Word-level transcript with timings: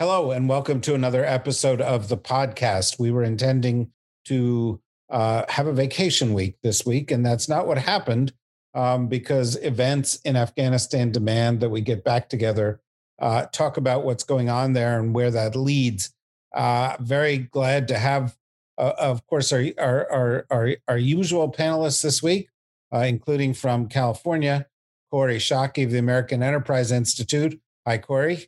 Hello, 0.00 0.30
and 0.30 0.48
welcome 0.48 0.80
to 0.80 0.94
another 0.94 1.26
episode 1.26 1.82
of 1.82 2.08
the 2.08 2.16
podcast. 2.16 2.98
We 2.98 3.10
were 3.10 3.22
intending 3.22 3.92
to 4.24 4.80
uh, 5.10 5.44
have 5.50 5.66
a 5.66 5.74
vacation 5.74 6.32
week 6.32 6.56
this 6.62 6.86
week, 6.86 7.10
and 7.10 7.24
that's 7.24 7.50
not 7.50 7.66
what 7.66 7.76
happened 7.76 8.32
um, 8.72 9.08
because 9.08 9.56
events 9.56 10.18
in 10.24 10.36
Afghanistan 10.36 11.12
demand 11.12 11.60
that 11.60 11.68
we 11.68 11.82
get 11.82 12.02
back 12.02 12.30
together, 12.30 12.80
uh, 13.20 13.44
talk 13.52 13.76
about 13.76 14.02
what's 14.02 14.24
going 14.24 14.48
on 14.48 14.72
there 14.72 14.98
and 14.98 15.14
where 15.14 15.30
that 15.30 15.54
leads. 15.54 16.14
Uh, 16.54 16.96
very 17.00 17.36
glad 17.36 17.86
to 17.88 17.98
have, 17.98 18.34
uh, 18.78 18.92
of 18.98 19.26
course, 19.26 19.52
our, 19.52 19.66
our, 19.78 20.10
our, 20.10 20.46
our, 20.50 20.76
our 20.88 20.98
usual 20.98 21.52
panelists 21.52 22.00
this 22.00 22.22
week, 22.22 22.48
uh, 22.90 23.00
including 23.00 23.52
from 23.52 23.86
California, 23.86 24.66
Kori 25.10 25.36
Schake 25.36 25.84
of 25.84 25.90
the 25.90 25.98
American 25.98 26.42
Enterprise 26.42 26.90
Institute. 26.90 27.60
Hi, 27.86 27.98
Kori. 27.98 28.46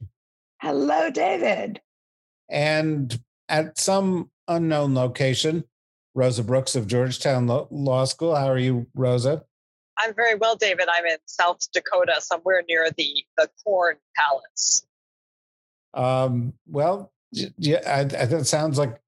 Hello, 0.63 1.11
David. 1.11 1.81
And 2.49 3.19
at 3.49 3.77
some 3.79 4.31
unknown 4.47 4.95
location, 4.95 5.65
Rosa 6.15 6.45
Brooks 6.45 6.77
of 6.77 6.87
Georgetown 6.87 7.49
Law 7.49 8.05
School. 8.05 8.37
How 8.37 8.47
are 8.47 8.59
you, 8.59 8.87
Rosa? 8.95 9.43
I'm 9.99 10.15
very 10.15 10.37
well, 10.37 10.55
David. 10.55 10.87
I'm 10.89 11.05
in 11.05 11.17
South 11.27 11.59
Dakota, 11.73 12.21
somewhere 12.21 12.63
near 12.69 12.89
the 12.97 13.25
the 13.37 13.51
Corn 13.65 13.97
Palace. 14.17 14.87
Um, 15.95 16.53
well, 16.69 17.13
yeah, 17.33 17.81
I, 17.85 18.01
I, 18.03 18.27
that 18.27 18.47
sounds 18.47 18.79
like 18.79 19.01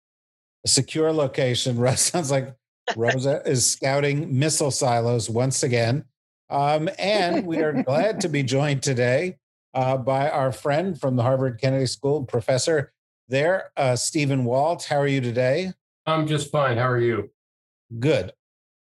a 0.65 0.69
secure 0.69 1.13
location. 1.13 1.77
Rosa 1.79 1.99
sounds 1.99 2.33
like 2.33 2.53
Rosa 2.97 3.43
is 3.47 3.71
scouting 3.71 4.37
missile 4.37 4.73
silos 4.73 5.31
once 5.31 5.63
again. 5.63 6.05
Um, 6.51 6.89
and 6.99 7.47
we 7.47 7.59
are 7.59 7.85
glad 7.85 8.21
to 8.23 8.29
be 8.29 8.43
joined 8.43 8.83
today 8.83 9.37
uh, 9.75 9.97
by 9.97 10.31
our 10.31 10.53
friend 10.53 10.99
from 10.99 11.17
the 11.17 11.23
Harvard 11.23 11.61
Kennedy 11.61 11.87
School, 11.87 12.25
professor 12.25 12.93
there, 13.29 13.71
uh, 13.77 13.97
Stephen 13.97 14.45
Walt. 14.45 14.85
How 14.85 14.97
are 14.97 15.07
you 15.07 15.21
today? 15.21 15.73
I'm 16.07 16.27
just 16.27 16.51
fine. 16.51 16.77
How 16.77 16.89
are 16.89 17.01
you? 17.01 17.31
Good. 17.99 18.33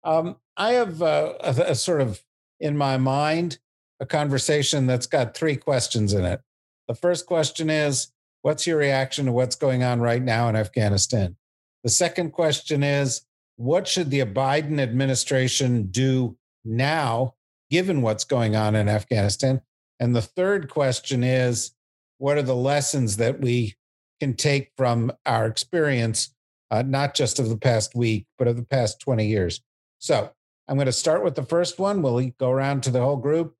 Um, 0.04 0.36
I 0.56 0.72
have 0.72 1.00
uh, 1.02 1.34
a, 1.40 1.50
a 1.68 1.74
sort 1.74 2.00
of 2.00 2.22
in 2.58 2.76
my 2.76 2.96
mind 2.96 3.58
a 4.00 4.06
conversation 4.06 4.86
that's 4.86 5.06
got 5.06 5.36
three 5.36 5.56
questions 5.56 6.14
in 6.14 6.24
it. 6.24 6.40
The 6.88 6.94
first 6.94 7.26
question 7.26 7.70
is 7.70 8.12
What's 8.42 8.66
your 8.66 8.78
reaction 8.78 9.26
to 9.26 9.32
what's 9.32 9.54
going 9.54 9.82
on 9.82 10.00
right 10.00 10.22
now 10.22 10.48
in 10.48 10.56
Afghanistan? 10.56 11.36
The 11.84 11.90
second 11.90 12.32
question 12.32 12.82
is 12.82 13.22
What 13.56 13.86
should 13.86 14.10
the 14.10 14.20
Biden 14.20 14.80
administration 14.80 15.88
do 15.90 16.38
now, 16.64 17.34
given 17.70 18.00
what's 18.00 18.24
going 18.24 18.56
on 18.56 18.74
in 18.74 18.88
Afghanistan? 18.88 19.60
And 20.00 20.16
the 20.16 20.22
third 20.22 20.70
question 20.70 21.22
is 21.22 21.72
what 22.18 22.38
are 22.38 22.42
the 22.42 22.56
lessons 22.56 23.18
that 23.18 23.40
we 23.40 23.76
can 24.18 24.34
take 24.34 24.72
from 24.76 25.12
our 25.26 25.46
experience, 25.46 26.34
uh, 26.70 26.82
not 26.82 27.14
just 27.14 27.38
of 27.38 27.48
the 27.48 27.56
past 27.56 27.94
week, 27.94 28.26
but 28.38 28.48
of 28.48 28.56
the 28.56 28.64
past 28.64 28.98
20 29.00 29.26
years? 29.26 29.60
So 29.98 30.30
I'm 30.66 30.76
going 30.76 30.86
to 30.86 30.92
start 30.92 31.22
with 31.22 31.34
the 31.34 31.44
first 31.44 31.78
one. 31.78 32.00
We'll 32.00 32.30
go 32.38 32.50
around 32.50 32.82
to 32.84 32.90
the 32.90 33.00
whole 33.00 33.16
group 33.16 33.54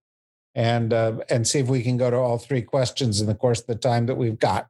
and 0.54 0.92
uh, 0.92 1.18
and 1.28 1.46
see 1.46 1.60
if 1.60 1.68
we 1.68 1.82
can 1.82 1.96
go 1.96 2.10
to 2.10 2.16
all 2.16 2.38
three 2.38 2.62
questions 2.62 3.20
in 3.20 3.26
the 3.26 3.34
course 3.34 3.60
of 3.60 3.66
the 3.66 3.76
time 3.76 4.06
that 4.06 4.16
we've 4.16 4.38
got. 4.38 4.68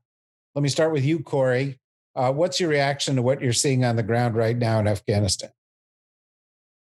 Let 0.54 0.62
me 0.62 0.68
start 0.68 0.92
with 0.92 1.04
you, 1.04 1.20
Kori. 1.20 1.78
Uh, 2.14 2.32
what's 2.32 2.58
your 2.60 2.68
reaction 2.68 3.16
to 3.16 3.22
what 3.22 3.40
you're 3.40 3.52
seeing 3.52 3.84
on 3.84 3.96
the 3.96 4.02
ground 4.02 4.34
right 4.34 4.56
now 4.56 4.80
in 4.80 4.88
Afghanistan? 4.88 5.50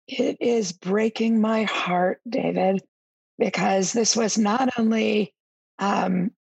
It 0.07 0.37
is 0.39 0.71
breaking 0.71 1.39
my 1.39 1.63
heart, 1.63 2.19
David 2.27 2.81
because 3.39 3.93
this 3.93 4.15
was 4.15 4.37
not 4.37 4.69
only 4.77 5.33
um, 5.79 6.31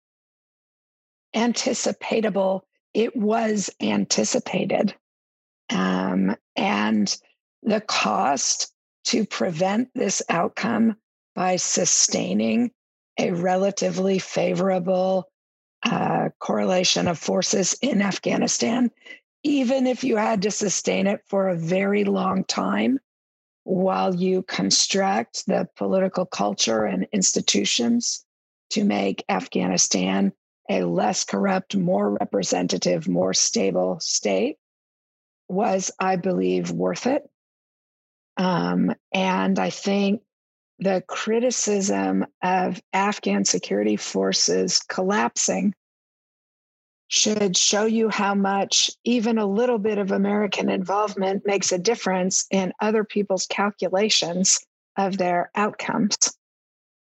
anticipatable, 1.35 2.63
it 2.93 3.17
was 3.17 3.71
anticipated. 3.81 4.95
Um, 5.71 6.35
and 6.57 7.17
the 7.63 7.81
cost 7.81 8.73
to 9.05 9.25
prevent 9.25 9.91
this 9.95 10.23
outcome 10.29 10.97
by 11.35 11.57
sustaining 11.57 12.73
a 13.19 13.31
relatively 13.31 14.19
favorable 14.19 15.31
uh, 15.85 16.31
correlation 16.41 17.07
of 17.07 17.19
forces 17.19 17.77
in 17.81 18.03
Afghanistan, 18.03 18.91
even 19.45 19.87
if 19.87 20.03
you 20.03 20.17
had 20.17 20.43
to 20.43 20.51
sustain 20.51 21.07
it 21.07 21.21
for 21.27 21.49
a 21.49 21.57
very 21.57 22.05
long 22.05 22.45
time, 22.45 22.99
while 23.69 24.15
you 24.15 24.43
construct 24.43 25.45
the 25.47 25.69
political 25.77 26.25
culture 26.25 26.87
and 26.87 27.07
institutions 27.13 28.25
to 28.71 28.83
make 28.83 29.23
Afghanistan 29.29 30.33
a 30.71 30.85
less 30.85 31.25
corrupt, 31.25 31.77
more 31.77 32.17
representative, 32.19 33.07
more 33.09 33.35
stable 33.35 34.01
state 34.01 34.57
was, 35.51 35.91
I 36.01 36.17
believe, 36.17 36.71
worth 36.71 37.07
it. 37.07 37.29
Um, 38.39 38.95
and 39.13 39.59
I 39.59 39.69
think 39.69 40.23
the 40.79 41.03
criticism 41.07 42.25
of 42.43 42.81
Afghan 42.95 43.45
security 43.45 43.97
forces 43.97 44.81
collapsing 44.81 45.75
should 47.09 47.57
show 47.57 47.87
you 47.87 48.11
how 48.11 48.35
much 48.35 48.91
even 49.03 49.39
a 49.39 49.47
little 49.47 49.79
bit 49.79 49.99
of 49.99 50.13
American 50.13 50.69
involvement 50.69 51.47
makes 51.47 51.73
a 51.73 51.79
difference 51.79 52.47
in 52.51 52.73
other 52.81 53.03
people's 53.03 53.47
calculations 53.47 54.61
of 54.97 55.17
their 55.17 55.51
outcomes. 55.55 56.17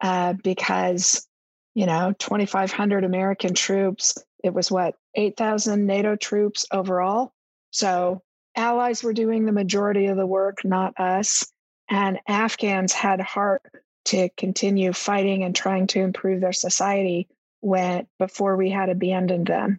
Uh, 0.01 0.33
because, 0.43 1.25
you 1.73 1.85
know, 1.85 2.13
2,500 2.19 3.05
American 3.05 3.53
troops, 3.53 4.17
it 4.43 4.53
was 4.53 4.69
what, 4.69 4.95
8,000 5.15 5.85
NATO 5.85 6.17
troops 6.17 6.65
overall. 6.71 7.31
So 7.71 8.21
allies 8.57 9.03
were 9.03 9.13
doing 9.13 9.45
the 9.45 9.53
majority 9.53 10.07
of 10.07 10.17
the 10.17 10.27
work, 10.27 10.65
not 10.65 10.99
us. 10.99 11.49
And 11.89 12.19
Afghans 12.27 12.91
had 12.91 13.21
heart 13.21 13.61
to 14.05 14.27
continue 14.35 14.91
fighting 14.91 15.43
and 15.43 15.55
trying 15.55 15.87
to 15.87 16.01
improve 16.01 16.41
their 16.41 16.51
society 16.51 17.29
when 17.61 18.05
before 18.19 18.57
we 18.57 18.69
had 18.69 18.89
abandoned 18.89 19.47
them. 19.47 19.77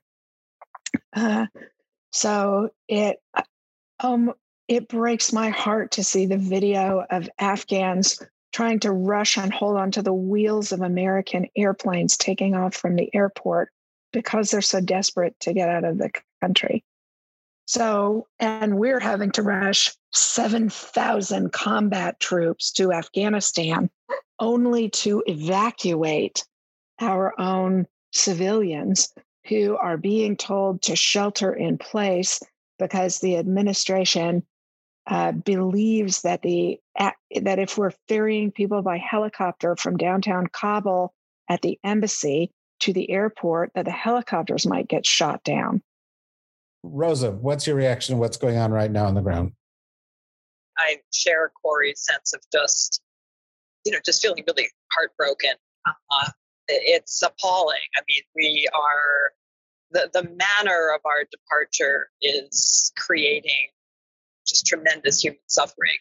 Uh, 1.14 1.46
so 2.12 2.70
it 2.88 3.18
um 4.00 4.32
it 4.68 4.88
breaks 4.88 5.32
my 5.32 5.50
heart 5.50 5.92
to 5.92 6.04
see 6.04 6.26
the 6.26 6.38
video 6.38 7.04
of 7.10 7.28
Afghans 7.38 8.22
trying 8.52 8.80
to 8.80 8.92
rush 8.92 9.36
and 9.36 9.52
hold 9.52 9.76
onto 9.76 10.00
the 10.00 10.14
wheels 10.14 10.72
of 10.72 10.80
American 10.80 11.46
airplanes 11.56 12.16
taking 12.16 12.54
off 12.54 12.74
from 12.74 12.94
the 12.94 13.12
airport 13.14 13.70
because 14.12 14.50
they're 14.50 14.62
so 14.62 14.80
desperate 14.80 15.38
to 15.40 15.52
get 15.52 15.68
out 15.68 15.84
of 15.84 15.98
the 15.98 16.10
country. 16.40 16.84
So, 17.66 18.28
and 18.38 18.78
we're 18.78 19.00
having 19.00 19.32
to 19.32 19.42
rush 19.42 19.92
7,000 20.12 21.52
combat 21.52 22.20
troops 22.20 22.70
to 22.72 22.92
Afghanistan 22.92 23.90
only 24.38 24.90
to 24.90 25.22
evacuate 25.26 26.44
our 27.00 27.38
own 27.40 27.86
civilians 28.12 29.12
who 29.48 29.76
are 29.76 29.96
being 29.96 30.36
told 30.36 30.82
to 30.82 30.96
shelter 30.96 31.52
in 31.52 31.78
place 31.78 32.40
because 32.78 33.20
the 33.20 33.36
administration 33.36 34.42
uh, 35.06 35.32
believes 35.32 36.22
that 36.22 36.42
the 36.42 36.80
that 36.96 37.58
if 37.58 37.76
we're 37.76 37.92
ferrying 38.08 38.50
people 38.50 38.80
by 38.80 38.96
helicopter 38.96 39.76
from 39.76 39.96
downtown 39.96 40.46
Kabul 40.46 41.12
at 41.48 41.60
the 41.60 41.78
embassy 41.84 42.50
to 42.80 42.92
the 42.92 43.10
airport, 43.10 43.72
that 43.74 43.84
the 43.84 43.90
helicopters 43.90 44.66
might 44.66 44.88
get 44.88 45.04
shot 45.04 45.42
down. 45.44 45.82
Rosa, 46.82 47.32
what's 47.32 47.66
your 47.66 47.76
reaction 47.76 48.14
to 48.14 48.18
what's 48.18 48.36
going 48.36 48.56
on 48.56 48.70
right 48.70 48.90
now 48.90 49.06
on 49.06 49.14
the 49.14 49.20
ground? 49.20 49.52
I 50.78 50.98
share 51.12 51.52
Kori's 51.64 52.04
sense 52.04 52.32
of 52.34 52.40
just, 52.52 53.00
you 53.84 53.92
know, 53.92 53.98
just 54.04 54.22
feeling 54.22 54.44
really 54.46 54.68
heartbroken. 54.92 55.54
Uh, 55.86 56.30
it's 56.68 57.22
appalling. 57.22 57.80
I 57.96 58.02
mean, 58.08 58.22
we 58.34 58.68
are 58.74 59.32
the 59.90 60.10
the 60.12 60.22
manner 60.22 60.92
of 60.94 61.00
our 61.04 61.24
departure 61.30 62.10
is 62.22 62.92
creating 62.96 63.68
just 64.46 64.66
tremendous 64.66 65.22
human 65.22 65.38
suffering, 65.46 65.98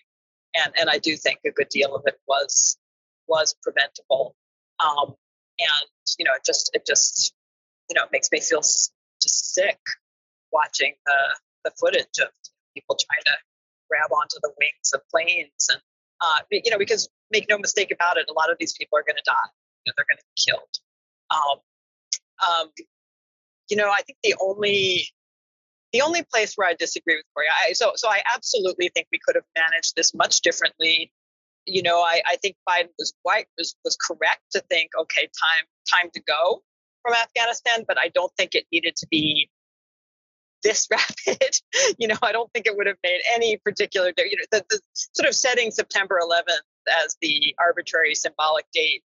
and 0.55 0.73
and 0.79 0.89
I 0.89 0.97
do 0.97 1.15
think 1.15 1.39
a 1.45 1.51
good 1.51 1.69
deal 1.69 1.95
of 1.95 2.03
it 2.05 2.19
was 2.27 2.77
was 3.27 3.55
preventable. 3.61 4.35
Um, 4.79 5.15
and 5.59 5.89
you 6.17 6.25
know, 6.25 6.31
it 6.35 6.43
just 6.45 6.71
it 6.73 6.85
just 6.85 7.33
you 7.89 7.95
know, 7.95 8.03
it 8.03 8.09
makes 8.11 8.29
me 8.31 8.39
feel 8.39 8.61
just 8.61 9.53
sick 9.53 9.79
watching 10.51 10.93
the 11.05 11.37
the 11.65 11.71
footage 11.79 12.19
of 12.21 12.29
people 12.73 12.95
trying 12.95 13.23
to 13.25 13.35
grab 13.89 14.11
onto 14.11 14.37
the 14.41 14.51
wings 14.59 14.91
of 14.93 15.01
planes 15.09 15.69
and 15.71 15.81
uh, 16.21 16.39
you 16.51 16.71
know 16.71 16.77
because 16.77 17.09
make 17.31 17.45
no 17.49 17.57
mistake 17.57 17.91
about 17.91 18.17
it 18.17 18.25
a 18.29 18.33
lot 18.33 18.51
of 18.51 18.57
these 18.59 18.73
people 18.73 18.97
are 18.97 19.03
going 19.03 19.15
to 19.15 19.23
die 19.25 19.49
know, 19.87 19.93
they're 19.97 20.05
going 20.09 20.17
to 20.17 20.23
be 20.35 20.51
killed 20.51 20.75
um, 21.31 21.59
um, 22.47 22.69
you 23.69 23.77
know 23.77 23.89
i 23.89 24.01
think 24.01 24.17
the 24.23 24.35
only 24.41 25.07
the 25.91 26.01
only 26.01 26.23
place 26.23 26.53
where 26.55 26.67
i 26.67 26.73
disagree 26.73 27.15
with 27.15 27.25
Kori, 27.35 27.47
I, 27.67 27.73
so 27.73 27.93
so 27.95 28.09
i 28.09 28.21
absolutely 28.33 28.89
think 28.93 29.07
we 29.11 29.19
could 29.25 29.35
have 29.35 29.45
managed 29.57 29.95
this 29.95 30.13
much 30.13 30.41
differently 30.41 31.11
you 31.65 31.81
know 31.81 31.99
i, 31.99 32.21
I 32.27 32.35
think 32.37 32.55
biden 32.67 32.89
was 32.99 33.13
quite 33.23 33.47
was, 33.57 33.75
was 33.83 33.97
correct 33.97 34.41
to 34.51 34.61
think 34.69 34.91
okay 34.99 35.21
time 35.21 35.65
time 35.89 36.11
to 36.13 36.21
go 36.21 36.61
from 37.01 37.13
afghanistan 37.13 37.85
but 37.87 37.97
i 37.99 38.09
don't 38.13 38.31
think 38.37 38.55
it 38.55 38.65
needed 38.71 38.95
to 38.97 39.07
be 39.09 39.49
this 40.63 40.87
rapid. 40.91 41.55
you 41.99 42.07
know, 42.07 42.17
I 42.21 42.31
don't 42.31 42.51
think 42.53 42.65
it 42.65 42.75
would 42.75 42.87
have 42.87 42.97
made 43.03 43.19
any 43.35 43.57
particular, 43.57 44.11
you 44.17 44.37
know, 44.37 44.45
the, 44.51 44.65
the 44.69 44.79
sort 44.93 45.29
of 45.29 45.35
setting 45.35 45.69
September 45.69 46.19
11th 46.23 47.03
as 47.05 47.17
the 47.21 47.55
arbitrary 47.59 48.15
symbolic 48.15 48.65
date, 48.73 49.03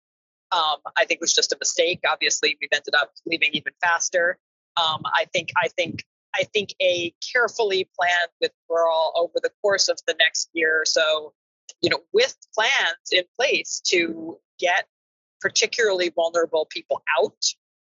um, 0.51 0.77
I 0.95 1.05
think 1.05 1.21
was 1.21 1.33
just 1.33 1.51
a 1.51 1.57
mistake. 1.59 2.01
Obviously, 2.07 2.57
we've 2.61 2.69
ended 2.73 2.95
up 2.95 3.11
leaving 3.25 3.49
even 3.53 3.73
faster. 3.83 4.38
Um, 4.77 5.01
I 5.05 5.25
think, 5.33 5.49
I 5.61 5.67
think, 5.69 6.05
I 6.35 6.44
think 6.44 6.73
a 6.81 7.13
carefully 7.33 7.89
planned 7.99 8.31
withdrawal 8.39 9.13
over 9.15 9.39
the 9.41 9.51
course 9.61 9.88
of 9.89 9.97
the 10.07 10.15
next 10.19 10.49
year 10.53 10.81
or 10.81 10.85
so, 10.85 11.33
you 11.81 11.89
know, 11.89 11.99
with 12.13 12.35
plans 12.53 13.11
in 13.11 13.23
place 13.35 13.81
to 13.88 14.38
get 14.59 14.85
particularly 15.41 16.09
vulnerable 16.09 16.67
people 16.69 17.01
out, 17.19 17.44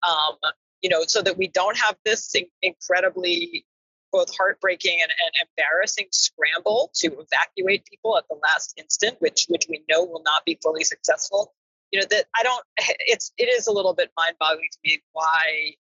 um, 0.08 0.38
you 0.82 0.90
know, 0.90 1.04
so 1.08 1.22
that 1.22 1.38
we 1.38 1.48
don't 1.48 1.78
have 1.78 1.96
this 2.06 2.34
incredibly 2.62 3.66
both 4.12 4.36
heartbreaking 4.38 5.00
and, 5.02 5.12
and, 5.12 5.48
embarrassing 5.50 6.08
scramble 6.12 6.90
to 6.96 7.08
evacuate 7.08 7.86
people 7.86 8.18
at 8.18 8.24
the 8.30 8.38
last 8.42 8.74
instant, 8.78 9.18
which 9.20 9.46
which 9.50 9.66
we 9.70 9.84
know 9.90 10.06
will 10.06 10.24
not 10.24 10.46
be 10.46 10.58
fully 10.64 10.86
successful. 10.86 11.54
You 11.96 12.02
know 12.02 12.08
that 12.10 12.26
I 12.36 12.44
don't. 12.44 12.66
It's 13.08 13.32
it 13.38 13.46
is 13.46 13.68
a 13.68 13.72
little 13.72 13.94
bit 13.94 14.12
mind-boggling 14.18 14.68
to 14.70 14.80
me 14.84 15.02
why 15.14 15.76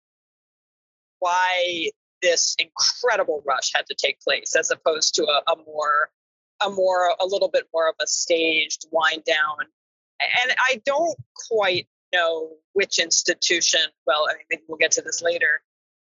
why 1.19 1.89
this 2.21 2.55
incredible 2.57 3.43
rush 3.45 3.73
had 3.75 3.85
to 3.87 3.95
take 3.95 4.21
place 4.21 4.55
as 4.55 4.71
opposed 4.71 5.15
to 5.15 5.23
a, 5.25 5.51
a 5.51 5.57
more 5.65 6.09
a 6.65 6.69
more 6.69 7.13
a 7.19 7.25
little 7.25 7.49
bit 7.49 7.67
more 7.73 7.89
of 7.89 7.95
a 8.01 8.07
staged 8.07 8.85
wind 8.91 9.25
down. 9.25 9.67
And 10.21 10.55
I 10.57 10.81
don't 10.85 11.17
quite 11.49 11.89
know 12.13 12.51
which 12.71 12.97
institution, 12.97 13.81
well, 14.07 14.25
I 14.29 14.35
mean, 14.35 14.45
maybe 14.49 14.63
we'll 14.69 14.77
get 14.77 14.91
to 14.91 15.01
this 15.01 15.21
later. 15.21 15.61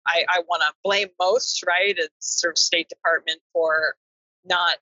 I, 0.07 0.25
I 0.31 0.41
want 0.49 0.63
to 0.63 0.73
blame 0.83 1.09
most, 1.21 1.63
right? 1.67 1.95
It's 1.95 2.41
sort 2.41 2.55
of 2.55 2.59
State 2.59 2.89
Department 2.89 3.41
for 3.53 3.97
not 4.47 4.79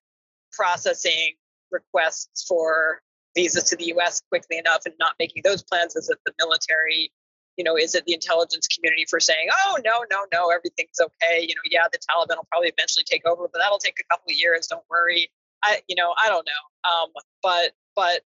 processing 0.52 1.34
requests 1.72 2.44
for 2.46 3.02
visas 3.34 3.64
to 3.64 3.76
the 3.76 3.86
U.S. 3.86 4.22
quickly 4.30 4.58
enough 4.58 4.82
and 4.86 4.94
not 4.98 5.14
making 5.18 5.42
those 5.44 5.62
plans. 5.62 5.96
Is 5.96 6.08
it 6.08 6.18
the 6.24 6.32
military? 6.38 7.12
You 7.56 7.64
know, 7.64 7.76
is 7.76 7.94
it 7.94 8.04
the 8.04 8.14
intelligence 8.14 8.68
community 8.68 9.04
for 9.08 9.20
saying, 9.20 9.48
"Oh 9.52 9.78
no, 9.84 10.04
no, 10.10 10.26
no, 10.32 10.50
everything's 10.50 11.00
okay"? 11.00 11.40
You 11.40 11.54
know, 11.54 11.62
yeah, 11.70 11.86
the 11.90 11.98
Taliban 11.98 12.36
will 12.36 12.46
probably 12.50 12.68
eventually 12.68 13.04
take 13.04 13.26
over, 13.26 13.48
but 13.52 13.58
that'll 13.58 13.78
take 13.78 13.96
a 14.00 14.04
couple 14.12 14.30
of 14.30 14.36
years. 14.36 14.66
Don't 14.68 14.84
worry. 14.88 15.30
I, 15.62 15.80
you 15.88 15.96
know, 15.96 16.14
I 16.22 16.28
don't 16.28 16.46
know. 16.46 16.90
Um, 16.90 17.08
but 17.42 17.72
but 17.96 18.22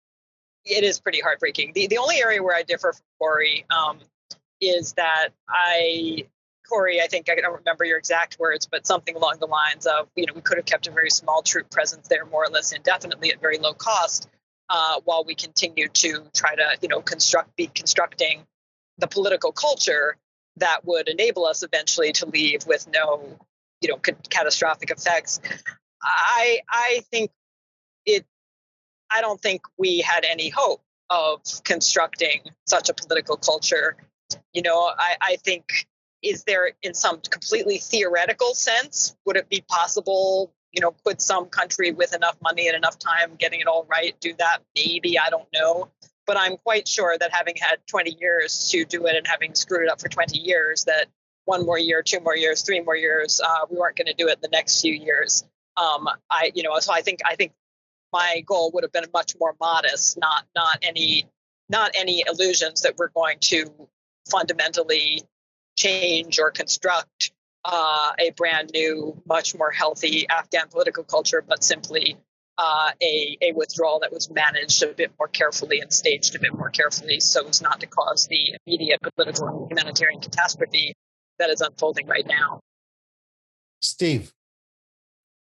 it 0.65 0.83
is 0.83 0.99
pretty 0.99 1.19
heartbreaking. 1.19 1.73
The 1.73 1.87
the 1.87 1.97
only 1.97 2.17
area 2.17 2.41
where 2.41 2.55
I 2.55 2.63
differ 2.63 2.93
from 2.93 3.03
Kori 3.19 3.65
um, 3.69 3.99
is 4.61 4.93
that 4.93 5.29
I 5.49 6.27
Kori, 6.67 7.01
I 7.01 7.07
think 7.07 7.29
I 7.29 7.35
don't 7.35 7.53
remember 7.53 7.85
your 7.85 7.97
exact 7.97 8.37
words, 8.39 8.67
but 8.69 8.85
something 8.85 9.15
along 9.15 9.37
the 9.39 9.47
lines 9.47 9.85
of, 9.85 10.09
you 10.15 10.25
know, 10.25 10.33
we 10.33 10.41
could 10.41 10.57
have 10.57 10.65
kept 10.65 10.87
a 10.87 10.91
very 10.91 11.09
small 11.09 11.41
troop 11.41 11.69
presence 11.71 12.07
there 12.07 12.25
more 12.25 12.43
or 12.43 12.49
less 12.49 12.73
indefinitely 12.73 13.31
at 13.31 13.39
very 13.39 13.57
low 13.57 13.73
cost, 13.73 14.27
uh, 14.69 14.99
while 15.05 15.23
we 15.25 15.35
continue 15.35 15.87
to 15.87 16.23
try 16.33 16.55
to, 16.55 16.77
you 16.81 16.89
know, 16.89 17.01
construct 17.01 17.55
be 17.55 17.67
constructing 17.67 18.45
the 18.97 19.07
political 19.07 19.51
culture 19.51 20.17
that 20.57 20.85
would 20.85 21.07
enable 21.07 21.45
us 21.45 21.63
eventually 21.63 22.11
to 22.11 22.25
leave 22.25 22.65
with 22.65 22.87
no, 22.91 23.37
you 23.81 23.89
know, 23.89 23.97
catastrophic 23.97 24.91
effects. 24.91 25.39
I 26.01 26.59
I 26.69 27.01
think 27.11 27.31
it 28.05 28.25
I 29.11 29.21
don't 29.21 29.41
think 29.41 29.61
we 29.77 29.99
had 29.99 30.25
any 30.25 30.49
hope 30.49 30.81
of 31.09 31.41
constructing 31.63 32.41
such 32.65 32.89
a 32.89 32.93
political 32.93 33.37
culture. 33.37 33.95
You 34.53 34.61
know, 34.61 34.91
I, 34.97 35.15
I 35.21 35.35
think 35.37 35.87
is 36.21 36.43
there 36.43 36.71
in 36.81 36.93
some 36.93 37.21
completely 37.21 37.77
theoretical 37.77 38.53
sense 38.53 39.15
would 39.25 39.37
it 39.37 39.47
be 39.49 39.63
possible 39.67 40.53
you 40.77 40.81
know 40.81 40.93
put 41.03 41.21
some 41.21 41.47
country 41.47 41.91
with 41.91 42.13
enough 42.15 42.37
money 42.41 42.67
and 42.67 42.77
enough 42.77 42.99
time 42.99 43.35
getting 43.37 43.59
it 43.59 43.67
all 43.67 43.85
right 43.89 44.15
do 44.21 44.33
that? 44.37 44.59
Maybe 44.75 45.17
i 45.19 45.29
don't 45.29 45.47
know. 45.53 45.89
But 46.25 46.37
i'm 46.37 46.57
quite 46.57 46.87
sure 46.87 47.17
that 47.19 47.33
having 47.33 47.55
had 47.59 47.77
20 47.87 48.17
years 48.19 48.69
to 48.71 48.85
do 48.85 49.05
it 49.07 49.15
and 49.15 49.27
having 49.27 49.55
screwed 49.55 49.83
it 49.83 49.89
up 49.89 49.99
for 49.99 50.09
20 50.09 50.37
years 50.37 50.85
that 50.85 51.07
one 51.45 51.65
more 51.65 51.79
year 51.79 52.03
two 52.03 52.19
more 52.19 52.37
years 52.37 52.61
three 52.61 52.81
more 52.81 52.95
years 52.95 53.41
uh, 53.43 53.65
we 53.69 53.77
weren't 53.77 53.97
going 53.97 54.07
to 54.07 54.13
do 54.13 54.27
it 54.27 54.41
the 54.41 54.49
next 54.49 54.81
few 54.81 54.93
years. 54.93 55.43
Um, 55.75 56.07
i 56.29 56.51
you 56.55 56.63
know 56.63 56.77
so 56.79 56.93
i 56.93 57.01
think 57.01 57.19
i 57.25 57.35
think 57.35 57.53
my 58.13 58.43
goal 58.45 58.71
would 58.73 58.83
have 58.83 58.91
been 58.91 59.05
much 59.13 59.35
more 59.39 59.55
modest, 59.59 60.17
not 60.17 60.45
not 60.55 60.79
any 60.81 61.27
not 61.69 61.91
any 61.95 62.23
illusions 62.27 62.81
that 62.81 62.97
we're 62.97 63.09
going 63.09 63.37
to 63.41 63.65
fundamentally 64.29 65.23
change 65.77 66.39
or 66.39 66.51
construct 66.51 67.31
uh, 67.67 68.13
a 68.17 68.31
brand 68.31 68.71
new, 68.73 69.21
much 69.27 69.53
more 69.53 69.71
healthy 69.71 70.27
Afghan 70.29 70.69
political 70.69 71.03
culture, 71.03 71.43
but 71.45 71.63
simply 71.63 72.17
uh, 72.57 72.91
a, 73.01 73.37
a 73.41 73.51
withdrawal 73.51 73.99
that 73.99 74.11
was 74.11 74.31
managed 74.31 74.81
a 74.81 74.87
bit 74.87 75.11
more 75.19 75.27
carefully 75.27 75.81
and 75.81 75.91
staged 75.93 76.35
a 76.35 76.39
bit 76.39 76.53
more 76.53 76.69
carefully 76.69 77.19
so 77.19 77.47
as 77.47 77.61
not 77.61 77.81
to 77.81 77.85
cause 77.85 78.25
the 78.27 78.55
immediate 78.65 78.99
political 79.15 79.47
and 79.47 79.71
humanitarian 79.71 80.21
catastrophe 80.21 80.95
that 81.39 81.49
is 81.49 81.61
unfolding 81.61 82.07
right 82.07 82.25
now. 82.25 82.61
Steve. 83.81 84.31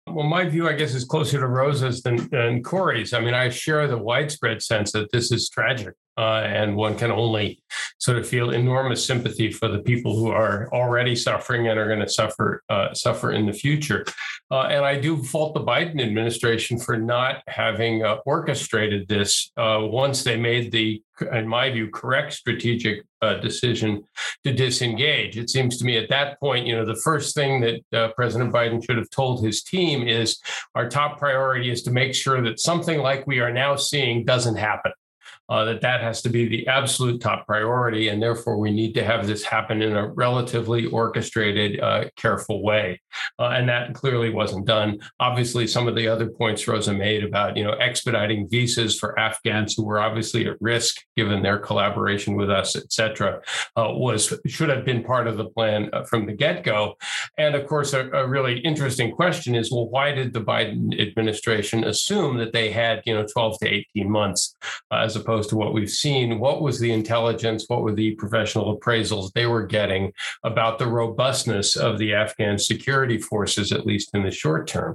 Well, 0.07 0.27
my 0.27 0.45
view, 0.45 0.69
I 0.69 0.75
guess, 0.75 0.95
is 0.95 1.05
closer 1.05 1.41
to 1.41 1.47
Rosa's 1.47 2.03
than, 2.03 2.17
than 2.31 2.63
Kori's. 2.63 3.13
I 3.13 3.21
mean, 3.21 3.35
I 3.35 3.49
share 3.49 3.87
the 3.87 3.99
widespread 3.99 4.63
sense 4.63 4.93
that 4.93 5.11
this 5.13 5.33
is 5.33 5.49
tragic, 5.49 5.95
uh, 6.17 6.43
and 6.45 6.77
one 6.77 6.97
can 6.97 7.11
only 7.11 7.63
sort 7.99 8.19
of 8.19 8.27
feel 8.27 8.51
enormous 8.51 9.05
sympathy 9.05 9.51
for 9.53 9.69
the 9.69 9.79
people 9.79 10.17
who 10.17 10.29
are 10.29 10.69
already 10.73 11.15
suffering 11.15 11.69
and 11.69 11.79
are 11.79 11.87
going 11.87 12.01
to 12.01 12.09
suffer 12.09 12.63
uh, 12.69 12.93
suffer 12.93 13.33
in 13.33 13.47
the 13.47 13.53
future. 13.53 14.05
Uh, 14.51 14.63
and 14.63 14.85
I 14.85 14.99
do 14.99 15.23
fault 15.23 15.55
the 15.55 15.61
Biden 15.61 16.03
administration 16.03 16.79
for 16.79 16.97
not 16.97 17.43
having 17.47 18.05
uh, 18.05 18.17
orchestrated 18.27 19.07
this 19.07 19.53
uh, 19.57 19.79
once 19.83 20.25
they 20.25 20.37
made 20.37 20.73
the, 20.73 21.01
in 21.33 21.47
my 21.47 21.71
view, 21.71 21.89
correct 21.89 22.33
strategic 22.33 23.05
uh, 23.23 23.35
decision 23.35 24.03
to 24.45 24.53
disengage. 24.53 25.39
It 25.39 25.51
seems 25.51 25.79
to 25.79 25.85
me 25.85 25.97
at 25.99 26.09
that 26.09 26.41
point, 26.41 26.67
you 26.67 26.75
know, 26.75 26.85
the 26.85 27.01
first 27.05 27.35
thing 27.35 27.61
that 27.61 28.15
President 28.17 28.53
Biden 28.53 28.85
should 28.85 28.97
have 28.97 29.11
told 29.11 29.45
his 29.45 29.63
team 29.63 30.09
is 30.09 30.41
our 30.75 30.89
top 30.89 31.19
priority 31.19 31.71
is 31.71 31.83
to 31.85 31.93
make 31.93 32.15
sure 32.15 32.43
that 32.43 32.59
something 32.59 32.99
like 32.99 33.27
we 33.27 33.39
are 33.39 33.53
now 33.53 33.77
seeing 33.77 34.25
doesn't 34.25 34.57
happen 34.57 34.93
uh, 35.51 35.65
that 35.65 35.81
that 35.81 36.01
has 36.01 36.23
to 36.23 36.29
be 36.29 36.47
the 36.47 36.67
absolute 36.69 37.21
top 37.21 37.45
priority, 37.45 38.09
and 38.09 38.23
therefore 38.23 38.57
we 38.57 38.71
need 38.71 38.95
to 38.95 39.05
have 39.05 39.27
this 39.27 39.43
happen 39.43 39.83
in 39.83 39.97
a 39.97 40.09
relatively 40.09 40.87
orchestrated, 40.87 41.81
uh, 41.81 42.05
careful 42.17 42.63
way. 42.63 43.01
Uh, 43.39 43.49
and 43.49 43.69
that 43.69 43.93
clearly 43.93 44.31
wasn't 44.31 44.65
done. 44.65 44.99
Obviously, 45.19 45.67
some 45.67 45.89
of 45.89 45.97
the 45.97 46.07
other 46.07 46.29
points 46.29 46.69
Rosa 46.69 46.95
made 46.95 47.25
about 47.25 47.57
you 47.57 47.65
know 47.65 47.73
expediting 47.73 48.49
visas 48.49 48.97
for 48.97 49.19
Afghans 49.19 49.75
who 49.75 49.85
were 49.85 50.01
obviously 50.01 50.47
at 50.47 50.57
risk 50.61 51.03
given 51.17 51.43
their 51.43 51.59
collaboration 51.59 52.37
with 52.37 52.49
us, 52.49 52.77
et 52.77 52.93
cetera, 52.93 53.41
uh, 53.77 53.89
was 53.91 54.33
should 54.47 54.69
have 54.69 54.85
been 54.85 55.03
part 55.03 55.27
of 55.27 55.37
the 55.37 55.47
plan 55.47 55.91
uh, 55.93 56.05
from 56.05 56.27
the 56.27 56.33
get 56.33 56.63
go. 56.63 56.95
And 57.39 57.57
of 57.57 57.67
course, 57.67 57.93
a, 57.93 58.09
a 58.11 58.27
really 58.27 58.61
interesting 58.61 59.11
question 59.11 59.57
is, 59.57 59.73
well, 59.73 59.89
why 59.89 60.13
did 60.13 60.33
the 60.33 60.41
Biden 60.41 61.01
administration 61.01 61.83
assume 61.83 62.39
that 62.39 62.53
they 62.53 62.71
had 62.71 63.03
you 63.05 63.15
know 63.15 63.27
12 63.27 63.59
to 63.59 63.69
18 63.69 64.09
months 64.09 64.55
uh, 64.93 64.99
as 64.99 65.17
opposed 65.17 65.40
opposed 65.41 65.51
to 65.51 65.57
what 65.57 65.73
we've 65.73 65.91
seen. 65.91 66.39
What 66.39 66.61
was 66.61 66.79
the 66.79 66.93
intelligence? 66.93 67.65
What 67.69 67.83
were 67.83 67.95
the 67.95 68.15
professional 68.17 68.79
appraisals 68.79 69.33
they 69.33 69.47
were 69.47 69.65
getting 69.65 70.13
about 70.45 70.79
the 70.79 70.87
robustness 70.87 71.77
of 71.77 71.99
the 71.99 72.15
Afghan 72.15 72.59
security 72.59 73.19
forces, 73.19 73.73
at 73.73 73.87
least 73.87 74.11
in 74.15 74.23
the 74.23 74.31
short 74.31 74.67
term? 74.67 74.95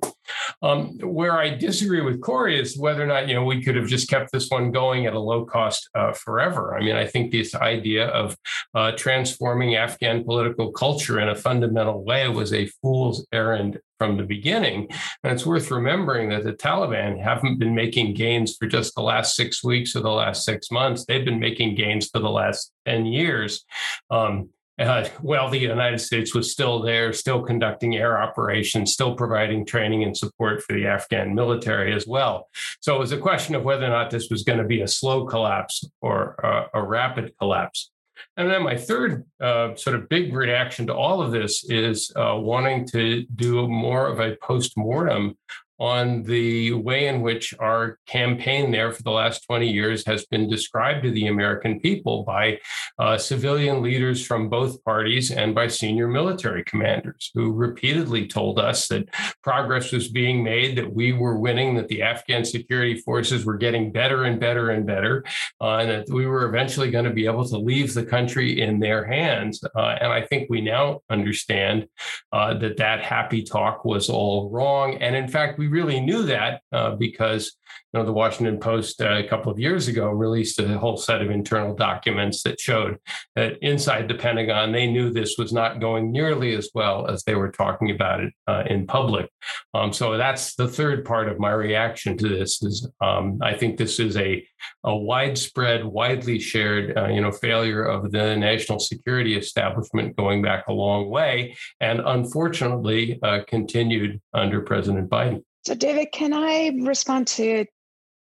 Um, 0.61 0.97
where 0.99 1.33
I 1.33 1.49
disagree 1.49 2.01
with 2.01 2.21
Kori 2.21 2.59
is 2.59 2.77
whether 2.77 3.03
or 3.03 3.07
not 3.07 3.27
you 3.27 3.35
know 3.35 3.43
we 3.43 3.63
could 3.63 3.75
have 3.75 3.87
just 3.87 4.09
kept 4.09 4.31
this 4.31 4.49
one 4.49 4.71
going 4.71 5.05
at 5.05 5.13
a 5.13 5.19
low 5.19 5.45
cost 5.45 5.89
uh, 5.95 6.13
forever. 6.13 6.75
I 6.75 6.83
mean, 6.83 6.95
I 6.95 7.05
think 7.05 7.31
this 7.31 7.55
idea 7.55 8.07
of 8.07 8.35
uh, 8.73 8.91
transforming 8.93 9.75
Afghan 9.75 10.23
political 10.23 10.71
culture 10.71 11.19
in 11.19 11.29
a 11.29 11.35
fundamental 11.35 12.03
way 12.03 12.27
was 12.27 12.53
a 12.53 12.67
fool's 12.81 13.25
errand 13.31 13.79
from 13.97 14.17
the 14.17 14.23
beginning. 14.23 14.87
And 15.23 15.33
it's 15.33 15.45
worth 15.45 15.71
remembering 15.71 16.29
that 16.29 16.43
the 16.43 16.53
Taliban 16.53 17.21
haven't 17.21 17.59
been 17.59 17.75
making 17.75 18.13
gains 18.13 18.55
for 18.55 18.67
just 18.67 18.95
the 18.95 19.01
last 19.01 19.35
six 19.35 19.63
weeks 19.63 19.95
or 19.95 20.01
the 20.01 20.09
last 20.09 20.43
six 20.43 20.69
months. 20.71 21.05
They've 21.05 21.23
been 21.23 21.39
making 21.39 21.75
gains 21.75 22.09
for 22.09 22.19
the 22.19 22.29
last 22.29 22.71
10 22.85 23.05
years. 23.05 23.63
Um, 24.09 24.49
uh, 24.77 25.07
the 25.49 25.57
United 25.57 25.99
States 25.99 26.35
was 26.35 26.51
still 26.51 26.81
there, 26.81 27.13
still 27.13 27.41
conducting 27.41 27.95
air 27.95 28.21
operations, 28.21 28.93
still 28.93 29.15
providing 29.15 29.65
training 29.65 30.03
and 30.03 30.15
support 30.15 30.61
for 30.61 30.73
the 30.73 30.85
Afghan 30.85 31.33
military 31.33 31.93
as 31.93 32.05
well. 32.05 32.49
So 32.81 32.95
it 32.95 32.99
was 32.99 33.11
a 33.11 33.17
question 33.17 33.55
of 33.55 33.63
whether 33.63 33.85
or 33.85 33.89
not 33.89 34.09
this 34.09 34.29
was 34.29 34.43
going 34.43 34.59
to 34.59 34.65
be 34.65 34.81
a 34.81 34.87
slow 34.87 35.25
collapse 35.25 35.83
or 36.01 36.35
a 36.73 36.81
rapid 36.81 37.33
collapse. 37.39 37.91
And 38.37 38.49
then 38.49 38.63
my 38.63 38.75
third 38.75 39.25
uh, 39.39 39.75
sort 39.75 39.95
of 39.95 40.09
big 40.09 40.33
reaction 40.33 40.87
to 40.87 40.93
all 40.93 41.21
of 41.21 41.31
this 41.31 41.63
is 41.69 42.11
uh, 42.15 42.35
wanting 42.37 42.85
to 42.87 43.25
do 43.35 43.67
more 43.67 44.07
of 44.07 44.19
a 44.19 44.35
post 44.41 44.77
mortem 44.77 45.37
on 45.79 46.23
the 46.23 46.71
way 46.73 47.07
in 47.07 47.21
which 47.21 47.53
our 47.59 47.99
campaign 48.07 48.71
there 48.71 48.91
for 48.91 49.03
the 49.03 49.11
last 49.11 49.45
20 49.45 49.69
years 49.69 50.05
has 50.05 50.25
been 50.25 50.49
described 50.49 51.03
to 51.03 51.11
the 51.11 51.27
American 51.27 51.79
people 51.79 52.23
by 52.23 52.59
uh, 52.99 53.17
civilian 53.17 53.81
leaders 53.81 54.25
from 54.25 54.49
both 54.49 54.83
parties 54.83 55.31
and 55.31 55.53
by 55.53 55.67
senior 55.67 56.07
military 56.07 56.63
commanders 56.63 57.31
who 57.33 57.51
repeatedly 57.51 58.27
told 58.27 58.59
us 58.59 58.87
that 58.87 59.09
progress 59.43 59.91
was 59.91 60.07
being 60.07 60.43
made, 60.43 60.77
that 60.77 60.93
we 60.93 61.11
were 61.11 61.37
winning, 61.37 61.75
that 61.75 61.87
the 61.89 62.01
Afghan 62.01 62.45
security 62.45 62.97
forces 63.01 63.45
were 63.45 63.57
getting 63.57 63.91
better 63.91 64.23
and 64.23 64.39
better 64.39 64.69
and 64.69 64.85
better, 64.85 65.23
uh, 65.61 65.77
and 65.77 65.89
that 65.89 66.09
we 66.09 66.25
were 66.25 66.45
eventually 66.45 66.89
going 66.89 67.05
to 67.05 67.11
be 67.11 67.25
able 67.25 67.45
to 67.45 67.57
leave 67.57 67.93
the 67.93 68.05
country 68.05 68.61
in 68.61 68.79
their 68.79 69.05
hands. 69.05 69.63
Uh, 69.75 69.95
and 69.99 70.11
I 70.11 70.21
think 70.21 70.49
we 70.49 70.61
now 70.61 71.01
understand 71.09 71.87
uh, 72.31 72.53
that 72.55 72.77
that 72.77 73.03
happy 73.03 73.43
talk 73.43 73.83
was 73.83 74.09
all 74.09 74.49
wrong. 74.49 74.95
And 74.95 75.15
in 75.15 75.27
fact, 75.27 75.57
we 75.57 75.64
we 75.65 75.79
really 75.79 75.99
knew 75.99 76.23
that 76.23 76.61
uh, 76.71 76.95
because 76.95 77.55
you 77.93 77.99
know 77.99 78.05
the 78.05 78.13
Washington 78.13 78.59
Post 78.59 79.01
uh, 79.01 79.17
a 79.17 79.27
couple 79.27 79.51
of 79.51 79.59
years 79.59 79.87
ago 79.87 80.09
released 80.09 80.59
a 80.59 80.77
whole 80.77 80.97
set 80.97 81.21
of 81.21 81.31
internal 81.31 81.75
documents 81.75 82.43
that 82.43 82.59
showed 82.59 82.97
that 83.35 83.57
inside 83.61 84.07
the 84.07 84.15
Pentagon 84.15 84.71
they 84.71 84.87
knew 84.87 85.11
this 85.11 85.35
was 85.37 85.51
not 85.51 85.79
going 85.79 86.11
nearly 86.11 86.55
as 86.55 86.69
well 86.75 87.07
as 87.07 87.23
they 87.23 87.35
were 87.35 87.51
talking 87.51 87.91
about 87.91 88.21
it 88.21 88.33
uh, 88.47 88.63
in 88.67 88.85
public. 88.85 89.29
Um, 89.73 89.91
so 89.91 90.17
that's 90.17 90.55
the 90.55 90.67
third 90.67 91.03
part 91.03 91.27
of 91.29 91.39
my 91.39 91.51
reaction 91.51 92.17
to 92.17 92.29
this. 92.29 92.61
Is 92.61 92.87
um, 93.01 93.39
I 93.41 93.53
think 93.53 93.77
this 93.77 93.99
is 93.99 94.17
a 94.17 94.45
a 94.83 94.95
widespread, 94.95 95.83
widely 95.83 96.39
shared, 96.39 96.97
uh, 96.97 97.07
you 97.07 97.21
know, 97.21 97.31
failure 97.31 97.83
of 97.83 98.11
the 98.11 98.35
national 98.35 98.79
security 98.79 99.35
establishment 99.35 100.15
going 100.15 100.41
back 100.41 100.67
a 100.67 100.73
long 100.73 101.09
way, 101.09 101.55
and 101.79 102.01
unfortunately 102.05 103.19
uh, 103.23 103.39
continued 103.47 104.21
under 104.33 104.61
President 104.61 105.09
Biden. 105.09 105.41
So, 105.65 105.73
David, 105.73 106.11
can 106.11 106.33
I 106.33 106.77
respond 106.81 107.27
to 107.27 107.65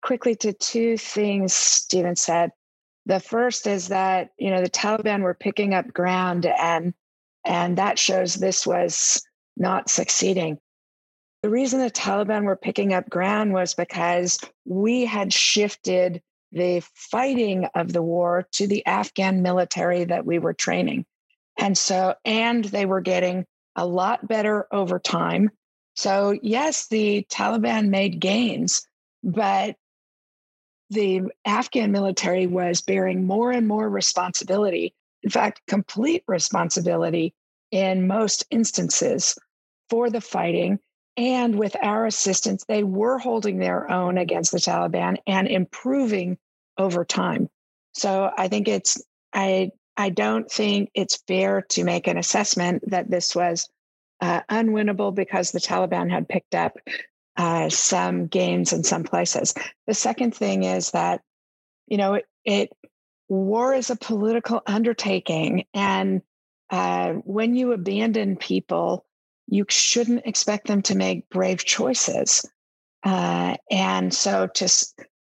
quickly 0.02 0.36
to 0.36 0.52
two 0.52 0.96
things 0.96 1.52
Stephen 1.52 2.16
said? 2.16 2.52
The 3.06 3.20
first 3.20 3.66
is 3.66 3.88
that 3.88 4.30
you 4.38 4.50
know 4.50 4.62
the 4.62 4.70
Taliban 4.70 5.22
were 5.22 5.34
picking 5.34 5.74
up 5.74 5.92
ground, 5.92 6.46
and 6.46 6.94
and 7.44 7.76
that 7.78 7.98
shows 7.98 8.34
this 8.34 8.66
was 8.66 9.22
not 9.56 9.90
succeeding. 9.90 10.58
The 11.42 11.50
reason 11.50 11.80
the 11.80 11.90
Taliban 11.90 12.44
were 12.44 12.56
picking 12.56 12.94
up 12.94 13.10
ground 13.10 13.52
was 13.52 13.74
because 13.74 14.38
we 14.64 15.04
had 15.04 15.32
shifted 15.32 16.22
the 16.52 16.80
fighting 16.94 17.64
of 17.74 17.92
the 17.92 18.02
war 18.02 18.46
to 18.52 18.68
the 18.68 18.86
Afghan 18.86 19.42
military 19.42 20.04
that 20.04 20.24
we 20.24 20.38
were 20.38 20.52
training. 20.52 21.04
And 21.58 21.76
so, 21.76 22.14
and 22.24 22.64
they 22.66 22.86
were 22.86 23.00
getting 23.00 23.46
a 23.74 23.86
lot 23.86 24.28
better 24.28 24.68
over 24.70 25.00
time. 25.00 25.50
So, 25.94 26.38
yes, 26.42 26.88
the 26.88 27.26
Taliban 27.30 27.88
made 27.88 28.20
gains, 28.20 28.86
but 29.22 29.76
the 30.90 31.22
Afghan 31.44 31.92
military 31.92 32.46
was 32.46 32.80
bearing 32.80 33.26
more 33.26 33.50
and 33.50 33.66
more 33.66 33.88
responsibility, 33.88 34.94
in 35.22 35.30
fact, 35.30 35.62
complete 35.66 36.22
responsibility 36.26 37.34
in 37.70 38.06
most 38.06 38.44
instances 38.50 39.38
for 39.88 40.10
the 40.10 40.20
fighting. 40.20 40.78
And 41.16 41.58
with 41.58 41.76
our 41.82 42.06
assistance, 42.06 42.64
they 42.66 42.84
were 42.84 43.18
holding 43.18 43.58
their 43.58 43.90
own 43.90 44.18
against 44.18 44.52
the 44.52 44.58
Taliban 44.58 45.16
and 45.26 45.46
improving 45.46 46.38
over 46.78 47.04
time. 47.04 47.48
So 47.94 48.30
I 48.36 48.48
think 48.48 48.68
it's, 48.68 49.02
I, 49.32 49.72
I 49.96 50.08
don't 50.08 50.50
think 50.50 50.90
it's 50.94 51.22
fair 51.28 51.62
to 51.70 51.84
make 51.84 52.06
an 52.06 52.16
assessment 52.16 52.82
that 52.90 53.10
this 53.10 53.34
was 53.34 53.68
uh, 54.22 54.40
unwinnable 54.48 55.12
because 55.14 55.50
the 55.50 55.58
Taliban 55.58 56.08
had 56.08 56.28
picked 56.28 56.54
up 56.54 56.78
uh, 57.36 57.68
some 57.68 58.28
gains 58.28 58.72
in 58.72 58.84
some 58.84 59.02
places. 59.02 59.52
The 59.86 59.94
second 59.94 60.34
thing 60.34 60.62
is 60.62 60.92
that, 60.92 61.22
you 61.88 61.96
know, 61.96 62.14
it, 62.14 62.26
it 62.44 62.70
war 63.28 63.74
is 63.74 63.90
a 63.90 63.96
political 63.96 64.62
undertaking, 64.66 65.64
and 65.74 66.22
uh, 66.70 67.14
when 67.24 67.56
you 67.56 67.72
abandon 67.72 68.36
people, 68.36 69.04
you 69.48 69.66
shouldn't 69.68 70.24
expect 70.24 70.68
them 70.68 70.82
to 70.82 70.94
make 70.94 71.28
brave 71.28 71.64
choices. 71.64 72.48
Uh, 73.02 73.56
and 73.70 74.14
so 74.14 74.46
to 74.46 74.68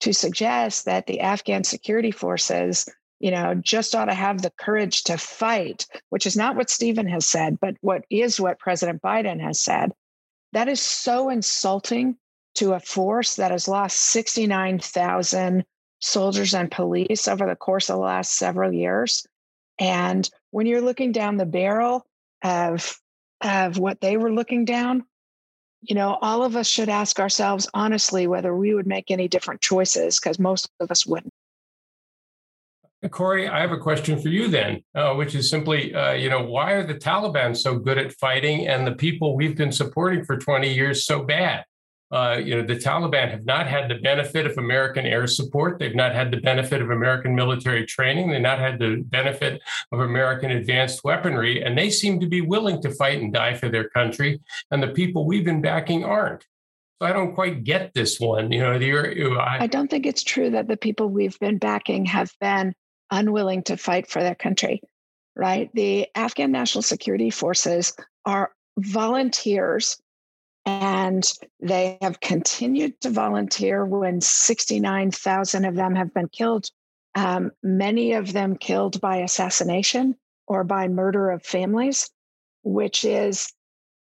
to 0.02 0.14
suggest 0.14 0.86
that 0.86 1.08
the 1.08 1.22
Afghan 1.22 1.64
security 1.64 2.12
forces 2.12 2.88
you 3.20 3.32
know, 3.32 3.54
just 3.56 3.96
ought 3.96 4.06
to 4.06 4.14
have 4.14 4.42
the 4.42 4.52
courage 4.52 5.04
to 5.04 5.18
fight, 5.18 5.86
which 6.10 6.26
is 6.26 6.38
not 6.38 6.56
what 6.56 6.70
Stephen 6.70 7.08
has 7.08 7.28
said, 7.28 7.60
but 7.60 7.76
what 7.82 8.06
is 8.10 8.40
what 8.40 8.60
President 8.60 9.02
Biden 9.02 9.42
has 9.42 9.60
said. 9.60 9.92
That 10.54 10.70
is 10.70 10.82
so 10.82 11.30
insulting 11.30 12.16
to 12.56 12.74
a 12.74 12.80
force 12.80 13.36
that 13.36 13.52
has 13.52 13.68
lost 13.68 13.98
69,000 13.98 15.66
soldiers 16.00 16.54
and 16.54 16.72
police 16.72 17.28
over 17.28 17.46
the 17.46 17.56
course 17.56 17.90
of 17.90 17.98
the 17.98 18.02
last 18.02 18.36
several 18.36 18.74
years. 18.74 19.28
And 19.80 20.30
when 20.52 20.66
you're 20.66 20.82
looking 20.82 21.12
down 21.12 21.38
the 21.38 21.46
barrel 21.46 22.06
of, 22.44 23.00
of 23.42 23.78
what 23.78 24.02
they 24.02 24.18
were 24.18 24.32
looking 24.32 24.66
down, 24.66 25.04
you 25.82 25.96
know, 25.96 26.18
all 26.22 26.44
of 26.44 26.56
us 26.56 26.68
should 26.68 26.90
ask 26.90 27.20
ourselves 27.20 27.70
honestly 27.74 28.28
whether 28.28 28.56
we 28.56 28.74
would 28.74 28.88
make 28.88 29.12
any 29.12 29.28
different 29.28 29.62
choices 29.62 30.20
because 30.20 30.40
most 30.40 30.70
of 30.80 30.92
us 30.92 31.06
wouldn't. 31.06 31.34
Kori, 33.08 33.48
I 33.48 33.62
have 33.62 33.72
a 33.72 33.78
question 33.78 34.20
for 34.20 34.28
you 34.28 34.50
then, 34.50 34.84
uh, 34.94 35.14
which 35.14 35.34
is 35.34 35.50
simply, 35.50 35.96
uh, 35.96 36.12
you 36.12 36.30
know, 36.30 36.44
why 36.44 36.74
are 36.74 36.86
the 36.86 36.96
Taliban 36.96 37.56
so 37.56 37.80
good 37.80 37.98
at 37.98 38.12
fighting 38.14 38.68
and 38.68 38.86
the 38.86 38.92
people 38.92 39.38
we've 39.38 39.56
been 39.56 39.72
supporting 39.72 40.26
for 40.26 40.38
20 40.38 40.74
years 40.74 41.06
so 41.06 41.24
bad? 41.24 41.64
Uh, 42.12 42.42
you 42.44 42.56
know, 42.56 42.66
the 42.66 42.76
Taliban 42.76 43.30
have 43.30 43.46
not 43.46 43.68
had 43.68 43.88
the 43.88 43.96
benefit 43.96 44.46
of 44.48 44.58
American 44.58 45.06
air 45.06 45.28
support. 45.28 45.78
They've 45.78 45.96
not 45.96 46.14
had 46.14 46.32
the 46.32 46.38
benefit 46.38 46.82
of 46.82 46.90
American 46.90 47.36
military 47.36 47.86
training. 47.86 48.32
They've 48.32 48.42
not 48.42 48.60
had 48.60 48.80
the 48.80 49.04
benefit 49.08 49.62
of 49.92 50.00
American 50.00 50.52
advanced 50.52 51.04
weaponry. 51.04 51.64
And 51.64 51.78
they 51.78 51.92
seem 51.92 52.20
to 52.20 52.28
be 52.28 52.42
willing 52.42 52.82
to 52.82 52.92
fight 52.92 53.22
and 53.22 53.32
die 53.32 53.54
for 53.54 53.70
their 53.70 53.88
country. 53.90 54.42
And 54.72 54.82
the 54.82 54.88
people 54.88 55.26
we've 55.26 55.46
been 55.46 55.62
backing 55.62 56.04
aren't. 56.04 56.46
So 57.00 57.08
I 57.08 57.14
don't 57.14 57.36
quite 57.36 57.64
get 57.64 57.94
this 57.94 58.20
one. 58.20 58.52
You 58.52 58.62
know, 58.62 58.80
the, 58.80 59.38
I, 59.40 59.64
I 59.64 59.68
don't 59.68 59.90
think 59.90 60.06
it's 60.06 60.24
true 60.24 60.50
that 60.50 60.68
the 60.68 60.78
people 60.78 61.10
we've 61.10 61.40
been 61.40 61.60
backing 61.60 62.06
have 62.06 62.32
been 62.42 62.74
unwilling 63.12 63.64
to 63.64 63.78
fight 63.78 64.08
for 64.08 64.22
their 64.22 64.36
country, 64.36 64.82
right? 65.36 65.70
The 65.74 66.08
Afghan 66.16 66.52
National 66.52 66.82
Security 66.82 67.30
Forces 67.30 67.94
are 68.26 68.52
volunteers 68.78 69.98
and 70.66 71.32
they 71.60 71.98
have 72.02 72.20
continued 72.20 73.00
to 73.02 73.10
volunteer 73.10 73.86
when 73.86 74.22
69,000 74.22 75.66
of 75.66 75.76
them 75.76 75.96
have 75.96 76.14
been 76.14 76.28
killed, 76.28 76.70
um, 77.16 77.52
many 77.64 78.14
of 78.14 78.34
them 78.34 78.56
killed 78.56 79.02
by 79.02 79.18
assassination 79.18 80.16
or 80.48 80.64
by 80.64 80.88
murder 80.88 81.32
of 81.32 81.44
families, 81.44 82.10
which 82.64 83.04
is, 83.04 83.52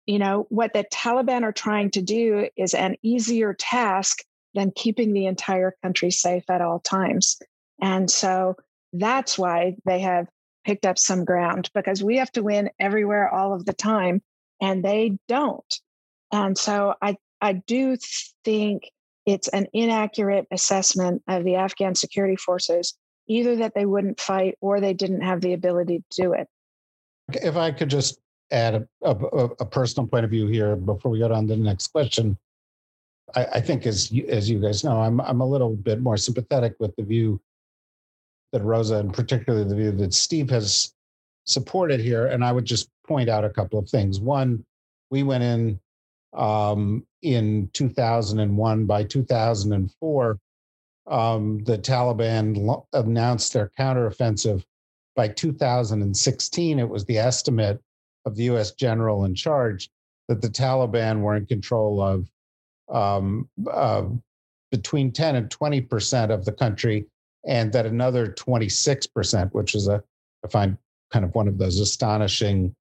you 0.07 0.19
know, 0.19 0.47
what 0.49 0.73
the 0.73 0.85
Taliban 0.85 1.43
are 1.43 1.53
trying 1.53 1.91
to 1.91 2.03
do 2.03 2.49
is 2.57 2.75
an 2.75 2.97
easier 3.03 3.53
task 3.53 4.23
than 4.55 4.71
keeping 4.71 5.13
the 5.13 5.27
entire 5.27 5.75
country 5.83 6.11
safe 6.11 6.49
at 6.49 6.63
all 6.63 6.81
times. 6.81 7.39
And 7.81 8.11
so 8.11 8.57
that's 9.01 9.39
why 9.39 9.77
they 9.85 10.01
have 10.01 10.27
picked 10.65 10.87
up 10.87 10.99
some 10.99 11.25
ground 11.25 11.71
because 11.75 12.03
we 12.03 12.17
have 12.17 12.33
to 12.33 12.43
win 12.43 12.71
everywhere 12.79 13.33
all 13.33 13.55
of 13.55 13.65
the 13.65 13.73
time 13.73 14.21
and 14.61 14.85
they 14.85 15.19
don't. 15.29 15.81
And 16.33 16.59
so 16.59 16.95
I, 17.01 17.17
I 17.41 17.55
do 17.55 17.97
think 18.45 18.91
it's 19.27 19.49
an 19.49 19.67
inaccurate 19.73 20.47
assessment 20.51 21.23
of 21.29 21.45
the 21.45 21.57
Afghan 21.57 21.95
security 21.95 22.37
forces, 22.37 22.95
either 23.29 23.57
that 23.57 23.75
they 23.75 23.87
wouldn't 23.87 24.21
fight 24.21 24.57
or 24.61 24.81
they 24.81 24.95
didn't 24.95 25.23
have 25.23 25.41
the 25.41 25.53
ability 25.53 26.03
to 26.11 26.23
do 26.23 26.33
it. 26.33 26.49
If 27.33 27.57
I 27.57 27.71
could 27.71 27.91
just 27.91 28.19
add 28.51 28.75
a, 28.75 28.87
a, 29.03 29.45
a 29.61 29.65
personal 29.65 30.07
point 30.07 30.25
of 30.25 30.31
view 30.31 30.47
here 30.47 30.77
before 30.77 31.11
we 31.11 31.19
go 31.19 31.33
on 31.33 31.49
to 31.49 31.57
the 31.57 31.61
next 31.61 31.89
question. 31.89 32.39
I, 33.35 33.45
I 33.55 33.61
think, 33.61 33.87
as 33.87 34.13
you, 34.13 34.27
as 34.29 34.49
you 34.49 34.61
guys 34.61 34.85
know, 34.85 35.01
I'm 35.01 35.21
I'm 35.21 35.41
a 35.41 35.47
little 35.47 35.75
bit 35.75 36.01
more 36.01 36.17
sympathetic 36.17 36.75
with 36.79 36.95
the 36.97 37.03
view 37.03 37.41
that 38.57 38.65
Rosa, 38.65 38.97
and 38.97 39.13
particularly 39.13 39.69
the 39.69 39.75
view 39.75 39.93
that 39.93 40.15
Steve 40.15 40.49
has 40.51 40.95
supported 41.45 42.01
here. 42.01 42.27
And 42.27 42.45
I 42.45 42.53
would 42.53 42.65
just 42.65 42.89
point 43.07 43.29
out 43.29 43.45
a 43.45 43.51
couple 43.51 43.79
of 43.79 43.89
things. 43.89 44.19
One, 44.19 44.65
we 45.11 45.23
went 45.23 45.45
in 45.45 45.81
um, 46.35 47.07
in 47.23 47.69
2001. 47.75 48.87
By 48.87 49.05
2004, 49.05 50.39
um, 51.07 51.65
the 51.65 51.79
Taliban 51.79 52.85
announced 52.93 53.53
their 53.53 53.71
counteroffensive 53.79 54.65
by 55.17 55.29
2016, 55.29 56.79
it 56.79 56.89
was 56.89 57.05
the 57.07 57.19
estimate 57.19 57.81
of 58.27 58.37
the 58.37 58.45
US 58.45 58.73
general 58.73 59.25
in 59.25 59.35
charge 59.35 59.91
that 60.29 60.43
the 60.43 60.49
Taliban 60.49 61.21
were 61.21 61.37
in 61.37 61.47
control 61.47 62.03
of 62.03 62.31
um, 62.89 63.49
uh, 63.71 64.05
between 64.71 65.11
10 65.11 65.37
and 65.37 65.49
20% 65.49 66.31
of 66.31 66.45
the 66.45 66.53
country, 66.53 67.07
and 67.47 67.73
that 67.73 67.87
another 67.87 68.29
26%, 68.29 69.51
which 69.53 69.75
is 69.75 69.89
a, 69.89 70.03
I 70.45 70.49
find 70.49 70.77
kind 71.13 71.25
of 71.25 71.35
one 71.35 71.49
of 71.49 71.59
those 71.59 71.79
astonishing 71.79 72.75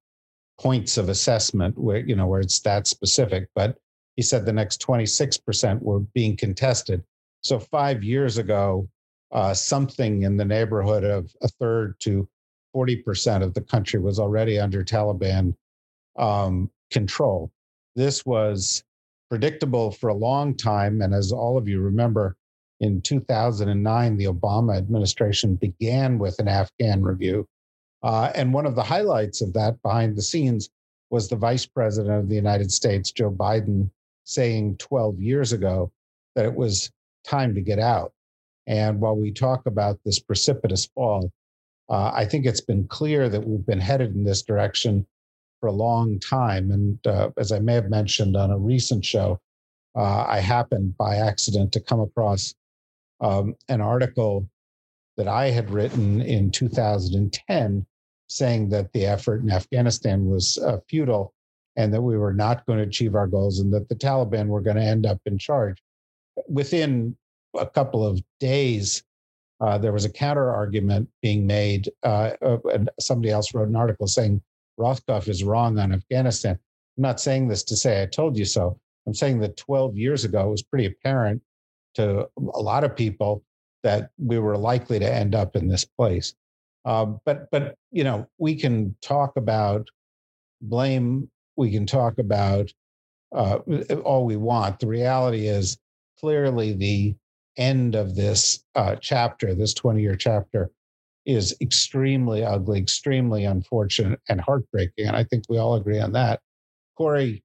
points 0.60 0.98
of 0.98 1.08
assessment 1.08 1.78
where, 1.78 1.98
you 1.98 2.16
know, 2.16 2.26
where 2.26 2.40
it's 2.40 2.60
that 2.60 2.86
specific. 2.86 3.48
But 3.54 3.76
he 4.16 4.22
said 4.22 4.44
the 4.44 4.52
next 4.52 4.84
26% 4.84 5.82
were 5.82 6.00
being 6.00 6.36
contested. 6.36 7.02
So 7.42 7.58
five 7.58 8.02
years 8.02 8.38
ago, 8.38 8.88
uh, 9.32 9.54
something 9.54 10.22
in 10.22 10.36
the 10.36 10.44
neighborhood 10.44 11.04
of 11.04 11.32
a 11.42 11.48
third 11.48 11.98
to 12.00 12.28
40% 12.74 13.42
of 13.42 13.54
the 13.54 13.60
country 13.60 14.00
was 14.00 14.18
already 14.18 14.58
under 14.58 14.82
Taliban 14.82 15.54
um, 16.18 16.70
control. 16.90 17.52
This 17.94 18.24
was 18.24 18.82
predictable 19.28 19.90
for 19.90 20.08
a 20.08 20.14
long 20.14 20.54
time. 20.54 21.02
And 21.02 21.14
as 21.14 21.32
all 21.32 21.58
of 21.58 21.68
you 21.68 21.80
remember, 21.80 22.36
in 22.80 23.00
2009, 23.00 24.16
the 24.16 24.26
Obama 24.26 24.76
administration 24.76 25.54
began 25.56 26.18
with 26.18 26.38
an 26.38 26.48
Afghan 26.48 27.02
review. 27.02 27.46
Uh, 28.02 28.30
and 28.34 28.52
one 28.52 28.66
of 28.66 28.74
the 28.74 28.82
highlights 28.82 29.40
of 29.40 29.52
that 29.54 29.80
behind 29.82 30.16
the 30.16 30.22
scenes 30.22 30.68
was 31.10 31.28
the 31.28 31.36
vice 31.36 31.66
president 31.66 32.18
of 32.18 32.28
the 32.28 32.34
United 32.34 32.70
States, 32.70 33.10
Joe 33.10 33.30
Biden, 33.30 33.90
saying 34.24 34.76
12 34.76 35.20
years 35.20 35.52
ago 35.52 35.90
that 36.34 36.44
it 36.44 36.54
was 36.54 36.90
time 37.24 37.54
to 37.54 37.60
get 37.60 37.78
out. 37.78 38.12
And 38.66 39.00
while 39.00 39.16
we 39.16 39.32
talk 39.32 39.66
about 39.66 39.98
this 40.04 40.18
precipitous 40.18 40.86
fall, 40.94 41.30
uh, 41.88 42.10
I 42.12 42.24
think 42.24 42.44
it's 42.44 42.60
been 42.60 42.86
clear 42.88 43.28
that 43.28 43.46
we've 43.46 43.64
been 43.64 43.80
headed 43.80 44.14
in 44.14 44.24
this 44.24 44.42
direction 44.42 45.06
for 45.60 45.68
a 45.68 45.72
long 45.72 46.18
time. 46.18 46.70
And 46.72 47.06
uh, 47.06 47.30
as 47.38 47.52
I 47.52 47.60
may 47.60 47.74
have 47.74 47.88
mentioned 47.88 48.36
on 48.36 48.50
a 48.50 48.58
recent 48.58 49.04
show, 49.04 49.40
uh, 49.96 50.24
I 50.28 50.40
happened 50.40 50.96
by 50.98 51.16
accident 51.16 51.72
to 51.72 51.80
come 51.80 52.00
across 52.00 52.54
um, 53.20 53.54
an 53.68 53.80
article 53.80 54.48
that 55.16 55.28
I 55.28 55.50
had 55.50 55.70
written 55.70 56.20
in 56.20 56.50
2010 56.50 57.86
saying 58.28 58.68
that 58.70 58.92
the 58.92 59.06
effort 59.06 59.42
in 59.42 59.50
Afghanistan 59.50 60.26
was 60.26 60.58
uh, 60.58 60.78
futile 60.88 61.32
and 61.76 61.92
that 61.92 62.02
we 62.02 62.16
were 62.16 62.32
not 62.32 62.66
going 62.66 62.78
to 62.78 62.84
achieve 62.84 63.14
our 63.14 63.26
goals 63.26 63.60
and 63.60 63.72
that 63.72 63.88
the 63.88 63.94
Taliban 63.94 64.48
were 64.48 64.60
going 64.60 64.76
to 64.76 64.82
end 64.82 65.06
up 65.06 65.20
in 65.26 65.38
charge. 65.38 65.82
Within 66.48 67.16
a 67.56 67.66
couple 67.66 68.04
of 68.04 68.20
days, 68.40 69.02
uh, 69.60 69.78
there 69.78 69.92
was 69.92 70.04
a 70.04 70.10
counter 70.10 70.50
argument 70.50 71.08
being 71.22 71.46
made. 71.46 71.90
Uh, 72.02 72.32
and 72.72 72.90
somebody 73.00 73.30
else 73.30 73.54
wrote 73.54 73.68
an 73.68 73.76
article 73.76 74.06
saying 74.06 74.42
Rothkopf 74.78 75.28
is 75.28 75.44
wrong 75.44 75.78
on 75.78 75.92
Afghanistan. 75.92 76.58
I'm 76.96 77.02
not 77.02 77.20
saying 77.20 77.48
this 77.48 77.62
to 77.64 77.76
say 77.76 78.02
I 78.02 78.06
told 78.06 78.36
you 78.36 78.44
so. 78.44 78.78
I'm 79.06 79.14
saying 79.14 79.38
that 79.40 79.56
12 79.56 79.96
years 79.96 80.24
ago, 80.24 80.48
it 80.48 80.50
was 80.50 80.62
pretty 80.62 80.86
apparent 80.86 81.42
to 81.96 82.28
a 82.54 82.60
lot 82.60 82.84
of 82.84 82.96
people 82.96 83.42
that 83.82 84.10
we 84.18 84.38
were 84.38 84.56
likely 84.56 84.98
to 84.98 85.12
end 85.12 85.34
up 85.34 85.56
in 85.56 85.68
this 85.68 85.84
place. 85.84 86.34
Uh, 86.84 87.06
but, 87.24 87.50
but 87.50 87.76
you 87.90 88.04
know, 88.04 88.26
we 88.38 88.54
can 88.54 88.94
talk 89.02 89.36
about 89.36 89.88
blame. 90.60 91.30
We 91.56 91.70
can 91.70 91.86
talk 91.86 92.18
about 92.18 92.72
uh, 93.34 93.58
all 94.04 94.24
we 94.24 94.36
want. 94.36 94.78
The 94.78 94.86
reality 94.86 95.48
is 95.48 95.78
clearly 96.18 96.72
the 96.72 97.14
end 97.56 97.94
of 97.94 98.14
this 98.14 98.64
uh, 98.74 98.96
chapter, 98.96 99.54
this 99.54 99.74
20 99.74 100.00
year 100.00 100.16
chapter, 100.16 100.70
is 101.24 101.56
extremely 101.60 102.44
ugly, 102.44 102.78
extremely 102.78 103.44
unfortunate, 103.44 104.20
and 104.28 104.40
heartbreaking. 104.40 105.06
And 105.06 105.16
I 105.16 105.24
think 105.24 105.44
we 105.48 105.58
all 105.58 105.74
agree 105.74 105.98
on 105.98 106.12
that. 106.12 106.40
Kori, 106.96 107.42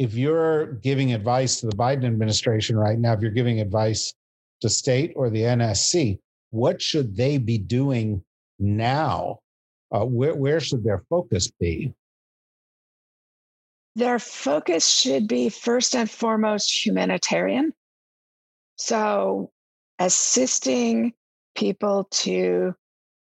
if 0.00 0.14
you're 0.14 0.72
giving 0.80 1.12
advice 1.12 1.60
to 1.60 1.66
the 1.66 1.76
Biden 1.76 2.06
administration 2.06 2.74
right 2.74 2.98
now, 2.98 3.12
if 3.12 3.20
you're 3.20 3.30
giving 3.30 3.60
advice 3.60 4.14
to 4.62 4.68
state 4.70 5.12
or 5.14 5.28
the 5.28 5.42
NSC, 5.42 6.18
what 6.48 6.80
should 6.80 7.14
they 7.14 7.36
be 7.36 7.58
doing 7.58 8.24
now? 8.58 9.40
Uh, 9.92 10.06
where, 10.06 10.34
where 10.34 10.58
should 10.58 10.84
their 10.84 11.04
focus 11.10 11.50
be? 11.60 11.92
Their 13.94 14.18
focus 14.18 14.88
should 14.88 15.28
be 15.28 15.50
first 15.50 15.94
and 15.94 16.10
foremost 16.10 16.86
humanitarian. 16.86 17.74
So, 18.76 19.50
assisting 19.98 21.12
people 21.54 22.04
to 22.22 22.74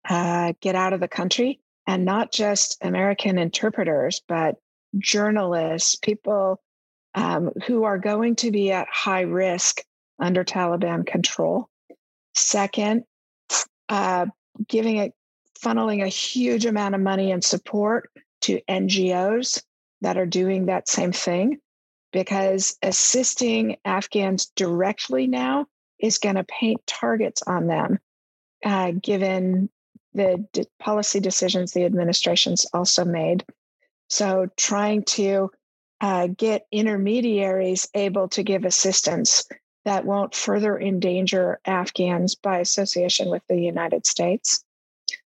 uh, 0.09 0.53
get 0.61 0.77
out 0.77 0.93
of 0.93 1.01
the 1.01 1.09
country, 1.09 1.59
and 1.89 2.05
not 2.05 2.31
just 2.31 2.79
American 2.81 3.39
interpreters, 3.39 4.23
but 4.29 4.55
journalists, 4.99 5.95
people 5.97 6.61
um, 7.15 7.51
who 7.67 7.85
are 7.85 7.99
going 7.99 8.37
to 8.37 8.51
be 8.51 8.71
at 8.71 8.89
high 8.91 9.23
risk 9.23 9.83
under 10.19 10.45
Taliban 10.45 11.07
control. 11.07 11.69
Second, 12.35 13.05
uh, 13.89 14.27
giving 14.69 14.97
it, 14.97 15.13
funneling 15.61 16.03
a 16.03 16.09
huge 16.09 16.65
amount 16.65 16.95
of 16.95 17.01
money 17.01 17.33
and 17.33 17.45
support 17.45 18.11
to 18.41 18.61
NGOs 18.69 19.63
that 20.01 20.17
are 20.17 20.27
doing 20.27 20.67
that 20.67 20.89
same 20.89 21.13
thing, 21.13 21.59
because 22.13 22.77
assisting 22.83 23.77
Afghans 23.85 24.47
directly 24.57 25.27
now 25.27 25.67
is 25.99 26.19
going 26.19 26.37
to 26.37 26.45
paint 26.45 26.81
targets 26.87 27.43
on 27.43 27.67
them, 27.67 27.99
uh, 28.65 28.93
given 28.93 29.69
the 30.15 30.47
d- 30.53 30.67
policy 30.79 31.21
decisions 31.21 31.73
the 31.73 31.85
administration's 31.85 32.65
also 32.73 33.05
made. 33.05 33.45
So, 34.11 34.49
trying 34.57 35.05
to 35.05 35.51
uh, 36.01 36.29
get 36.29 36.67
intermediaries 36.73 37.89
able 37.95 38.29
to 38.31 38.43
give 38.43 38.65
assistance 38.65 39.47
that 39.85 40.05
won't 40.05 40.35
further 40.35 40.79
endanger 40.79 41.61
Afghans 41.65 42.35
by 42.35 42.59
association 42.59 43.31
with 43.31 43.43
the 43.49 43.59
United 43.61 44.07
States. 44.07 44.65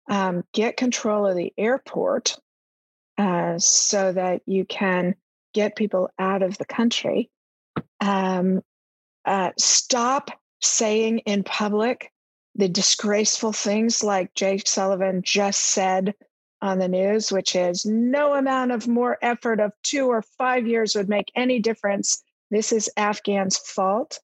Um, 0.08 0.44
get 0.52 0.76
control 0.76 1.26
of 1.26 1.36
the 1.36 1.52
airport 1.58 2.38
uh, 3.18 3.58
so 3.58 4.12
that 4.12 4.42
you 4.46 4.64
can 4.64 5.16
get 5.52 5.74
people 5.74 6.10
out 6.18 6.42
of 6.42 6.58
the 6.58 6.64
country. 6.64 7.30
Um, 8.00 8.62
uh, 9.24 9.50
stop 9.58 10.30
saying 10.60 11.20
in 11.20 11.42
public 11.42 12.12
the 12.54 12.68
disgraceful 12.68 13.52
things 13.52 14.02
like 14.02 14.34
Jake 14.34 14.66
Sullivan 14.66 15.22
just 15.22 15.60
said 15.60 16.14
on 16.66 16.78
the 16.78 16.88
news, 16.88 17.32
which 17.32 17.56
is 17.56 17.86
no 17.86 18.34
amount 18.34 18.72
of 18.72 18.88
more 18.88 19.18
effort 19.22 19.60
of 19.60 19.72
two 19.82 20.08
or 20.08 20.22
five 20.22 20.66
years 20.66 20.94
would 20.94 21.08
make 21.08 21.32
any 21.34 21.60
difference. 21.60 22.22
This 22.50 22.72
is 22.72 22.90
Afghans' 22.96 23.56
fault. 23.56 24.20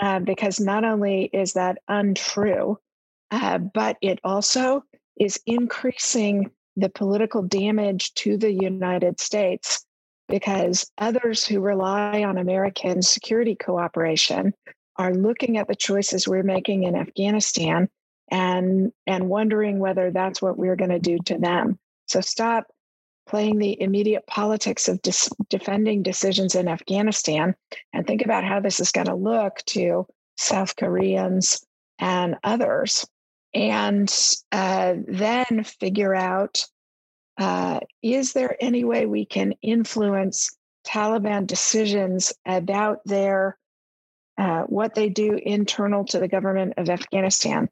Uh, 0.00 0.18
because 0.18 0.58
not 0.58 0.84
only 0.84 1.24
is 1.32 1.52
that 1.52 1.78
untrue, 1.86 2.76
uh, 3.30 3.58
but 3.58 3.96
it 4.00 4.18
also 4.24 4.82
is 5.20 5.38
increasing 5.46 6.50
the 6.76 6.88
political 6.88 7.42
damage 7.42 8.12
to 8.14 8.36
the 8.36 8.52
United 8.52 9.20
States 9.20 9.84
because 10.28 10.90
others 10.98 11.46
who 11.46 11.60
rely 11.60 12.24
on 12.24 12.38
American 12.38 13.02
security 13.02 13.54
cooperation 13.54 14.54
are 14.96 15.14
looking 15.14 15.58
at 15.58 15.68
the 15.68 15.76
choices 15.76 16.26
we're 16.26 16.42
making 16.42 16.84
in 16.84 16.96
Afghanistan 16.96 17.88
and 18.32 18.90
and 19.06 19.28
wondering 19.28 19.78
whether 19.78 20.10
that's 20.10 20.40
what 20.42 20.56
we're 20.56 20.74
going 20.74 20.90
to 20.90 20.98
do 20.98 21.18
to 21.26 21.38
them. 21.38 21.78
So 22.06 22.20
stop 22.20 22.66
playing 23.28 23.58
the 23.58 23.80
immediate 23.80 24.26
politics 24.26 24.88
of 24.88 25.00
dis- 25.02 25.30
defending 25.48 26.02
decisions 26.02 26.56
in 26.56 26.66
Afghanistan 26.66 27.54
and 27.92 28.06
think 28.06 28.24
about 28.24 28.42
how 28.42 28.58
this 28.58 28.80
is 28.80 28.90
going 28.90 29.06
to 29.06 29.14
look 29.14 29.58
to 29.66 30.06
South 30.36 30.74
Koreans 30.74 31.64
and 32.00 32.36
others. 32.42 33.06
And 33.54 34.12
uh, 34.50 34.94
then 35.06 35.62
figure 35.62 36.14
out 36.14 36.64
uh, 37.38 37.80
is 38.02 38.32
there 38.32 38.56
any 38.60 38.82
way 38.82 39.06
we 39.06 39.26
can 39.26 39.54
influence 39.62 40.56
Taliban 40.86 41.46
decisions 41.46 42.32
about 42.46 43.00
their 43.04 43.58
uh, 44.38 44.62
what 44.62 44.94
they 44.94 45.10
do 45.10 45.38
internal 45.44 46.04
to 46.06 46.18
the 46.18 46.28
government 46.28 46.74
of 46.78 46.88
Afghanistan. 46.88 47.68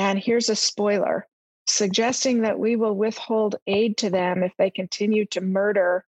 And 0.00 0.18
here's 0.18 0.48
a 0.48 0.56
spoiler 0.56 1.28
suggesting 1.66 2.40
that 2.40 2.58
we 2.58 2.74
will 2.74 2.94
withhold 2.94 3.56
aid 3.66 3.98
to 3.98 4.08
them 4.08 4.42
if 4.42 4.50
they 4.56 4.70
continue 4.70 5.26
to 5.26 5.42
murder 5.42 6.06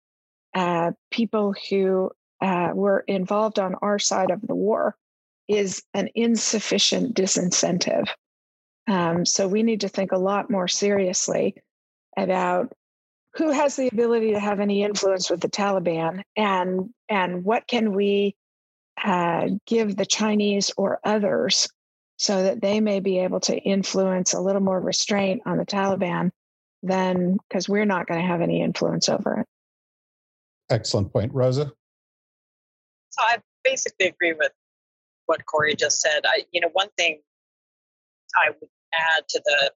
uh, 0.55 0.91
people 1.11 1.53
who 1.69 2.09
uh, 2.39 2.69
were 2.73 3.03
involved 3.05 3.59
on 3.59 3.75
our 3.81 3.99
side 3.99 4.31
of 4.31 4.39
the 4.47 4.55
war 4.55 4.95
is 5.49 5.83
an 5.93 6.07
insufficient 6.15 7.17
disincentive. 7.17 8.07
Um, 8.87 9.25
so 9.25 9.49
we 9.49 9.61
need 9.61 9.81
to 9.81 9.89
think 9.89 10.13
a 10.13 10.17
lot 10.17 10.49
more 10.49 10.69
seriously 10.69 11.55
about 12.15 12.71
who 13.33 13.51
has 13.51 13.75
the 13.75 13.89
ability 13.89 14.31
to 14.31 14.39
have 14.39 14.61
any 14.61 14.83
influence 14.83 15.29
with 15.29 15.41
the 15.41 15.49
Taliban 15.49 16.21
and 16.37 16.91
and 17.09 17.43
what 17.43 17.67
can 17.67 17.93
we 17.93 18.37
uh, 19.03 19.49
give 19.67 19.97
the 19.97 20.05
Chinese 20.05 20.71
or 20.77 21.01
others 21.03 21.67
so 22.21 22.43
that 22.43 22.61
they 22.61 22.79
may 22.79 22.99
be 22.99 23.17
able 23.17 23.39
to 23.39 23.57
influence 23.57 24.35
a 24.35 24.39
little 24.39 24.61
more 24.61 24.79
restraint 24.79 25.41
on 25.47 25.57
the 25.57 25.65
Taliban 25.65 26.29
than 26.83 27.37
because 27.49 27.67
we're 27.67 27.83
not 27.83 28.05
going 28.05 28.21
to 28.21 28.27
have 28.27 28.41
any 28.41 28.61
influence 28.61 29.09
over 29.09 29.39
it. 29.39 29.47
Excellent 30.69 31.11
point. 31.11 31.33
Rosa? 31.33 31.71
So 33.09 33.23
I 33.23 33.37
basically 33.63 34.05
agree 34.05 34.33
with 34.33 34.51
what 35.25 35.43
Kori 35.47 35.75
just 35.75 35.99
said. 35.99 36.21
I, 36.23 36.43
you 36.51 36.61
know, 36.61 36.69
one 36.73 36.89
thing 36.95 37.21
I 38.35 38.51
would 38.51 38.69
add 38.93 39.27
to 39.29 39.41
the 39.43 39.71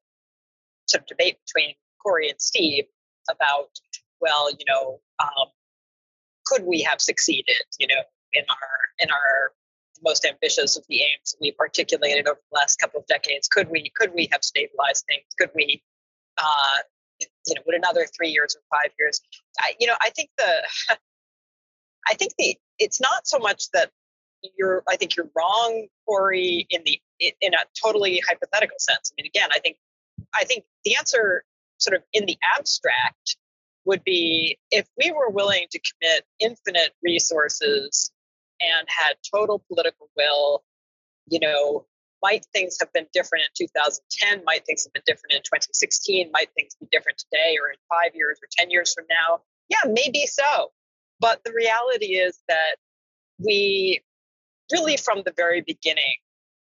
sort 0.85 1.01
of 1.01 1.07
debate 1.07 1.37
between 1.47 1.73
Kori 2.03 2.29
and 2.29 2.39
Steve 2.39 2.83
about, 3.27 3.71
well, 4.21 4.51
you 4.51 4.65
know, 4.67 4.99
um, 5.19 5.47
could 6.45 6.63
we 6.63 6.83
have 6.83 7.01
succeeded, 7.01 7.63
you 7.79 7.87
know, 7.87 8.03
in 8.33 8.43
our 8.47 8.69
in 8.99 9.09
our 9.09 9.51
most 10.03 10.25
ambitious 10.25 10.77
of 10.77 10.83
the 10.89 11.01
aims 11.01 11.35
we've 11.39 11.55
articulated 11.59 12.27
over 12.27 12.39
the 12.51 12.55
last 12.57 12.77
couple 12.79 12.99
of 12.99 13.07
decades? 13.07 13.47
Could 13.47 13.69
we 13.69 13.91
could 13.95 14.13
we 14.13 14.29
have 14.31 14.43
stabilized 14.43 15.05
things? 15.07 15.25
Could 15.37 15.49
we, 15.55 15.83
uh, 16.37 16.77
you 17.19 17.55
know, 17.55 17.61
would 17.65 17.75
another 17.75 18.05
three 18.15 18.29
years 18.29 18.55
or 18.55 18.61
five 18.77 18.91
years? 18.99 19.21
I, 19.59 19.73
you 19.79 19.87
know, 19.87 19.95
I 20.01 20.09
think 20.11 20.29
the 20.37 20.63
I 22.07 22.13
think 22.15 22.33
the 22.37 22.57
it's 22.79 23.01
not 23.01 23.27
so 23.27 23.39
much 23.39 23.69
that 23.71 23.91
you're 24.57 24.83
I 24.87 24.95
think 24.95 25.15
you're 25.15 25.29
wrong, 25.35 25.87
Kori, 26.07 26.67
in 26.69 26.81
the 26.85 26.99
in 27.19 27.53
a 27.53 27.65
totally 27.83 28.21
hypothetical 28.27 28.77
sense. 28.79 29.11
I 29.11 29.21
mean, 29.21 29.27
again, 29.27 29.49
I 29.53 29.59
think 29.59 29.77
I 30.33 30.43
think 30.43 30.65
the 30.83 30.95
answer 30.95 31.43
sort 31.77 31.95
of 31.95 32.03
in 32.13 32.25
the 32.25 32.37
abstract 32.57 33.37
would 33.85 34.03
be 34.03 34.57
if 34.71 34.87
we 34.97 35.11
were 35.11 35.29
willing 35.29 35.67
to 35.71 35.79
commit 35.79 36.25
infinite 36.39 36.91
resources 37.03 38.11
and 38.61 38.87
had 38.87 39.15
total 39.33 39.63
political 39.67 40.09
will, 40.15 40.63
you 41.27 41.39
know, 41.39 41.85
might 42.21 42.45
things 42.53 42.77
have 42.79 42.91
been 42.93 43.05
different 43.13 43.43
in 43.43 43.67
2010? 43.67 44.43
Might 44.45 44.65
things 44.65 44.83
have 44.83 44.93
been 44.93 45.03
different 45.05 45.33
in 45.33 45.39
2016? 45.39 46.31
Might 46.33 46.49
things 46.55 46.75
be 46.79 46.87
different 46.91 47.17
today 47.17 47.57
or 47.61 47.69
in 47.69 47.77
five 47.89 48.15
years 48.15 48.39
or 48.41 48.47
10 48.57 48.71
years 48.71 48.93
from 48.93 49.05
now? 49.09 49.41
Yeah, 49.69 49.89
maybe 49.89 50.25
so. 50.25 50.71
But 51.19 51.43
the 51.43 51.53
reality 51.53 52.15
is 52.17 52.39
that 52.47 52.77
we 53.37 54.01
really, 54.71 54.97
from 54.97 55.21
the 55.23 55.33
very 55.35 55.61
beginning, 55.61 56.15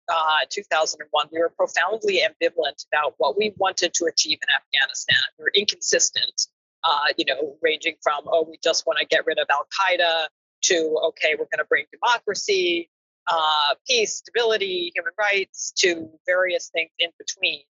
uh, 0.09 0.47
2001, 0.51 1.29
we 1.33 1.39
were 1.39 1.51
profoundly 1.51 2.23
ambivalent 2.23 2.85
about 2.93 3.15
what 3.19 3.37
we 3.37 3.53
wanted 3.57 3.95
to 3.95 4.05
achieve 4.07 4.39
in 4.43 4.55
Afghanistan. 4.55 5.19
We 5.39 5.45
were 5.45 5.53
inconsistent, 5.55 6.47
uh, 6.85 7.07
you 7.17 7.25
know, 7.25 7.57
ranging 7.63 7.97
from, 8.03 8.23
oh, 8.27 8.47
we 8.49 8.59
just 8.63 8.87
want 8.87 8.99
to 8.99 9.07
get 9.07 9.27
rid 9.27 9.39
of 9.39 9.47
Al 9.51 9.67
Qaeda 9.67 10.27
to, 10.63 10.99
okay, 11.09 11.31
we're 11.33 11.49
going 11.51 11.59
to 11.59 11.65
bring 11.69 11.85
democracy, 11.93 12.91
uh, 13.27 13.75
peace, 13.87 14.17
stability, 14.17 14.93
human 14.95 15.13
rights, 15.19 15.73
to 15.79 16.09
various 16.27 16.71
things 16.71 16.91
in 16.99 17.11
between. 17.19 17.63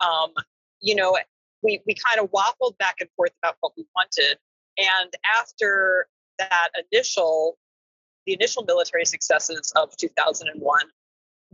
Um, 0.00 0.30
you 0.80 0.94
know, 0.94 1.18
we, 1.62 1.82
we 1.86 1.94
kind 1.94 2.24
of 2.24 2.30
waffled 2.30 2.78
back 2.78 2.96
and 3.00 3.10
forth 3.16 3.32
about 3.42 3.56
what 3.60 3.72
we 3.76 3.86
wanted. 3.94 4.38
And 4.78 5.12
after 5.38 6.06
that 6.38 6.68
initial, 6.92 7.58
the 8.26 8.34
initial 8.34 8.64
military 8.64 9.04
successes 9.04 9.72
of 9.76 9.96
2001, 9.96 10.80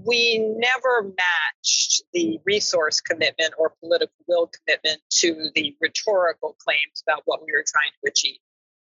we 0.05 0.39
never 0.39 1.03
matched 1.03 2.03
the 2.13 2.39
resource 2.45 3.01
commitment 3.01 3.55
or 3.59 3.73
political 3.81 4.15
will 4.29 4.51
commitment 4.51 5.01
to 5.11 5.51
the 5.55 5.75
rhetorical 5.81 6.55
claims 6.59 7.03
about 7.07 7.23
what 7.25 7.41
we 7.41 7.53
were 7.53 7.65
trying 7.67 7.91
to 8.03 8.11
achieve. 8.11 8.39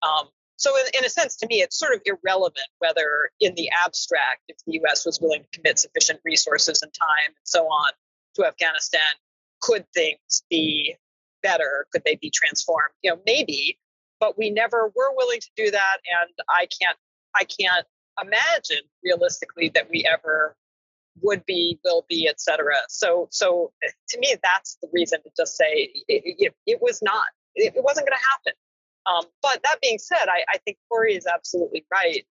Um, 0.03 0.29
so, 0.63 0.77
in, 0.77 0.85
in, 0.97 1.05
a 1.05 1.11
sense, 1.11 1.35
to 1.39 1.47
me, 1.49 1.57
it's 1.57 1.77
sort 1.77 1.93
of 1.93 2.03
irrelevant 2.05 2.69
whether, 2.79 3.31
in 3.41 3.53
the 3.57 3.69
abstract, 3.85 4.43
if 4.47 4.57
the 4.65 4.75
U.S. 4.75 5.05
was 5.05 5.21
willing 5.21 5.43
to 5.43 5.59
commit 5.59 5.81
sufficient 5.81 6.21
resources 6.25 6.83
and 6.83 6.93
time 6.95 7.27
and 7.27 7.35
so 7.43 7.65
on 7.65 7.91
to 8.37 8.47
Afghanistan, 8.47 9.01
could 9.61 9.85
things 9.93 10.45
be 10.49 10.95
better? 11.43 11.89
Could 11.93 12.03
they 12.05 12.15
be 12.15 12.31
transformed? 12.33 12.95
You 13.03 13.11
know, 13.11 13.21
maybe, 13.27 13.77
but 14.21 14.39
we 14.39 14.51
never 14.51 14.93
were 14.95 15.13
willing 15.17 15.41
to 15.41 15.51
do 15.57 15.69
that, 15.69 15.97
and 16.23 16.31
I 16.49 16.69
can't, 16.81 16.97
I 17.35 17.43
can't 17.43 17.85
imagine 18.23 18.85
realistically 19.03 19.73
that 19.75 19.91
we 19.91 20.07
ever 20.07 20.55
would 21.23 21.45
be, 21.45 21.81
will 21.83 22.07
be, 22.09 22.29
etc. 22.29 22.75
So, 22.89 23.27
so 23.33 23.73
eh, 23.83 23.91
to 24.11 24.21
me, 24.21 24.37
that's 24.45 24.79
the 24.81 24.89
reason 24.93 25.21
to 25.25 25.31
just 25.37 25.57
say 25.57 25.91
it, 26.07 26.23
it, 26.39 26.55
it 26.69 26.81
was 26.81 27.03
not, 27.03 27.27
it, 27.57 27.75
it 27.75 27.83
wasn't 27.83 28.07
going 28.07 28.17
to 28.17 28.25
happen. 28.31 28.53
Um, 29.07 29.25
but 29.43 29.63
that 29.65 29.81
being 29.83 29.99
said, 29.99 30.27
I, 30.29 30.45
I 30.49 30.59
think 30.59 30.79
Kori 30.89 31.15
is 31.15 31.27
absolutely 31.27 31.85
right. 31.93 32.25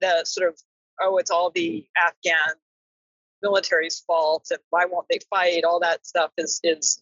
The 0.00 0.24
sort 0.24 0.48
of, 0.48 0.58
oh, 1.00 1.18
it's 1.18 1.30
all 1.30 1.50
the 1.50 1.86
Afghan 1.96 2.54
military's 3.42 4.02
fault 4.06 4.46
and 4.50 4.60
why 4.70 4.86
won't 4.86 5.06
they 5.10 5.18
fight? 5.30 5.64
All 5.64 5.80
that 5.80 6.06
stuff 6.06 6.30
is 6.38 6.60
is 6.64 7.00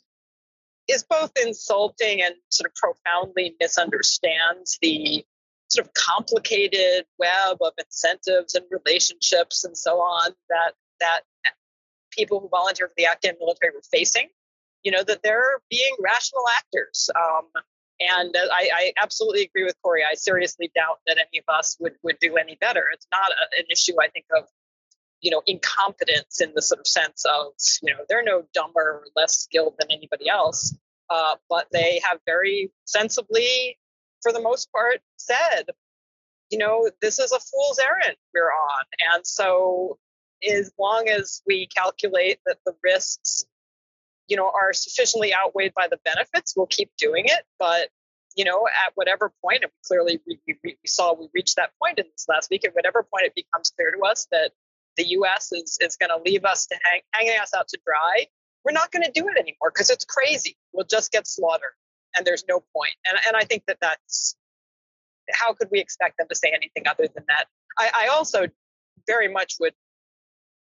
is 0.89 1.05
both 1.05 1.31
insulting 1.41 2.23
and 2.23 2.35
sort 2.51 2.71
of 2.71 2.75
profoundly 2.75 3.55
misunderstands 3.61 4.79
the 4.83 5.25
sort 5.71 5.87
of 5.87 5.95
complicated 5.95 7.07
web 7.19 7.57
of 7.61 7.73
incentives 7.79 8.55
and 8.55 8.65
relationships 8.71 9.65
and 9.65 9.79
so 9.79 10.01
on 10.01 10.33
that 10.51 10.73
that 11.01 11.21
people 12.11 12.41
who 12.41 12.49
volunteer 12.49 12.89
for 12.89 12.95
the 12.97 13.07
Afghan 13.07 13.35
military 13.41 13.73
were 13.75 13.83
facing. 13.91 14.29
You 14.83 14.91
know 14.91 15.05
that 15.05 15.23
they're 15.23 15.61
being 15.71 15.95
rational 16.01 16.45
actors. 16.57 17.09
Um, 17.15 17.63
and 18.11 18.35
I, 18.37 18.71
I, 18.75 18.93
absolutely 19.03 19.43
agree 19.43 19.65
with 19.65 19.77
Kori. 19.83 20.03
I 20.03 20.15
seriously 20.15 20.71
doubt 20.75 21.01
that 21.07 21.19
any 21.19 21.39
of 21.39 21.45
us 21.55 21.77
would, 21.81 21.95
would 22.03 22.19
do 22.21 22.37
any 22.37 22.57
better. 22.61 22.85
It's 22.93 23.07
not 23.13 23.31
a, 23.31 23.61
an 23.61 23.67
issue, 23.71 23.95
I 24.01 24.09
think, 24.09 24.27
of 24.37 24.45
you 25.21 25.31
know 25.31 25.43
incompetence 25.47 26.41
in 26.41 26.53
the 26.55 26.63
sort 26.63 26.81
of 26.81 26.87
sense 26.87 27.25
of 27.25 27.53
you 27.83 27.93
know 27.93 28.01
they're 28.09 28.25
no 28.25 28.43
dumber 28.53 28.81
or 28.81 29.05
less 29.17 29.37
skilled 29.37 29.75
than 29.79 29.91
anybody 29.91 30.29
else, 30.29 30.77
uh, 31.11 31.37
but 31.49 31.67
they 31.73 32.01
have 32.09 32.19
very 32.27 32.73
sensibly, 32.85 33.79
for 34.23 34.33
the 34.33 34.41
most 34.41 34.71
part, 34.73 35.01
said, 35.17 35.65
you 36.51 36.59
know, 36.59 36.91
this 37.01 37.19
is 37.19 37.33
a 37.33 37.39
fool's 37.39 37.79
errand 37.79 38.17
we're 38.35 38.51
on, 38.51 38.85
and 39.15 39.27
so 39.27 39.99
as 40.49 40.73
long 40.79 41.09
as 41.09 41.43
we 41.47 41.69
calculate 41.69 42.41
that 42.47 42.59
the 42.67 42.75
risks 42.83 43.45
you 44.33 44.39
know, 44.39 44.51
are 44.51 44.73
sufficiently 44.73 45.35
outweighed 45.35 45.75
by 45.75 45.89
the 45.89 45.99
benefits, 46.07 46.55
we'll 46.57 46.67
keep 46.67 46.91
doing 46.97 47.25
it. 47.27 47.43
But 47.59 47.91
you 48.35 48.47
know, 48.47 48.67
at 48.67 48.93
whatever 48.95 49.31
point, 49.45 49.63
and 49.63 49.71
clearly 49.87 50.19
we, 50.27 50.41
we, 50.47 50.57
we 50.65 50.77
saw 50.87 51.13
we 51.13 51.29
reached 51.35 51.57
that 51.57 51.73
point 51.83 51.99
in 51.99 52.07
this 52.11 52.25
last 52.31 52.49
week. 52.51 52.65
At 52.65 52.75
whatever 52.75 53.03
point 53.03 53.27
it 53.27 53.35
becomes 53.35 53.71
clear 53.77 53.91
to 53.91 54.01
us 54.07 54.27
that 54.33 54.53
the 54.97 55.05
U.S. 55.19 55.53
is 55.53 55.77
is 55.83 55.97
going 55.97 56.09
to 56.09 56.23
leave 56.25 56.47
us 56.47 56.65
to 56.69 56.77
hang, 56.83 57.03
hanging 57.13 57.39
us 57.43 57.53
out 57.55 57.69
to 57.69 57.79
dry, 57.85 58.27
we're 58.65 58.73
not 58.73 58.91
going 58.91 59.05
to 59.05 59.11
do 59.13 59.29
it 59.29 59.39
anymore 59.39 59.71
because 59.75 59.91
it's 59.91 60.07
crazy. 60.07 60.57
We'll 60.73 60.87
just 60.87 61.13
get 61.13 61.27
slaughtered, 61.27 61.77
and 62.17 62.27
there's 62.27 62.45
no 62.49 62.65
point. 62.75 62.95
And 63.05 63.19
and 63.27 63.37
I 63.37 63.45
think 63.45 63.65
that 63.67 63.77
that's 63.83 64.35
how 65.31 65.53
could 65.53 65.69
we 65.71 65.79
expect 65.79 66.17
them 66.17 66.27
to 66.31 66.35
say 66.35 66.53
anything 66.55 66.85
other 66.89 67.07
than 67.15 67.25
that? 67.29 67.49
I, 67.79 68.07
I 68.07 68.09
also 68.09 68.47
very 69.07 69.31
much 69.31 69.57
would 69.61 69.75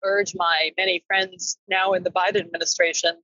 urge 0.03 0.35
my 0.37 0.71
many 0.77 1.03
friends 1.07 1.57
now 1.67 1.95
in 1.95 2.03
the 2.03 2.11
Biden 2.11 2.41
administration 2.41 3.17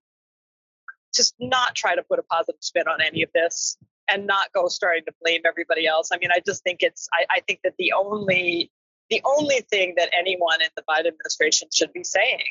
just 1.14 1.34
not 1.38 1.74
try 1.74 1.94
to 1.94 2.02
put 2.02 2.18
a 2.18 2.22
positive 2.22 2.60
spin 2.60 2.84
on 2.88 3.00
any 3.00 3.22
of 3.22 3.30
this 3.34 3.76
and 4.08 4.26
not 4.26 4.52
go 4.52 4.68
starting 4.68 5.04
to 5.06 5.12
blame 5.22 5.42
everybody 5.46 5.86
else. 5.86 6.10
I 6.12 6.18
mean, 6.18 6.30
I 6.32 6.40
just 6.44 6.62
think 6.62 6.82
it's 6.82 7.08
I, 7.12 7.24
I 7.36 7.40
think 7.40 7.60
that 7.64 7.74
the 7.78 7.92
only 7.92 8.70
the 9.10 9.20
only 9.24 9.60
thing 9.70 9.94
that 9.96 10.08
anyone 10.16 10.62
in 10.62 10.68
the 10.76 10.82
Biden 10.82 11.08
administration 11.08 11.68
should 11.72 11.92
be 11.92 12.04
saying 12.04 12.44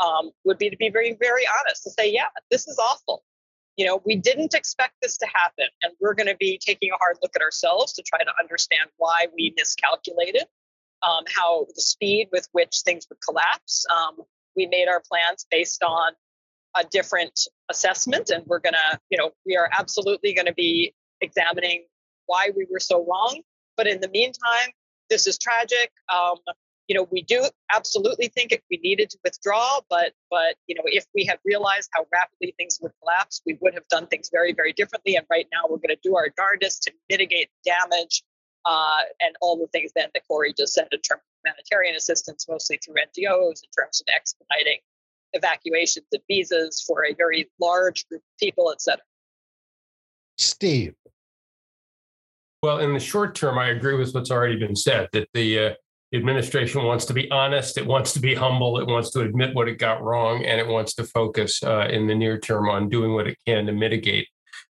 um, 0.00 0.30
would 0.44 0.58
be 0.58 0.70
to 0.70 0.76
be 0.76 0.88
very, 0.90 1.16
very 1.20 1.42
honest 1.60 1.82
to 1.84 1.90
say, 1.90 2.10
yeah, 2.10 2.28
this 2.50 2.66
is 2.66 2.78
awful. 2.78 3.22
You 3.76 3.86
know, 3.86 4.02
we 4.04 4.16
didn't 4.16 4.54
expect 4.54 4.94
this 5.02 5.18
to 5.18 5.26
happen, 5.26 5.66
and 5.82 5.92
we're 6.00 6.14
going 6.14 6.26
to 6.26 6.36
be 6.36 6.58
taking 6.58 6.90
a 6.90 6.96
hard 6.96 7.16
look 7.22 7.32
at 7.36 7.42
ourselves 7.42 7.92
to 7.94 8.02
try 8.02 8.24
to 8.24 8.32
understand 8.40 8.90
why 8.96 9.26
we 9.36 9.54
miscalculated, 9.56 10.44
um, 11.02 11.24
how 11.36 11.66
the 11.74 11.82
speed 11.82 12.28
with 12.32 12.48
which 12.52 12.80
things 12.84 13.06
would 13.08 13.18
collapse. 13.20 13.86
Um, 13.94 14.16
we 14.56 14.66
made 14.66 14.88
our 14.88 15.00
plans 15.08 15.46
based 15.50 15.84
on 15.84 16.12
a 16.78 16.84
different 16.90 17.40
assessment 17.70 18.30
and 18.30 18.44
we're 18.46 18.60
going 18.60 18.74
to 18.74 18.98
you 19.10 19.18
know 19.18 19.30
we 19.44 19.56
are 19.56 19.68
absolutely 19.72 20.32
going 20.32 20.46
to 20.46 20.54
be 20.54 20.94
examining 21.20 21.84
why 22.26 22.50
we 22.56 22.66
were 22.70 22.80
so 22.80 23.04
wrong. 23.04 23.40
But 23.76 23.86
in 23.86 24.00
the 24.00 24.08
meantime 24.08 24.70
this 25.10 25.26
is 25.26 25.38
tragic. 25.38 25.90
Um, 26.12 26.36
you 26.88 26.96
know 26.96 27.06
we 27.10 27.22
do 27.22 27.46
absolutely 27.74 28.28
think 28.28 28.50
it, 28.52 28.62
we 28.70 28.78
needed 28.78 29.10
to 29.10 29.18
withdraw 29.22 29.80
but 29.90 30.12
but 30.30 30.54
you 30.66 30.74
know 30.74 30.82
if 30.86 31.04
we 31.14 31.26
had 31.26 31.38
realized 31.44 31.90
how 31.92 32.06
rapidly 32.10 32.54
things 32.56 32.78
would 32.80 32.92
collapse 33.02 33.42
we 33.44 33.58
would 33.60 33.74
have 33.74 33.86
done 33.88 34.06
things 34.06 34.30
very 34.32 34.52
very 34.54 34.72
differently. 34.72 35.16
And 35.16 35.26
right 35.30 35.46
now 35.52 35.62
we're 35.68 35.76
going 35.76 35.96
to 35.96 35.98
do 36.02 36.16
our 36.16 36.30
darndest 36.36 36.84
to 36.84 36.92
mitigate 37.10 37.50
damage 37.64 38.22
uh, 38.64 39.00
and 39.20 39.34
all 39.40 39.56
the 39.56 39.66
things 39.68 39.92
then 39.94 40.08
that 40.14 40.22
Kori 40.28 40.52
just 40.56 40.74
said 40.74 40.88
in 40.92 41.00
terms 41.00 41.22
of 41.22 41.38
humanitarian 41.44 41.94
assistance 41.94 42.46
mostly 42.48 42.78
through 42.84 42.96
NGOs 42.96 43.62
in 43.62 43.70
terms 43.76 44.00
of 44.00 44.06
expediting 44.14 44.78
evacuations 45.32 46.06
and 46.12 46.22
visas 46.28 46.82
for 46.86 47.04
a 47.04 47.14
very 47.14 47.50
large 47.60 48.08
group 48.08 48.20
of 48.20 48.38
people, 48.38 48.70
et 48.72 48.80
cetera. 48.80 49.02
Steve. 50.36 50.94
Well, 52.62 52.78
in 52.78 52.92
the 52.92 53.00
short 53.00 53.34
term, 53.34 53.58
I 53.58 53.68
agree 53.68 53.94
with 53.94 54.14
what's 54.14 54.30
already 54.30 54.56
been 54.56 54.76
said 54.76 55.08
that 55.12 55.28
the 55.32 55.58
uh, 55.58 55.74
administration 56.12 56.82
wants 56.84 57.04
to 57.06 57.12
be 57.12 57.30
honest, 57.30 57.78
it 57.78 57.86
wants 57.86 58.12
to 58.14 58.20
be 58.20 58.34
humble, 58.34 58.78
it 58.78 58.86
wants 58.86 59.10
to 59.10 59.20
admit 59.20 59.54
what 59.54 59.68
it 59.68 59.78
got 59.78 60.02
wrong, 60.02 60.44
and 60.44 60.60
it 60.60 60.66
wants 60.66 60.94
to 60.94 61.04
focus 61.04 61.62
uh, 61.62 61.86
in 61.90 62.06
the 62.06 62.14
near 62.14 62.38
term 62.38 62.68
on 62.68 62.88
doing 62.88 63.14
what 63.14 63.28
it 63.28 63.36
can 63.46 63.66
to 63.66 63.72
mitigate 63.72 64.26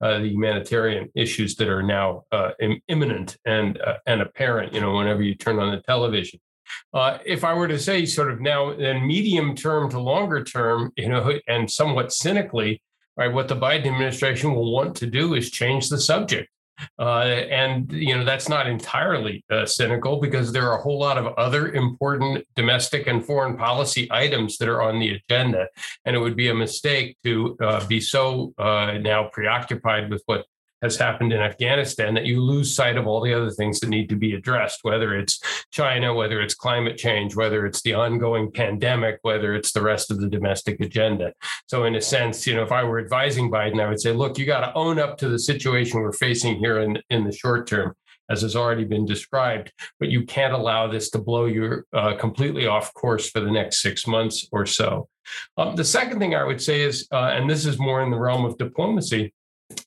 uh, 0.02 0.20
the 0.20 0.28
humanitarian 0.28 1.10
issues 1.16 1.56
that 1.56 1.70
are 1.70 1.84
now 1.84 2.24
uh, 2.32 2.52
imminent 2.88 3.38
and 3.46 3.80
uh, 3.82 3.98
and 4.06 4.22
apparent. 4.22 4.74
You 4.74 4.82
know, 4.82 4.94
whenever 4.94 5.24
you 5.24 5.36
turn 5.36 5.60
on 5.60 5.72
the 5.72 5.82
television. 5.82 6.40
Uh, 6.94 7.18
if 7.26 7.44
I 7.44 7.54
were 7.54 7.68
to 7.68 7.80
say, 7.80 8.06
sort 8.06 8.32
of 8.32 8.42
now, 8.42 8.74
then 8.76 9.06
medium 9.06 9.56
term 9.56 9.90
to 9.92 10.00
longer 10.00 10.44
term, 10.44 10.92
you 10.96 11.10
know, 11.10 11.40
and 11.48 11.70
somewhat 11.70 12.12
cynically, 12.12 12.82
right, 13.18 13.34
what 13.34 13.48
the 13.48 13.56
Biden 13.56 13.88
administration 13.88 14.54
will 14.54 14.72
want 14.72 14.96
to 14.98 15.08
do 15.08 15.34
is 15.34 15.50
change 15.52 15.90
the 15.90 16.00
subject. 16.00 16.50
Uh, 17.00 17.22
and 17.50 17.92
you 17.92 18.16
know 18.16 18.24
that's 18.24 18.50
not 18.50 18.68
entirely 18.68 19.44
uh, 19.52 19.66
cynical 19.66 20.20
because 20.20 20.52
there 20.52 20.68
are 20.70 20.80
a 20.80 20.82
whole 20.82 21.00
lot 21.00 21.18
of 21.18 21.28
other 21.38 21.72
important 21.74 22.44
domestic 22.56 23.08
and 23.08 23.26
foreign 23.26 23.58
policy 23.58 24.08
items 24.12 24.58
that 24.58 24.68
are 24.68 24.82
on 24.82 25.00
the 25.00 25.10
agenda, 25.16 25.68
and 26.06 26.16
it 26.16 26.20
would 26.20 26.36
be 26.36 26.50
a 26.50 26.56
mistake 26.56 27.18
to 27.24 27.58
uh, 27.62 27.86
be 27.88 28.00
so 28.00 28.54
uh, 28.58 28.94
now 29.00 29.30
preoccupied 29.32 30.10
with 30.10 30.24
what 30.26 30.46
has 30.82 30.98
happened 30.98 31.34
in 31.34 31.40
Afghanistan 31.40 32.14
that 32.14 32.26
you 32.26 32.42
lose 32.42 32.76
sight 32.76 32.98
of 32.98 33.08
all 33.08 33.22
the 33.22 33.34
other 33.34 33.52
things 33.52 33.80
that 33.80 33.90
need 33.90 34.10
to 34.10 34.16
be 34.16 34.34
addressed, 34.34 34.80
whether 34.84 35.16
it's 35.16 35.40
China, 35.72 36.14
whether 36.14 36.42
it's 36.42 36.56
climate 36.56 36.98
change, 36.98 37.36
whether 37.36 37.66
it's 37.66 37.82
the 37.82 37.94
ongoing 37.94 38.52
pandemic, 38.52 39.20
whether 39.22 39.54
it's 39.54 39.72
the 39.72 39.82
rest 39.82 40.12
of 40.12 40.20
the 40.20 40.30
domestic 40.30 40.80
agenda. 40.80 41.34
So, 41.68 41.86
in 41.86 41.96
a 41.96 42.02
sense, 42.02 42.46
you 42.48 42.56
know, 42.56 42.64
if 42.64 42.72
I 42.72 42.84
were 42.84 43.00
advising 43.00 43.52
Biden, 43.52 43.82
I 43.82 43.90
would 43.90 44.02
say, 44.02 44.12
look, 44.12 44.38
you 44.38 44.46
got 44.46 44.62
to 44.62 44.74
own 44.74 45.00
up 45.00 45.18
to 45.20 45.30
the 45.30 45.40
situation 45.40 46.02
we're 46.02 46.12
facing 46.14 46.58
here 46.58 46.80
in, 46.80 46.98
in 47.10 47.24
the 47.24 47.32
short 47.32 47.68
term 47.68 47.96
as 48.32 48.42
has 48.42 48.56
already 48.56 48.86
been 48.86 49.06
described, 49.06 49.74
but 50.00 50.10
you 50.10 50.24
can't 50.24 50.54
allow 50.54 50.88
this 50.88 51.10
to 51.10 51.20
blow 51.20 51.46
you 51.46 51.84
uh, 51.94 52.16
completely 52.16 52.66
off 52.66 52.94
course 52.94 53.30
for 53.30 53.42
the 53.42 53.52
next 53.52 53.82
six 53.82 54.08
months 54.08 54.48
or 54.54 54.66
so. 54.66 55.10
Um, 55.58 55.76
the 55.76 55.84
second 55.84 56.20
thing 56.20 56.34
I 56.34 56.44
would 56.44 56.62
say 56.62 56.82
is, 56.82 57.08
uh, 57.12 57.32
and 57.36 57.50
this 57.50 57.66
is 57.66 57.78
more 57.78 58.02
in 58.02 58.10
the 58.10 58.18
realm 58.18 58.46
of 58.46 58.58
diplomacy, 58.58 59.34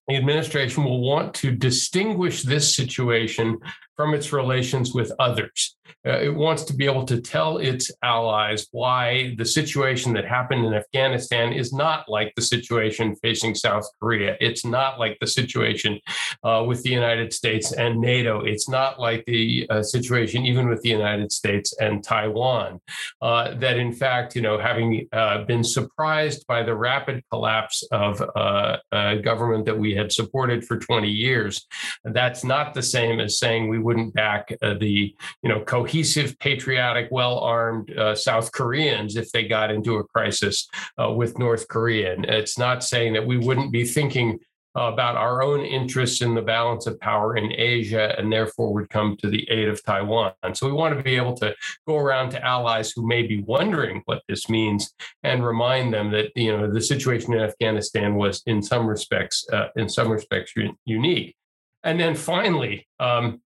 the 0.08 0.16
administration 0.16 0.84
will 0.84 1.00
want 1.00 1.34
to 1.34 1.50
distinguish 1.50 2.42
this 2.42 2.74
situation 2.74 3.58
from 3.96 4.14
its 4.14 4.32
relations 4.32 4.94
with 4.94 5.12
others. 5.18 5.76
Uh, 6.06 6.18
it 6.20 6.34
wants 6.34 6.64
to 6.64 6.74
be 6.74 6.84
able 6.84 7.04
to 7.04 7.20
tell 7.20 7.58
its 7.58 7.90
allies 8.02 8.66
why 8.72 9.34
the 9.38 9.44
situation 9.44 10.12
that 10.12 10.26
happened 10.26 10.64
in 10.64 10.74
Afghanistan 10.74 11.52
is 11.52 11.72
not 11.72 12.08
like 12.08 12.32
the 12.36 12.42
situation 12.42 13.16
facing 13.16 13.54
South 13.54 13.86
Korea. 14.00 14.36
It's 14.40 14.66
not 14.66 14.98
like 14.98 15.16
the 15.20 15.26
situation 15.26 15.98
uh, 16.42 16.64
with 16.66 16.82
the 16.82 16.90
United 16.90 17.32
States 17.32 17.72
and 17.72 18.00
NATO. 18.00 18.40
It's 18.40 18.68
not 18.68 19.00
like 19.00 19.24
the 19.24 19.66
uh, 19.70 19.82
situation 19.82 20.44
even 20.44 20.68
with 20.68 20.82
the 20.82 20.90
United 20.90 21.32
States 21.32 21.74
and 21.80 22.04
Taiwan. 22.04 22.80
Uh, 23.22 23.54
that 23.54 23.78
in 23.78 23.92
fact, 23.92 24.36
you 24.36 24.42
know, 24.42 24.58
having 24.58 25.08
uh, 25.12 25.44
been 25.44 25.64
surprised 25.64 26.46
by 26.46 26.62
the 26.62 26.74
rapid 26.74 27.22
collapse 27.30 27.82
of 27.92 28.22
uh, 28.36 28.76
a 28.92 29.16
government 29.16 29.64
that 29.64 29.78
we 29.78 29.94
had 29.94 30.12
supported 30.12 30.64
for 30.64 30.78
20 30.78 31.08
years, 31.08 31.66
that's 32.04 32.44
not 32.44 32.74
the 32.74 32.82
same 32.82 33.20
as 33.20 33.38
saying 33.38 33.68
we 33.68 33.78
wouldn't 33.84 34.14
back 34.14 34.48
the, 34.60 35.14
you 35.42 35.48
know, 35.48 35.60
cohesive, 35.60 36.38
patriotic, 36.38 37.08
well 37.10 37.38
armed 37.38 37.90
uh, 37.96 38.14
South 38.14 38.50
Koreans 38.52 39.16
if 39.16 39.30
they 39.30 39.46
got 39.46 39.70
into 39.70 39.96
a 39.96 40.04
crisis 40.04 40.68
uh, 41.00 41.12
with 41.12 41.38
North 41.38 41.68
Korea. 41.68 42.14
And 42.14 42.24
it's 42.24 42.58
not 42.58 42.82
saying 42.82 43.12
that 43.12 43.26
we 43.26 43.38
wouldn't 43.38 43.72
be 43.72 43.84
thinking 43.84 44.40
about 44.76 45.16
our 45.16 45.42
own 45.42 45.60
interests 45.60 46.20
in 46.20 46.34
the 46.34 46.42
balance 46.42 46.86
of 46.86 46.98
power 46.98 47.36
in 47.36 47.52
Asia 47.52 48.14
and 48.18 48.32
therefore 48.32 48.72
would 48.74 48.90
come 48.90 49.16
to 49.18 49.30
the 49.30 49.48
aid 49.48 49.68
of 49.68 49.82
Taiwan. 49.84 50.32
So 50.54 50.66
we 50.66 50.72
want 50.72 50.96
to 50.96 51.02
be 51.02 51.16
able 51.16 51.34
to 51.36 51.54
go 51.86 51.96
around 51.96 52.30
to 52.30 52.44
allies 52.44 52.90
who 52.90 53.06
may 53.06 53.22
be 53.22 53.42
wondering 53.42 54.02
what 54.06 54.22
this 54.28 54.48
means 54.48 54.92
and 55.22 55.46
remind 55.46 55.94
them 55.94 56.10
that 56.10 56.32
you 56.34 56.56
know 56.56 56.72
the 56.72 56.80
situation 56.80 57.34
in 57.34 57.40
Afghanistan 57.40 58.16
was 58.16 58.42
in 58.46 58.62
some 58.62 58.86
respects 58.86 59.46
uh, 59.52 59.68
in 59.76 59.88
some 59.88 60.10
respects 60.10 60.52
unique. 60.84 61.36
And 61.84 62.00
then 62.00 62.14
finally, 62.16 62.88
um, 62.98 63.42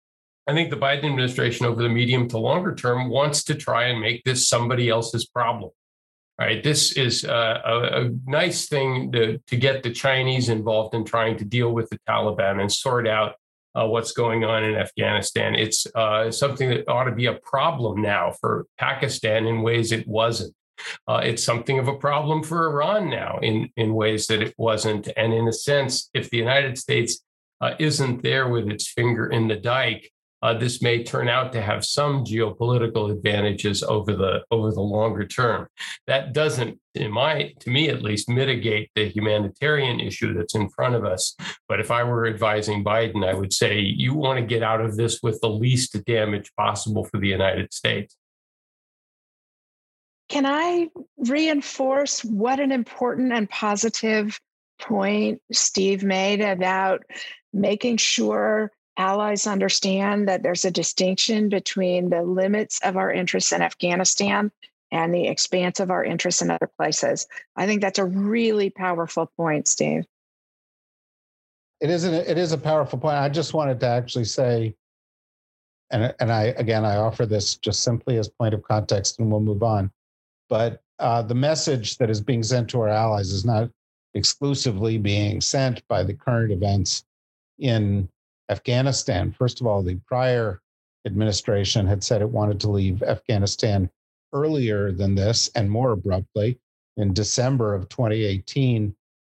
I 0.48 0.54
think 0.54 0.70
the 0.70 0.78
Biden 0.78 1.06
administration 1.06 1.66
over 1.66 1.84
the 1.84 1.90
medium 1.90 2.28
to 2.30 2.38
longer 2.38 2.74
term 2.74 3.10
wants 3.10 3.44
to 3.46 3.56
try 3.56 3.88
and 3.88 4.00
make 4.00 4.24
this 4.24 4.48
somebody 4.48 4.90
else's 4.90 5.28
problem. 5.28 5.72
Right. 6.40 6.64
This 6.64 6.92
is 6.92 7.24
a, 7.24 7.62
a, 7.66 8.10
nice 8.28 8.68
thing 8.68 9.12
to, 9.12 9.40
to 9.40 9.56
get 9.58 9.82
the 9.82 9.92
Chinese 9.92 10.50
involved 10.50 10.94
in 10.94 11.04
trying 11.04 11.36
to 11.38 11.44
deal 11.44 11.72
with 11.72 11.90
the 11.90 11.98
Taliban 12.08 12.62
and 12.62 12.72
sort 12.72 13.08
out 13.08 13.34
uh, 13.74 13.88
what's 13.88 14.12
going 14.12 14.44
on 14.44 14.64
in 14.64 14.76
Afghanistan. 14.76 15.56
It's 15.56 15.88
uh, 15.96 16.30
something 16.30 16.70
that 16.70 16.88
ought 16.88 17.06
to 17.06 17.12
be 17.12 17.26
a 17.26 17.34
problem 17.34 18.04
now 18.04 18.34
for 18.40 18.68
Pakistan 18.78 19.48
in 19.48 19.64
ways 19.64 19.92
it 19.92 20.08
wasn't. 20.08 20.54
Uh, 21.08 21.22
it's 21.24 21.44
something 21.44 21.80
of 21.80 21.88
a 21.88 21.96
problem 21.96 22.44
for 22.44 22.68
Iran 22.68 23.10
now 23.10 23.40
in, 23.42 23.70
in 23.76 23.96
ways 23.96 24.28
that 24.28 24.44
it 24.44 24.54
wasn't. 24.60 25.10
And 25.18 25.34
in 25.34 25.48
a 25.48 25.54
sense, 25.54 26.12
if 26.14 26.30
the 26.30 26.38
United 26.38 26.78
States 26.78 27.24
uh, 27.62 27.74
isn't 27.80 28.22
there 28.22 28.48
with 28.48 28.70
its 28.70 28.88
finger 28.88 29.26
in 29.28 29.48
the 29.48 29.56
dike, 29.56 30.12
uh, 30.42 30.54
this 30.54 30.82
may 30.82 31.04
turn 31.04 31.28
out 31.28 31.52
to 31.54 31.62
have 31.62 31.84
some 31.84 32.24
geopolitical 32.24 33.12
advantages 33.12 33.84
over 33.84 34.14
the 34.14 34.44
over 34.52 34.72
the 34.72 34.82
longer 34.82 35.26
term. 35.26 35.68
That 36.06 36.34
doesn't, 36.34 36.80
in 36.94 37.12
my 37.12 37.54
to 37.60 37.70
me 37.70 37.90
at 37.90 38.04
least, 38.04 38.30
mitigate 38.30 38.92
the 38.96 39.08
humanitarian 39.10 40.00
issue 40.00 40.34
that's 40.34 40.56
in 40.56 40.70
front 40.70 40.96
of 40.96 41.06
us. 41.06 41.36
But 41.68 41.80
if 41.80 41.90
I 41.90 42.04
were 42.04 42.28
advising 42.28 42.84
Biden, 42.84 43.28
I 43.28 43.34
would 43.34 43.54
say 43.54 43.80
you 43.80 44.14
want 44.14 44.40
to 44.40 44.46
get 44.46 44.64
out 44.64 44.82
of 44.82 44.96
this 44.96 45.22
with 45.24 45.40
the 45.42 45.50
least 45.50 45.98
damage 46.06 46.52
possible 46.56 47.04
for 47.06 47.20
the 47.20 47.28
United 47.28 47.74
States. 47.74 48.16
Can 50.30 50.46
I 50.46 50.90
reinforce 51.18 52.24
what 52.24 52.60
an 52.60 52.72
important 52.72 53.32
and 53.32 53.50
positive 53.50 54.40
point 54.80 55.42
Steve 55.52 56.04
made 56.04 56.42
about 56.42 57.04
making 57.54 57.98
sure 57.98 58.72
allies 58.98 59.48
understand 59.48 60.28
that 60.28 60.44
there's 60.44 60.66
a 60.66 60.72
distinction 60.72 61.50
between 61.50 62.10
the 62.10 62.24
limits 62.24 62.80
of 62.84 62.98
our 62.98 63.12
interests 63.12 63.52
in 63.52 63.62
Afghanistan 63.62 64.52
and 64.92 65.14
the 65.14 65.28
expanse 65.28 65.80
of 65.80 65.92
our 65.92 66.04
interests 66.04 66.42
in 66.42 66.50
other 66.50 66.70
places. 66.78 67.28
I 67.56 67.66
think 67.66 67.82
that's 67.82 68.00
a 68.00 68.06
really 68.06 68.70
powerful 68.70 69.32
point, 69.38 69.68
Steve. 69.68 70.06
It 71.80 71.90
is 71.90 72.06
a, 72.06 72.30
it 72.30 72.38
is 72.38 72.54
a 72.54 72.58
powerful 72.58 72.98
point. 72.98 73.18
I 73.18 73.30
just 73.30 73.54
wanted 73.54 73.80
to 73.82 73.88
actually 73.88 74.26
say, 74.26 74.76
and 75.92 76.14
and 76.20 76.32
I 76.32 76.46
again 76.58 76.84
I 76.84 76.96
offer 76.96 77.26
this 77.26 77.56
just 77.56 77.84
simply 77.84 78.18
as 78.18 78.30
point 78.30 78.54
of 78.54 78.64
context, 78.64 79.20
and 79.20 79.30
we'll 79.30 79.42
move 79.42 79.62
on. 79.62 79.92
But 80.50 80.82
uh, 81.00 81.22
the 81.22 81.36
message 81.36 81.98
that 81.98 82.10
is 82.10 82.20
being 82.20 82.42
sent 82.42 82.70
to 82.72 82.82
our 82.82 82.90
allies 82.90 83.32
is 83.32 83.46
not 83.46 83.70
exclusively 84.16 84.98
being 84.98 85.40
sent 85.42 85.88
by 85.88 86.02
the 86.02 86.14
current 86.14 86.52
events 86.52 87.06
in 87.60 88.10
Afghanistan. 88.50 89.32
First 89.32 89.62
of 89.62 89.68
all, 89.68 89.84
the 89.84 89.96
prior 90.08 90.62
administration 91.06 91.86
had 91.86 92.04
said 92.04 92.22
it 92.22 92.30
wanted 92.30 92.60
to 92.62 92.72
leave 92.72 93.04
Afghanistan 93.04 93.90
earlier 94.34 94.92
than 94.92 95.16
this 95.16 95.50
and 95.56 95.70
more 95.70 95.92
abruptly. 95.92 96.60
In 96.98 97.14
December 97.14 97.74
of 97.74 97.90
2018, 97.90 98.96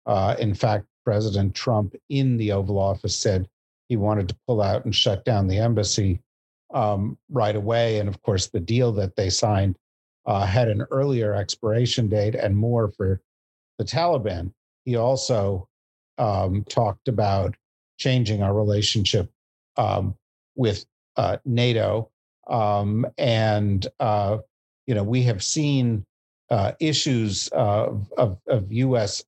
uh, 0.07 0.37
in 0.39 0.55
fact, 0.55 0.87
President 1.05 1.55
Trump 1.55 1.95
in 2.09 2.37
the 2.37 2.53
Oval 2.53 2.79
Office 2.79 3.17
said 3.17 3.49
he 3.89 3.97
wanted 3.97 4.29
to 4.29 4.37
pull 4.47 4.61
out 4.61 4.85
and 4.85 4.95
shut 4.95 5.25
down 5.25 5.49
the 5.49 5.59
embassy 5.59 6.21
um, 6.75 7.17
right 7.31 7.57
away. 7.57 7.99
And 7.99 8.09
of 8.09 8.21
course, 8.23 8.47
the 8.49 8.61
deal 8.61 8.93
that 8.93 9.17
they 9.17 9.31
signed 9.31 9.79
uh, 10.27 10.45
had 10.45 10.69
an 10.69 10.83
earlier 10.91 11.35
expiration 11.35 12.09
date 12.09 12.35
and 12.35 12.57
more 12.57 12.89
for 12.89 13.21
the 13.79 13.85
Taliban. 13.85 14.53
He 14.85 14.97
also 14.97 15.69
um, 16.19 16.65
talked 16.69 17.09
about 17.09 17.57
changing 17.99 18.43
our 18.43 18.55
relationship 18.55 19.31
um, 19.77 20.15
with 20.57 20.87
uh, 21.17 21.39
NATO. 21.45 22.11
Um, 22.49 23.07
and, 23.19 23.87
uh, 24.01 24.39
you 24.87 24.95
know, 24.95 25.03
we 25.03 25.23
have 25.25 25.43
seen 25.43 26.05
uh, 26.51 26.73
issues 26.81 27.49
of, 27.49 28.11
of, 28.17 28.39
of, 28.47 28.73
U.S. 28.73 29.23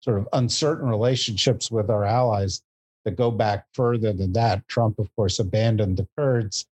sort 0.00 0.18
of 0.18 0.26
uncertain 0.32 0.88
relationships 0.88 1.70
with 1.70 1.90
our 1.90 2.04
allies 2.04 2.62
that 3.04 3.16
go 3.16 3.30
back 3.30 3.66
further 3.74 4.14
than 4.14 4.32
that. 4.32 4.66
Trump, 4.68 4.98
of 4.98 5.14
course, 5.14 5.38
abandoned 5.38 5.98
the 5.98 6.08
Kurds. 6.16 6.66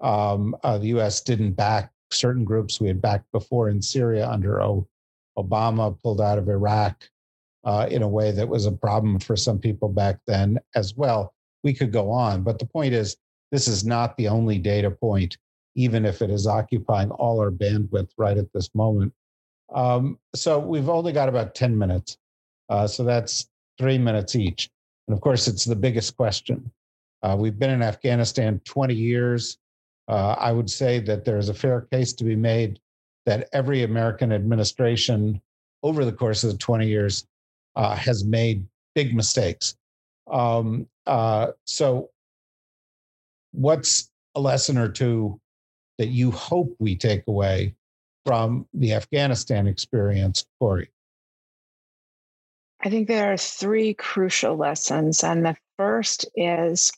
Um, 0.00 0.56
uh, 0.64 0.78
the 0.78 0.88
U.S. 0.88 1.20
didn't 1.20 1.52
back 1.52 1.92
certain 2.10 2.44
groups 2.44 2.80
we 2.80 2.88
had 2.88 3.02
backed 3.02 3.30
before 3.32 3.68
in 3.68 3.82
Syria 3.82 4.28
under 4.28 4.62
o- 4.62 4.86
Obama, 5.36 5.96
pulled 6.02 6.20
out 6.20 6.38
of 6.38 6.48
Iraq 6.48 7.08
uh, 7.64 7.86
in 7.90 8.02
a 8.02 8.08
way 8.08 8.30
that 8.32 8.48
was 8.48 8.66
a 8.66 8.72
problem 8.72 9.18
for 9.18 9.36
some 9.36 9.58
people 9.58 9.88
back 9.88 10.18
then 10.26 10.58
as 10.74 10.94
well. 10.96 11.34
We 11.62 11.72
could 11.72 11.92
go 11.92 12.10
on, 12.10 12.42
but 12.42 12.58
the 12.58 12.66
point 12.66 12.94
is, 12.94 13.16
this 13.52 13.68
is 13.68 13.84
not 13.84 14.16
the 14.16 14.28
only 14.28 14.58
data 14.58 14.90
point, 14.90 15.36
even 15.76 16.04
if 16.04 16.22
it 16.22 16.30
is 16.30 16.46
occupying 16.46 17.10
all 17.10 17.38
our 17.40 17.50
bandwidth 17.50 18.10
right 18.16 18.36
at 18.36 18.52
this 18.52 18.74
moment. 18.74 19.12
Um, 19.74 20.18
so 20.34 20.58
we've 20.58 20.88
only 20.88 21.12
got 21.12 21.28
about 21.28 21.54
10 21.54 21.76
minutes. 21.76 22.18
Uh, 22.68 22.86
so 22.86 23.04
that's 23.04 23.48
three 23.78 23.98
minutes 23.98 24.34
each. 24.34 24.70
And 25.06 25.14
of 25.14 25.20
course, 25.20 25.48
it's 25.48 25.64
the 25.64 25.76
biggest 25.76 26.16
question. 26.16 26.70
Uh, 27.22 27.36
we've 27.38 27.58
been 27.58 27.70
in 27.70 27.82
Afghanistan 27.82 28.60
20 28.64 28.94
years. 28.94 29.58
uh, 30.08 30.34
I 30.38 30.50
would 30.52 30.68
say 30.68 30.98
that 31.00 31.24
there 31.24 31.38
is 31.38 31.48
a 31.48 31.54
fair 31.54 31.82
case 31.92 32.12
to 32.14 32.24
be 32.24 32.34
made 32.34 32.80
that 33.24 33.48
every 33.52 33.84
American 33.84 34.32
administration 34.32 35.40
over 35.82 36.04
the 36.04 36.12
course 36.12 36.42
of 36.42 36.50
the 36.50 36.58
20 36.58 36.88
years 36.88 37.26
uh, 37.76 37.96
has 37.96 38.24
made 38.24 38.66
big 38.94 39.14
mistakes. 39.14 39.76
Um, 40.30 40.86
uh, 41.06 41.48
so, 41.64 42.10
what's 43.52 44.10
a 44.34 44.40
lesson 44.40 44.78
or 44.78 44.88
two 44.88 45.40
that 45.98 46.08
you 46.08 46.30
hope 46.30 46.74
we 46.78 46.96
take 46.96 47.24
away 47.26 47.74
from 48.24 48.66
the 48.72 48.92
Afghanistan 48.92 49.66
experience, 49.66 50.46
Kori? 50.58 50.88
I 52.80 52.90
think 52.90 53.08
there 53.08 53.32
are 53.32 53.36
three 53.36 53.94
crucial 53.94 54.56
lessons. 54.56 55.22
And 55.22 55.44
the 55.44 55.56
first 55.76 56.26
is 56.34 56.92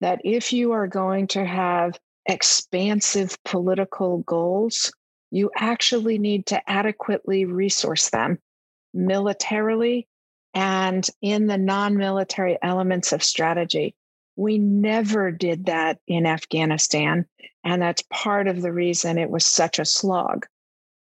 that 0.00 0.20
if 0.24 0.52
you 0.52 0.72
are 0.72 0.86
going 0.86 1.26
to 1.28 1.44
have 1.44 1.98
expansive 2.26 3.36
political 3.44 4.18
goals, 4.18 4.92
you 5.30 5.50
actually 5.56 6.18
need 6.18 6.46
to 6.46 6.70
adequately 6.70 7.44
resource 7.44 8.10
them 8.10 8.38
militarily 8.94 10.08
and 10.54 11.08
in 11.20 11.46
the 11.46 11.58
non 11.58 11.96
military 11.96 12.58
elements 12.62 13.12
of 13.12 13.22
strategy. 13.22 13.94
We 14.36 14.58
never 14.58 15.30
did 15.30 15.66
that 15.66 15.98
in 16.06 16.26
Afghanistan. 16.26 17.26
And 17.64 17.82
that's 17.82 18.02
part 18.10 18.48
of 18.48 18.62
the 18.62 18.72
reason 18.72 19.18
it 19.18 19.30
was 19.30 19.46
such 19.46 19.78
a 19.78 19.84
slog. 19.84 20.46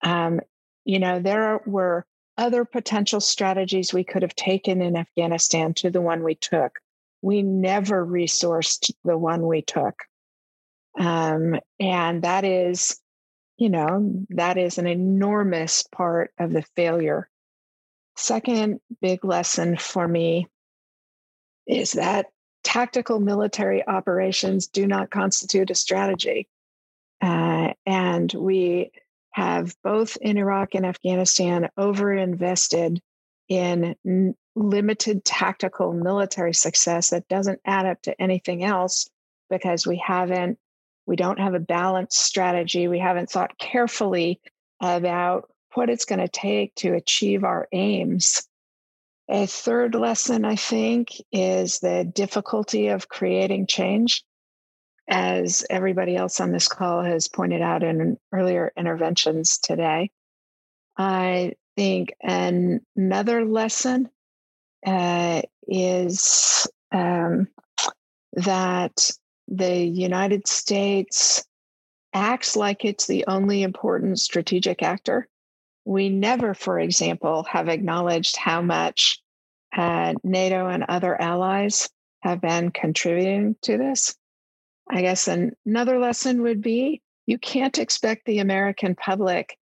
Um, 0.03 0.39
you 0.85 0.99
know, 0.99 1.19
there 1.19 1.61
were 1.65 2.05
other 2.37 2.63
potential 2.63 3.19
strategies 3.19 3.93
we 3.93 4.03
could 4.03 4.21
have 4.21 4.35
taken 4.35 4.81
in 4.81 4.95
Afghanistan 4.95 5.73
to 5.73 5.89
the 5.89 6.01
one 6.01 6.23
we 6.23 6.35
took. 6.35 6.79
We 7.21 7.41
never 7.41 8.05
resourced 8.05 8.91
the 9.03 9.17
one 9.17 9.45
we 9.45 9.63
took. 9.63 10.03
Um, 10.99 11.59
and 11.79 12.21
that 12.23 12.45
is, 12.45 12.99
you 13.57 13.69
know, 13.69 14.25
that 14.29 14.57
is 14.57 14.77
an 14.77 14.87
enormous 14.87 15.83
part 15.83 16.31
of 16.39 16.53
the 16.53 16.63
failure. 16.75 17.27
Second 18.17 18.79
big 18.99 19.23
lesson 19.23 19.77
for 19.77 20.07
me 20.07 20.47
is 21.67 21.93
that 21.93 22.27
tactical 22.63 23.19
military 23.19 23.87
operations 23.87 24.67
do 24.67 24.87
not 24.87 25.11
constitute 25.11 25.69
a 25.69 25.75
strategy. 25.75 26.47
Uh, 27.21 27.73
and 27.85 28.33
we 28.33 28.91
have 29.31 29.75
both 29.83 30.17
in 30.19 30.37
Iraq 30.37 30.73
and 30.73 30.85
Afghanistan 30.85 31.69
overinvested 31.77 32.99
in 33.49 33.95
n- 34.05 34.35
limited 34.55 35.23
tactical 35.23 35.93
military 35.93 36.53
success 36.53 37.11
that 37.11 37.27
doesn't 37.27 37.61
add 37.65 37.85
up 37.85 38.01
to 38.01 38.19
anything 38.19 38.63
else 38.63 39.07
because 39.49 39.85
we 39.85 40.01
haven't 40.03 40.57
we 41.05 41.15
don't 41.15 41.39
have 41.39 41.53
a 41.53 41.59
balanced 41.59 42.17
strategy 42.19 42.87
we 42.87 42.99
haven't 42.99 43.29
thought 43.29 43.57
carefully 43.57 44.41
about 44.81 45.49
what 45.77 45.89
it's 45.89 46.05
going 46.05 46.19
to 46.19 46.27
take 46.27 46.73
to 46.75 46.93
achieve 46.93 47.43
our 47.43 47.67
aims 47.71 48.47
a 49.29 49.45
third 49.45 49.95
lesson 49.95 50.43
i 50.45 50.55
think 50.55 51.09
is 51.31 51.79
the 51.79 52.03
difficulty 52.03 52.87
of 52.87 53.07
creating 53.07 53.67
change 53.67 54.23
as 55.07 55.65
everybody 55.69 56.15
else 56.15 56.39
on 56.39 56.51
this 56.51 56.67
call 56.67 57.01
has 57.01 57.27
pointed 57.27 57.61
out 57.61 57.83
in 57.83 58.17
earlier 58.33 58.73
interventions 58.75 59.57
today. 59.57 60.11
I 60.97 61.53
think 61.75 62.13
an, 62.21 62.81
another 62.95 63.45
lesson 63.45 64.09
uh, 64.85 65.41
is 65.67 66.67
um, 66.91 67.47
that 68.33 69.11
the 69.47 69.77
United 69.77 70.47
States 70.47 71.45
acts 72.13 72.55
like 72.55 72.83
it's 72.83 73.07
the 73.07 73.25
only 73.27 73.63
important 73.63 74.19
strategic 74.19 74.83
actor. 74.83 75.27
We 75.87 76.09
never, 76.09 76.53
for 76.53 76.77
example, 76.81 77.43
have 77.43 77.69
acknowledged 77.69 78.35
how 78.35 78.61
much 78.61 79.21
uh, 79.73 80.15
NATO 80.21 80.67
and 80.67 80.83
other 80.83 81.19
allies 81.19 81.89
have 82.19 82.41
been 82.41 82.71
contributing 82.71 83.55
to 83.61 83.77
this. 83.77 84.13
I 84.89 85.01
guess 85.01 85.29
another 85.29 85.97
lesson 85.97 86.41
would 86.41 86.61
be 86.61 87.01
you 87.25 87.37
can't 87.37 87.77
expect 87.77 88.25
the 88.25 88.39
American 88.39 88.95
public 88.95 89.57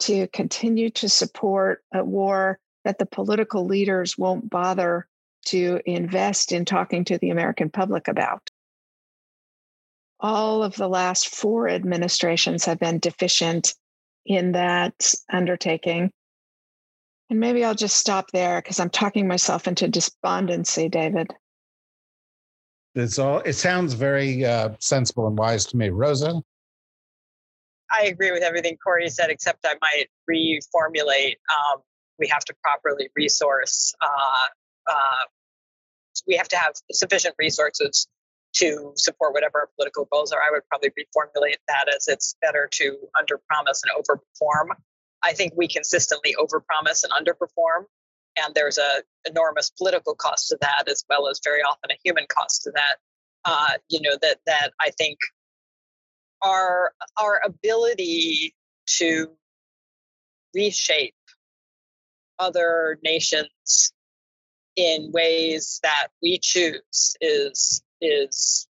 to 0.00 0.26
continue 0.28 0.90
to 0.90 1.08
support 1.08 1.84
a 1.94 2.02
war 2.02 2.58
that 2.84 2.98
the 2.98 3.06
political 3.06 3.64
leaders 3.64 4.18
won't 4.18 4.50
bother 4.50 5.06
to 5.46 5.80
invest 5.86 6.50
in 6.50 6.64
talking 6.64 7.04
to 7.04 7.18
the 7.18 7.30
American 7.30 7.70
public 7.70 8.08
about. 8.08 8.50
All 10.18 10.64
of 10.64 10.74
the 10.74 10.88
last 10.88 11.28
four 11.28 11.68
administrations 11.68 12.64
have 12.64 12.80
been 12.80 12.98
deficient 12.98 13.74
in 14.26 14.52
that 14.52 15.14
undertaking. 15.32 16.10
And 17.28 17.38
maybe 17.38 17.64
I'll 17.64 17.74
just 17.74 17.96
stop 17.96 18.30
there 18.32 18.60
because 18.60 18.80
I'm 18.80 18.90
talking 18.90 19.28
myself 19.28 19.68
into 19.68 19.86
despondency, 19.88 20.88
David. 20.88 21.28
It's 22.94 23.18
all. 23.18 23.38
It 23.40 23.52
sounds 23.52 23.94
very 23.94 24.44
uh, 24.44 24.70
sensible 24.80 25.28
and 25.28 25.38
wise 25.38 25.64
to 25.66 25.76
me, 25.76 25.90
Rosa. 25.90 26.42
I 27.92 28.04
agree 28.04 28.32
with 28.32 28.42
everything 28.42 28.76
Kori 28.82 29.08
said, 29.10 29.30
except 29.30 29.64
I 29.64 29.74
might 29.80 30.06
reformulate. 30.28 31.36
Um, 31.50 31.82
we 32.18 32.28
have 32.28 32.44
to 32.44 32.54
properly 32.62 33.10
resource. 33.16 33.94
Uh, 34.00 34.46
uh, 34.90 35.24
we 36.26 36.36
have 36.36 36.48
to 36.48 36.56
have 36.56 36.72
sufficient 36.90 37.34
resources 37.38 38.08
to 38.52 38.92
support 38.96 39.32
whatever 39.32 39.60
our 39.60 39.68
political 39.76 40.08
goals 40.10 40.32
are. 40.32 40.40
I 40.40 40.50
would 40.50 40.62
probably 40.68 40.90
reformulate 40.90 41.56
that 41.68 41.86
as 41.94 42.08
it's 42.08 42.36
better 42.42 42.68
to 42.72 42.96
underpromise 43.16 43.80
and 43.84 43.92
overperform. 43.96 44.74
I 45.22 45.32
think 45.32 45.52
we 45.56 45.68
consistently 45.68 46.34
overpromise 46.38 47.04
and 47.04 47.12
underperform 47.12 47.84
and 48.36 48.54
there's 48.54 48.78
a 48.78 49.02
enormous 49.24 49.70
political 49.70 50.14
cost 50.14 50.48
to 50.48 50.58
that 50.60 50.84
as 50.88 51.04
well 51.08 51.28
as 51.28 51.40
very 51.42 51.60
often 51.60 51.90
a 51.90 51.98
human 52.04 52.24
cost 52.28 52.62
to 52.62 52.72
that 52.74 52.96
uh, 53.44 53.78
you 53.88 54.00
know 54.00 54.16
that 54.22 54.38
that 54.46 54.70
i 54.80 54.90
think 54.90 55.18
our 56.42 56.92
our 57.18 57.40
ability 57.44 58.54
to 58.86 59.28
reshape 60.54 61.14
other 62.38 62.98
nations 63.04 63.92
in 64.76 65.10
ways 65.12 65.80
that 65.82 66.08
we 66.22 66.38
choose 66.38 67.16
is 67.20 67.82
is 68.00 68.66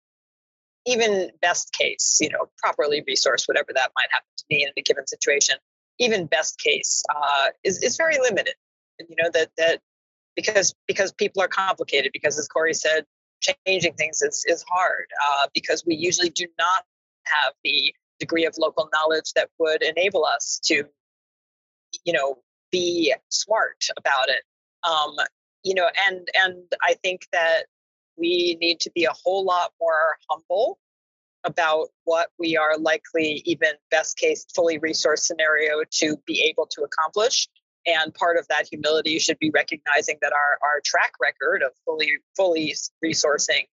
even 0.87 1.31
best 1.43 1.73
case 1.73 2.19
you 2.21 2.29
know 2.29 2.47
properly 2.59 3.03
resourced 3.09 3.49
whatever 3.49 3.73
that 3.75 3.91
might 3.97 4.09
happen 4.11 4.29
to 4.37 4.45
be 4.49 4.63
in 4.63 4.71
a 4.77 4.83
given 4.83 5.07
situation 5.07 5.57
even 5.99 6.27
best 6.27 6.59
case 6.59 7.03
uh, 7.15 7.49
is, 7.65 7.83
is 7.83 7.97
very 7.97 8.19
limited. 8.19 8.55
You 8.99 9.17
know 9.17 9.31
that 9.35 9.51
that 9.59 9.81
because 10.35 10.75
because 10.87 11.13
people 11.13 11.43
are 11.43 11.49
complicated 11.49 12.13
because 12.13 12.39
as 12.39 12.49
Kori 12.49 12.75
said 12.75 13.05
changing 13.67 13.95
things 13.95 14.23
is 14.23 14.45
is 14.49 14.65
hard 14.69 15.07
uh, 15.23 15.47
because 15.55 15.85
we 15.87 15.95
usually 15.95 16.31
do 16.31 16.47
not 16.59 16.85
have 17.25 17.53
the 17.63 17.95
degree 18.19 18.47
of 18.47 18.55
local 18.57 18.89
knowledge 18.95 19.33
that 19.35 19.51
would 19.59 19.83
enable 19.83 20.25
us 20.25 20.61
to 20.65 20.85
you 22.05 22.13
know 22.13 22.39
be 22.73 23.15
smart 23.29 23.85
about 23.97 24.29
it. 24.29 24.43
Um, 24.85 25.15
you 25.63 25.75
know 25.75 25.89
and 26.09 26.29
and 26.35 26.63
i 26.83 26.95
think 27.03 27.27
that 27.33 27.65
we 28.17 28.57
need 28.61 28.81
to 28.81 28.91
be 28.95 29.05
a 29.05 29.13
whole 29.25 29.45
lot 29.45 29.73
more 29.81 30.17
humble 30.29 30.79
about 31.47 31.89
what 32.05 32.29
we 32.39 32.57
are 32.57 32.77
likely 32.77 33.43
even 33.45 33.71
best 33.91 34.19
case 34.19 34.45
fully 34.55 34.79
resourced 34.81 35.21
scenario 35.21 35.83
to 35.91 36.17
be 36.27 36.43
able 36.43 36.67
to 36.67 36.83
accomplish. 36.83 37.49
And 37.87 38.13
part 38.13 38.37
of 38.37 38.49
that 38.49 38.67
humility 38.69 39.19
should 39.21 39.39
be 39.39 39.51
recognizing 39.51 40.19
that 40.21 40.33
our, 40.33 40.59
our 40.63 40.81
track 40.85 41.13
record 41.21 41.63
of 41.63 41.71
fully 41.85 42.11
fully 42.37 42.75
resourcing 43.05 43.67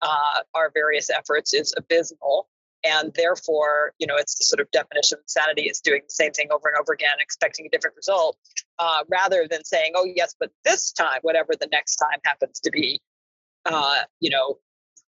uh, 0.00 0.40
our 0.54 0.70
various 0.72 1.10
efforts 1.10 1.52
is 1.52 1.74
abysmal. 1.76 2.48
And 2.82 3.12
therefore 3.14 3.92
you 3.98 4.06
know 4.06 4.16
it's 4.16 4.38
the 4.38 4.44
sort 4.44 4.60
of 4.60 4.70
definition 4.70 5.18
of 5.18 5.24
insanity 5.24 5.68
is 5.68 5.80
doing 5.80 6.00
the 6.02 6.14
same 6.14 6.32
thing 6.32 6.48
over 6.50 6.68
and 6.68 6.78
over 6.80 6.94
again 6.94 7.16
expecting 7.20 7.66
a 7.66 7.68
different 7.68 7.94
result 7.96 8.38
uh, 8.78 9.04
rather 9.10 9.46
than 9.50 9.62
saying 9.64 9.92
oh 9.94 10.06
yes 10.06 10.34
but 10.40 10.50
this 10.64 10.90
time 10.90 11.18
whatever 11.20 11.50
the 11.60 11.68
next 11.70 11.96
time 11.96 12.18
happens 12.24 12.58
to 12.60 12.70
be 12.70 12.98
uh, 13.66 14.02
you 14.20 14.30
know 14.30 14.58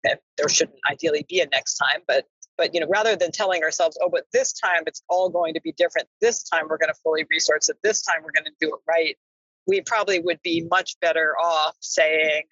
there 0.03 0.49
shouldn't 0.49 0.79
ideally 0.91 1.25
be 1.29 1.41
a 1.41 1.47
next 1.47 1.77
time 1.77 2.01
but 2.07 2.27
but 2.59 2.75
you 2.75 2.81
know 2.81 2.87
rather 2.89 3.17
than 3.17 3.33
telling 3.33 3.63
ourselves 3.63 3.99
oh 4.03 4.11
but 4.11 4.25
this 4.33 4.53
time 4.53 4.83
it's 4.87 5.03
all 5.09 5.31
going 5.31 5.55
to 5.55 5.61
be 5.61 5.73
different. 5.73 6.09
This 6.21 6.43
time 6.43 6.65
we're 6.69 6.79
going 6.79 6.93
to 6.93 7.01
fully 7.03 7.27
resource 7.31 7.69
it. 7.69 7.77
This 7.83 8.03
time 8.03 8.23
we're 8.23 8.33
going 8.33 8.45
to 8.45 8.53
do 8.61 8.75
it 8.75 8.81
right 8.87 9.17
we 9.67 9.81
probably 9.81 10.21
would 10.21 10.41
be 10.43 10.67
much 10.71 10.99
better 11.01 11.35
off 11.39 11.75
saying 11.81 12.43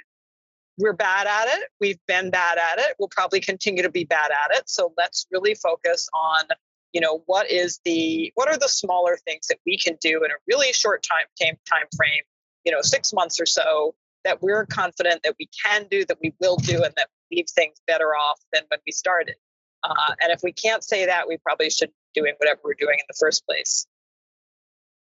we're 0.79 0.95
bad 0.95 1.27
at 1.27 1.59
it. 1.59 1.69
We've 1.81 1.99
been 2.09 2.31
bad 2.31 2.59
at 2.59 2.79
it. 2.79 2.97
We'll 2.99 3.11
probably 3.11 3.41
continue 3.41 3.83
to 3.83 3.91
be 3.91 4.05
bad 4.05 4.31
at 4.31 4.57
it. 4.57 4.69
So 4.69 4.93
let's 4.97 5.27
really 5.31 5.55
focus 5.55 6.09
on 6.15 6.45
you 6.93 7.01
know 7.01 7.23
what 7.27 7.51
is 7.51 7.81
the 7.85 8.33
what 8.35 8.49
are 8.49 8.59
the 8.59 8.69
smaller 8.69 9.17
things 9.27 9.47
that 9.49 9.59
we 9.65 9.79
can 9.79 9.97
do 10.01 10.25
in 10.25 10.31
a 10.31 10.35
really 10.47 10.73
short 10.73 11.03
time 11.03 11.55
time, 11.71 11.87
frame 11.97 12.23
you 12.65 12.73
know 12.73 12.83
six 12.83 13.15
months 13.15 13.41
or 13.41 13.47
so 13.47 13.95
that 14.25 14.43
we're 14.43 14.67
confident 14.67 15.23
that 15.25 15.35
we 15.39 15.49
can 15.65 15.87
do 15.91 16.05
that 16.07 16.19
we 16.23 16.35
will 16.41 16.57
do 16.57 16.83
and 16.83 16.95
that 16.97 17.09
leave 17.31 17.47
things 17.55 17.77
better 17.87 18.15
off 18.15 18.39
than 18.53 18.63
when 18.69 18.81
we 18.87 18.93
started 18.93 19.37
Uh, 19.85 20.15
and 20.21 20.31
if 20.31 20.41
we 20.45 20.53
can't 20.53 20.85
say 20.85 21.07
that, 21.07 21.27
we 21.27 21.37
probably 21.39 21.69
shouldn't 21.69 21.97
be 22.15 22.21
doing 22.21 22.35
whatever 22.39 22.61
we're 22.63 22.75
doing 22.75 22.97
in 22.99 23.05
the 23.09 23.17
first 23.19 23.45
place. 23.47 23.87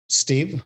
Steve? 0.07 0.64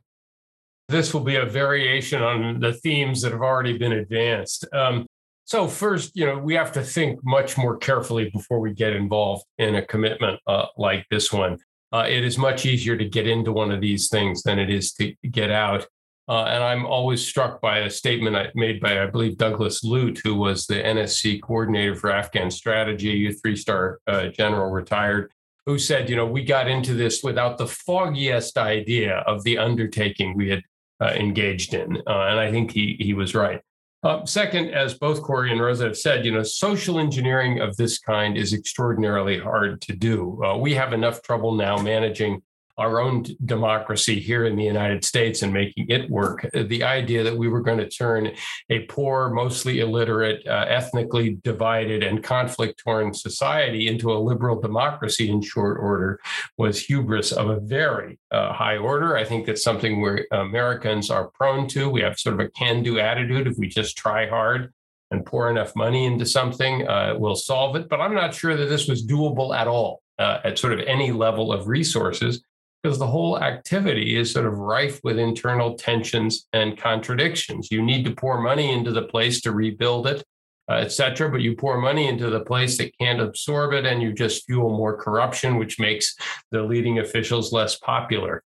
This 0.90 1.14
will 1.14 1.22
be 1.22 1.38
a 1.38 1.46
variation 1.46 2.22
on 2.22 2.60
the 2.60 2.74
themes 2.74 3.24
that 3.24 3.32
have 3.32 3.42
already 3.42 3.78
been 3.78 3.94
advanced. 3.94 4.66
Um, 4.74 5.08
so, 5.46 5.68
first, 5.68 6.12
you 6.16 6.26
know, 6.26 6.38
we 6.38 6.54
have 6.56 6.72
to 6.74 6.84
think 6.84 7.20
much 7.24 7.58
more 7.58 7.78
carefully 7.78 8.30
before 8.30 8.60
we 8.60 8.74
get 8.74 8.94
involved 8.94 9.46
in 9.58 9.76
a 9.76 9.86
commitment 9.86 10.40
uh, 10.48 10.68
like 10.78 11.06
this 11.10 11.32
one. 11.34 11.58
Uh, 11.92 12.06
it 12.08 12.24
is 12.24 12.38
much 12.38 12.66
easier 12.66 12.98
to 12.98 13.06
get 13.06 13.28
into 13.28 13.52
one 13.52 13.72
of 13.72 13.82
these 13.82 14.10
things 14.10 14.44
than 14.44 14.60
it 14.60 14.70
is 14.70 14.94
to 14.94 15.14
get 15.32 15.52
out. 15.52 15.88
Uh, 16.28 16.46
and 16.46 16.64
I'm 16.64 16.86
always 16.86 17.26
struck 17.26 17.62
by 17.62 17.80
a 17.80 17.90
statement 17.90 18.56
made 18.56 18.82
by, 18.82 19.04
I 19.04 19.06
believe, 19.06 19.38
Douglas 19.38 19.84
Lute, 19.84 20.22
who 20.24 20.36
was 20.36 20.66
the 20.66 20.76
NSC 20.76 21.42
coordinator 21.42 21.96
for 21.96 22.12
Afghan 22.12 22.50
strategy, 22.50 23.28
a 23.28 23.32
three 23.32 23.56
star 23.56 24.00
uh, 24.08 24.28
general 24.28 24.72
retired, 24.72 25.32
who 25.68 25.78
said, 25.78 26.10
you 26.10 26.16
know, 26.16 26.26
we 26.26 26.44
got 26.44 26.68
into 26.68 26.96
this 26.96 27.24
without 27.24 27.58
the 27.58 27.68
foggiest 27.68 28.58
idea 28.58 29.18
of 29.28 29.44
the 29.44 29.60
undertaking 29.60 30.36
we 30.36 30.50
had 30.50 30.64
uh, 31.00 31.14
engaged 31.16 31.74
in. 31.74 31.98
Uh, 32.08 32.26
and 32.28 32.40
I 32.40 32.50
think 32.50 32.72
he, 32.72 32.96
he 33.00 33.14
was 33.14 33.36
right. 33.36 33.62
Uh, 34.06 34.24
second, 34.24 34.70
as 34.70 34.94
both 34.94 35.24
Kori 35.24 35.52
and 35.52 35.60
Rosa 35.60 35.86
have 35.86 35.98
said, 35.98 36.26
you 36.26 36.32
know, 36.32 36.44
social 36.44 37.00
engineering 37.00 37.60
of 37.60 37.76
this 37.76 37.98
kind 37.98 38.38
is 38.38 38.54
extraordinarily 38.54 39.40
hard 39.40 39.82
to 39.82 39.94
do. 39.94 40.44
Uh, 40.44 40.58
we 40.58 40.76
have 40.76 40.94
enough 40.94 41.24
trouble 41.24 41.54
now 41.56 41.78
managing 41.78 42.44
our 42.78 43.00
own 43.00 43.26
democracy 43.46 44.20
here 44.20 44.46
in 44.46 44.56
the 44.56 44.64
United 44.64 45.06
States 45.06 45.42
and 45.42 45.54
making 45.54 45.88
it 45.90 46.10
work. 46.10 46.48
The 46.54 46.84
idea 46.84 47.24
that 47.24 47.38
we 47.38 47.48
were 47.48 47.62
going 47.62 47.78
to 47.78 47.90
turn 47.90 48.32
a 48.70 48.80
poor, 48.86 49.30
mostly 49.30 49.80
illiterate, 49.80 50.46
uh, 50.48 50.66
ethnically 50.68 51.38
divided, 51.44 52.04
and 52.04 52.24
conflict 52.24 52.82
torn 52.84 53.14
society 53.14 53.88
into 53.88 54.12
a 54.12 54.20
liberal 54.20 54.60
democracy 54.60 55.30
in 55.30 55.42
short 55.42 55.78
order 55.80 56.20
was 56.58 56.84
hubris 56.84 57.32
of 57.32 57.50
a 57.50 57.60
very 57.60 58.20
uh, 58.32 58.52
high 58.52 58.78
order. 58.78 59.16
I 59.16 59.24
think 59.24 59.46
that's 59.46 59.64
something 59.64 60.02
where 60.02 60.26
Americans 60.32 61.10
are 61.10 61.30
prone 61.30 61.68
to. 61.70 61.90
We 61.90 62.02
have 62.02 62.20
sort 62.20 62.34
of 62.34 62.46
a 62.46 62.50
can 62.50 62.84
do 62.84 63.00
attitude 63.00 63.48
if 63.48 63.58
we 63.58 63.68
just 63.68 63.98
try 63.98 64.28
hard 64.28 64.74
and 65.12 65.26
pour 65.26 65.50
enough 65.50 65.76
money 65.76 66.06
into 66.06 66.26
something, 66.26 66.88
uh, 66.88 67.16
we'll 67.18 67.36
solve 67.36 67.76
it. 67.76 67.88
But 67.88 68.02
I'm 68.02 68.16
not 68.16 68.34
sure 68.34 68.56
that 68.56 68.66
this 68.66 68.88
was 68.88 69.06
doable 69.06 69.56
at 69.56 69.68
all 69.68 70.02
uh, 70.20 70.40
at 70.44 70.58
sort 70.58 70.74
of 70.74 70.80
any 70.82 71.12
level 71.12 71.52
of 71.52 71.68
resources 71.68 72.44
because 72.86 73.00
the 73.00 73.08
whole 73.08 73.42
activity 73.42 74.16
is 74.16 74.32
sort 74.32 74.46
of 74.46 74.60
rife 74.60 75.00
with 75.04 75.18
internal 75.18 75.74
tensions 75.74 76.48
and 76.54 76.78
contradictions. 76.78 77.72
You 77.72 77.82
need 77.82 78.06
to 78.06 78.14
pour 78.14 78.40
money 78.40 78.72
into 78.72 78.92
the 78.92 79.02
place 79.02 79.42
to 79.42 79.54
rebuild 79.54 80.06
it, 80.06 80.24
uh, 80.70 80.76
et 80.76 80.92
cetera, 80.92 81.32
but 81.32 81.42
you 81.42 81.56
pour 81.56 81.82
money 81.82 82.08
into 82.08 82.30
the 82.30 82.42
place 82.42 82.78
that 82.78 82.96
can't 83.00 83.20
absorb 83.20 83.74
it 83.74 83.88
and 83.88 84.04
you 84.04 84.14
just 84.14 84.46
fuel 84.46 84.70
more 84.78 84.96
corruption, 84.96 85.58
which 85.58 85.80
makes 85.80 86.16
the 86.52 86.62
leading 86.62 87.00
officials 87.00 87.52
less 87.52 87.76
popular. 87.80 88.44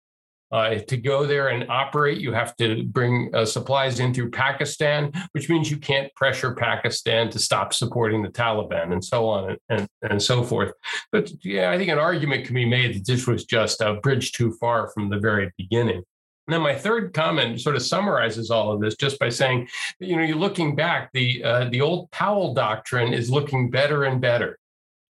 Uh, 0.50 0.76
to 0.76 0.96
go 0.96 1.26
there 1.26 1.48
and 1.48 1.68
operate, 1.70 2.18
you 2.20 2.32
have 2.32 2.56
to 2.56 2.82
bring 2.84 3.30
uh, 3.34 3.44
supplies 3.44 4.00
in 4.00 4.14
through 4.14 4.30
Pakistan, 4.30 5.12
which 5.32 5.48
means 5.50 5.70
you 5.70 5.76
can't 5.76 6.14
pressure 6.14 6.54
Pakistan 6.54 7.28
to 7.28 7.38
stop 7.38 7.74
supporting 7.74 8.22
the 8.22 8.30
Taliban 8.30 8.92
and 8.92 9.04
so 9.04 9.26
on 9.28 9.56
and, 9.68 9.86
and, 10.02 10.22
so 10.22 10.42
forth. 10.42 10.72
But 11.12 11.30
yeah, 11.44 11.70
I 11.70 11.76
think 11.76 11.90
an 11.90 11.98
argument 11.98 12.46
can 12.46 12.54
be 12.54 12.64
made 12.64 12.94
that 12.94 13.06
this 13.06 13.26
was 13.26 13.44
just 13.44 13.80
a 13.82 13.94
bridge 13.94 14.32
too 14.32 14.52
far 14.52 14.88
from 14.88 15.10
the 15.10 15.18
very 15.18 15.52
beginning. 15.58 16.02
And 16.46 16.54
then 16.54 16.62
my 16.62 16.74
third 16.74 17.12
comment 17.12 17.60
sort 17.60 17.76
of 17.76 17.82
summarizes 17.82 18.50
all 18.50 18.72
of 18.72 18.80
this 18.80 18.96
just 18.96 19.18
by 19.18 19.28
saying, 19.28 19.68
you 20.00 20.16
know, 20.16 20.22
you're 20.22 20.36
looking 20.36 20.74
back, 20.74 21.10
the 21.12 21.44
uh, 21.44 21.68
the 21.68 21.82
old 21.82 22.10
Powell 22.10 22.54
doctrine 22.54 23.12
is 23.12 23.30
looking 23.30 23.70
better 23.70 24.04
and 24.04 24.18
better 24.18 24.58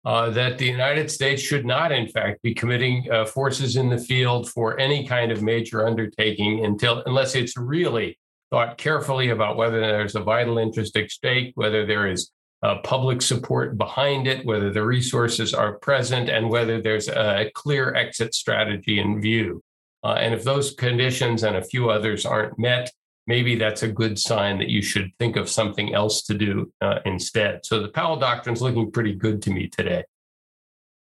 uh, 0.09 0.31
that 0.31 0.57
the 0.57 0.65
United 0.65 1.11
States 1.11 1.43
should 1.43 1.67
not, 1.67 1.93
in 1.93 2.09
fact, 2.09 2.41
be 2.41 2.55
committing 2.55 3.07
uh, 3.13 3.27
forces 3.27 3.77
in 3.77 3.91
the 3.91 3.99
field 3.99 4.51
for 4.51 4.81
any 4.81 5.07
kind 5.07 5.31
of 5.31 5.43
major 5.43 5.87
undertaking 5.87 6.65
until, 6.65 7.03
unless 7.05 7.35
it's 7.35 7.59
really 7.59 8.19
thought 8.51 8.79
carefully 8.79 9.29
about 9.29 9.59
whether 9.59 9.83
there's 9.83 10.15
a 10.15 10.21
vital 10.21 10.57
interest 10.57 10.97
at 10.97 11.11
stake, 11.11 11.53
whether 11.57 11.85
there 11.85 12.07
is 12.07 12.31
uh, 12.63 12.77
public 12.79 13.21
support 13.21 13.77
behind 13.77 14.27
it, 14.27 14.47
whether 14.47 14.73
the 14.73 14.83
resources 14.83 15.53
are 15.53 15.75
present, 15.81 16.31
and 16.31 16.49
whether 16.49 16.81
there's 16.81 17.09
a 17.09 17.51
clear 17.55 17.95
exit 17.95 18.35
strategy 18.35 19.01
in 19.01 19.21
view. 19.21 19.63
Uh, 20.03 20.15
and 20.15 20.33
if 20.33 20.43
those 20.43 20.73
conditions 20.73 21.43
and 21.43 21.55
a 21.55 21.63
few 21.63 21.91
others 21.91 22.25
aren't 22.25 22.59
met, 22.59 22.91
maybe 23.29 23.55
that's 23.55 23.83
a 23.83 23.89
good 23.89 24.18
sign 24.18 24.59
that 24.59 24.70
you 24.70 24.83
should 24.83 25.12
think 25.18 25.37
of 25.37 25.49
something 25.49 25.95
else 25.95 26.22
to 26.22 26.35
do 26.35 26.72
uh, 26.81 26.99
instead. 27.05 27.64
So 27.64 27.81
the 27.81 27.89
Powell 27.89 28.16
doctrine 28.16 28.55
is 28.55 28.62
looking 28.62 28.91
pretty 28.91 29.14
good 29.14 29.43
to 29.43 29.51
me 29.51 29.68
today. 29.68 30.03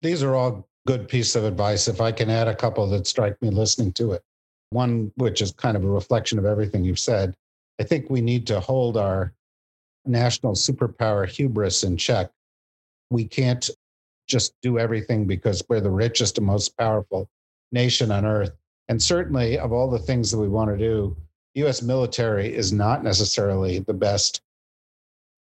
These 0.03 0.23
are 0.23 0.35
all 0.35 0.69
good 0.87 1.09
pieces 1.09 1.37
of 1.37 1.45
advice. 1.45 1.87
If 1.87 2.01
I 2.01 2.11
can 2.11 2.29
add 2.29 2.49
a 2.49 2.55
couple 2.55 2.87
that 2.89 3.07
strike 3.07 3.41
me 3.41 3.51
listening 3.51 3.93
to 3.93 4.13
it, 4.13 4.23
one 4.71 5.13
which 5.17 5.41
is 5.41 5.53
kind 5.53 5.77
of 5.77 5.85
a 5.85 5.89
reflection 5.89 6.39
of 6.39 6.45
everything 6.45 6.85
you've 6.85 6.99
said. 6.99 7.35
I 7.81 7.85
think 7.85 8.11
we 8.11 8.21
need 8.21 8.47
to 8.49 8.61
hold 8.61 8.97
our 8.97 9.33
national 10.05 10.55
superpower 10.55 11.29
hubris 11.29 11.85
in 11.85 11.97
check. 11.97 12.31
We 13.11 13.25
can't 13.25 13.69
just 14.29 14.53
do 14.63 14.79
everything 14.79 15.27
because 15.27 15.63
we're 15.69 15.81
the 15.81 15.91
richest 15.91 16.39
and 16.39 16.47
most 16.47 16.77
powerful 16.77 17.29
nation 17.73 18.11
on 18.11 18.25
earth. 18.25 18.53
And 18.89 19.01
certainly, 19.01 19.59
of 19.59 19.73
all 19.73 19.91
the 19.91 19.99
things 19.99 20.31
that 20.31 20.39
we 20.39 20.49
want 20.49 20.71
to 20.71 20.77
do, 20.77 21.17
US 21.55 21.83
military 21.83 22.55
is 22.55 22.73
not 22.73 23.03
necessarily 23.03 23.81
the 23.81 23.95
best 23.95 24.43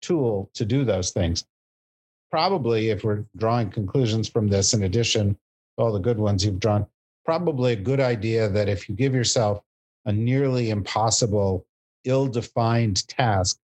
tool 0.01 0.49
to 0.53 0.65
do 0.65 0.85
those 0.85 1.11
things. 1.11 1.45
Probably, 2.31 2.89
if 2.89 3.03
we're 3.03 3.25
drawing 3.37 3.69
conclusions 3.69 4.27
from 4.27 4.47
this, 4.47 4.73
in 4.73 4.83
addition 4.83 5.33
to 5.33 5.39
all 5.77 5.91
the 5.91 5.99
good 5.99 6.17
ones 6.17 6.45
you've 6.45 6.59
drawn, 6.59 6.85
probably 7.25 7.73
a 7.73 7.77
good 7.77 7.99
idea 7.99 8.49
that 8.49 8.69
if 8.69 8.87
you 8.87 8.95
give 8.95 9.13
yourself 9.13 9.61
a 10.05 10.11
nearly 10.11 10.69
impossible, 10.69 11.65
ill 12.03 12.27
defined 12.27 13.07
task, 13.07 13.59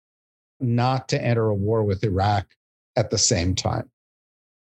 not 0.59 1.07
to 1.09 1.23
enter 1.23 1.47
a 1.49 1.55
war 1.55 1.83
with 1.83 2.03
Iraq 2.03 2.47
at 2.95 3.09
the 3.09 3.17
same 3.17 3.55
time. 3.55 3.89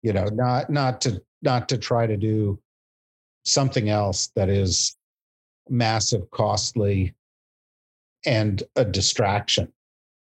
You 0.02 0.12
know, 0.12 0.26
not 0.26 0.70
not 0.70 1.00
to 1.02 1.22
not 1.42 1.68
to 1.70 1.78
try 1.78 2.06
to 2.06 2.16
do 2.16 2.58
something 3.44 3.88
else 3.88 4.30
that 4.36 4.48
is 4.48 4.96
massive, 5.68 6.30
costly, 6.30 7.14
and 8.24 8.62
a 8.76 8.84
distraction. 8.84 9.72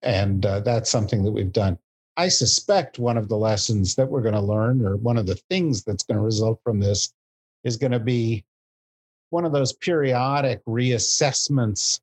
And 0.01 0.45
uh, 0.45 0.61
that's 0.61 0.89
something 0.89 1.23
that 1.23 1.31
we've 1.31 1.51
done. 1.51 1.77
I 2.17 2.27
suspect 2.27 2.99
one 2.99 3.17
of 3.17 3.29
the 3.29 3.37
lessons 3.37 3.95
that 3.95 4.09
we're 4.09 4.21
going 4.21 4.33
to 4.33 4.41
learn, 4.41 4.85
or 4.85 4.97
one 4.97 5.17
of 5.17 5.27
the 5.27 5.39
things 5.49 5.83
that's 5.83 6.03
going 6.03 6.17
to 6.17 6.23
result 6.23 6.59
from 6.63 6.79
this, 6.79 7.13
is 7.63 7.77
going 7.77 7.91
to 7.91 7.99
be 7.99 8.43
one 9.29 9.45
of 9.45 9.53
those 9.53 9.73
periodic 9.73 10.63
reassessments 10.65 12.01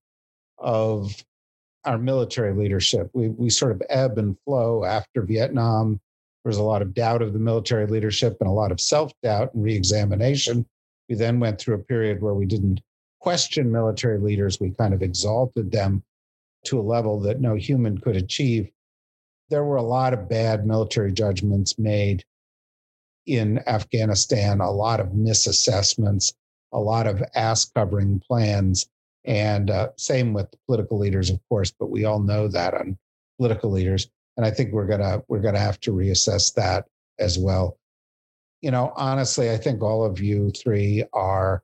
of 0.59 1.14
our 1.84 1.99
military 1.99 2.55
leadership. 2.55 3.11
We, 3.12 3.28
we 3.28 3.51
sort 3.51 3.72
of 3.72 3.82
ebb 3.89 4.18
and 4.18 4.36
flow 4.45 4.84
after 4.84 5.22
Vietnam. 5.22 6.01
There 6.45 6.51
was 6.51 6.59
a 6.59 6.62
lot 6.62 6.82
of 6.82 6.95
doubt 6.95 7.22
of 7.22 7.32
the 7.32 7.39
military 7.39 7.86
leadership 7.86 8.36
and 8.41 8.49
a 8.49 8.53
lot 8.53 8.72
of 8.72 8.80
self 8.80 9.12
doubt 9.22 9.55
and 9.55 9.62
re 9.62 9.74
examination. 9.74 10.66
We 11.09 11.14
then 11.14 11.41
went 11.41 11.59
through 11.59 11.76
a 11.76 11.84
period 11.84 12.22
where 12.22 12.34
we 12.34 12.47
didn't 12.47 12.80
questioned 13.20 13.72
military 13.72 14.18
leaders. 14.18 14.60
We 14.60 14.70
kind 14.70 14.94
of 14.94 15.02
exalted 15.02 15.70
them 15.70 16.02
to 16.66 16.80
a 16.80 16.82
level 16.82 17.20
that 17.20 17.40
no 17.40 17.54
human 17.54 17.98
could 17.98 18.16
achieve. 18.16 18.70
There 19.50 19.64
were 19.64 19.76
a 19.76 19.82
lot 19.82 20.12
of 20.12 20.28
bad 20.28 20.66
military 20.66 21.12
judgments 21.12 21.78
made 21.78 22.24
in 23.26 23.60
Afghanistan, 23.66 24.60
a 24.60 24.70
lot 24.70 25.00
of 25.00 25.08
misassessments, 25.08 26.32
a 26.72 26.78
lot 26.78 27.06
of 27.06 27.22
ass 27.34 27.64
covering 27.64 28.20
plans. 28.20 28.88
And 29.24 29.70
uh, 29.70 29.90
same 29.96 30.32
with 30.32 30.54
political 30.66 30.98
leaders, 30.98 31.30
of 31.30 31.40
course, 31.48 31.72
but 31.78 31.90
we 31.90 32.04
all 32.04 32.20
know 32.20 32.48
that 32.48 32.74
on 32.74 32.96
political 33.38 33.70
leaders. 33.70 34.08
And 34.36 34.46
I 34.46 34.50
think 34.50 34.72
we're 34.72 34.86
gonna 34.86 35.22
we're 35.28 35.40
gonna 35.40 35.58
have 35.58 35.80
to 35.80 35.92
reassess 35.92 36.54
that 36.54 36.86
as 37.18 37.38
well. 37.38 37.76
You 38.62 38.70
know, 38.70 38.92
honestly, 38.96 39.50
I 39.50 39.56
think 39.56 39.82
all 39.82 40.04
of 40.04 40.20
you 40.20 40.50
three 40.50 41.04
are 41.12 41.62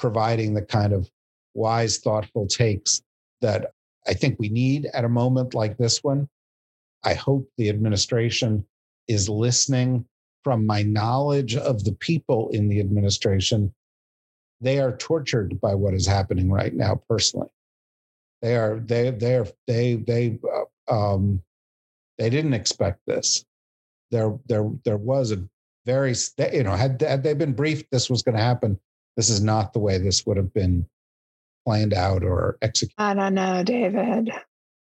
providing 0.00 0.54
the 0.54 0.62
kind 0.62 0.92
of 0.92 1.08
wise, 1.54 1.98
thoughtful 1.98 2.46
takes 2.46 3.02
that 3.42 3.72
I 4.08 4.14
think 4.14 4.38
we 4.38 4.48
need 4.48 4.86
at 4.94 5.04
a 5.04 5.08
moment 5.08 5.54
like 5.54 5.76
this 5.76 6.02
one. 6.02 6.28
I 7.04 7.14
hope 7.14 7.48
the 7.56 7.68
administration 7.68 8.66
is 9.06 9.28
listening 9.28 10.06
from 10.42 10.66
my 10.66 10.82
knowledge 10.82 11.54
of 11.54 11.84
the 11.84 11.92
people 11.92 12.48
in 12.48 12.68
the 12.68 12.80
administration. 12.80 13.74
They 14.60 14.78
are 14.78 14.96
tortured 14.96 15.60
by 15.60 15.74
what 15.74 15.94
is 15.94 16.06
happening 16.06 16.50
right 16.50 16.74
now 16.74 17.02
personally. 17.08 17.48
They 18.40 18.56
are, 18.56 18.80
they, 18.80 19.10
they're, 19.10 19.46
they, 19.66 19.96
they, 19.96 20.38
uh, 20.88 21.14
um, 21.14 21.42
they 22.16 22.30
didn't 22.30 22.54
expect 22.54 23.00
this. 23.06 23.44
There, 24.10 24.38
there, 24.46 24.70
there 24.84 24.96
was 24.96 25.30
a 25.30 25.44
very, 25.84 26.14
you 26.52 26.62
know, 26.62 26.74
had, 26.74 27.00
had 27.02 27.22
they 27.22 27.34
been 27.34 27.52
briefed 27.52 27.90
this 27.90 28.08
was 28.08 28.22
going 28.22 28.36
to 28.36 28.42
happen, 28.42 28.78
this 29.20 29.28
is 29.28 29.42
not 29.42 29.74
the 29.74 29.78
way 29.78 29.98
this 29.98 30.24
would 30.24 30.38
have 30.38 30.50
been 30.54 30.88
planned 31.66 31.92
out 31.92 32.24
or 32.24 32.56
executed. 32.62 32.94
I 32.96 33.12
don't 33.12 33.34
know, 33.34 33.62
David. 33.62 34.32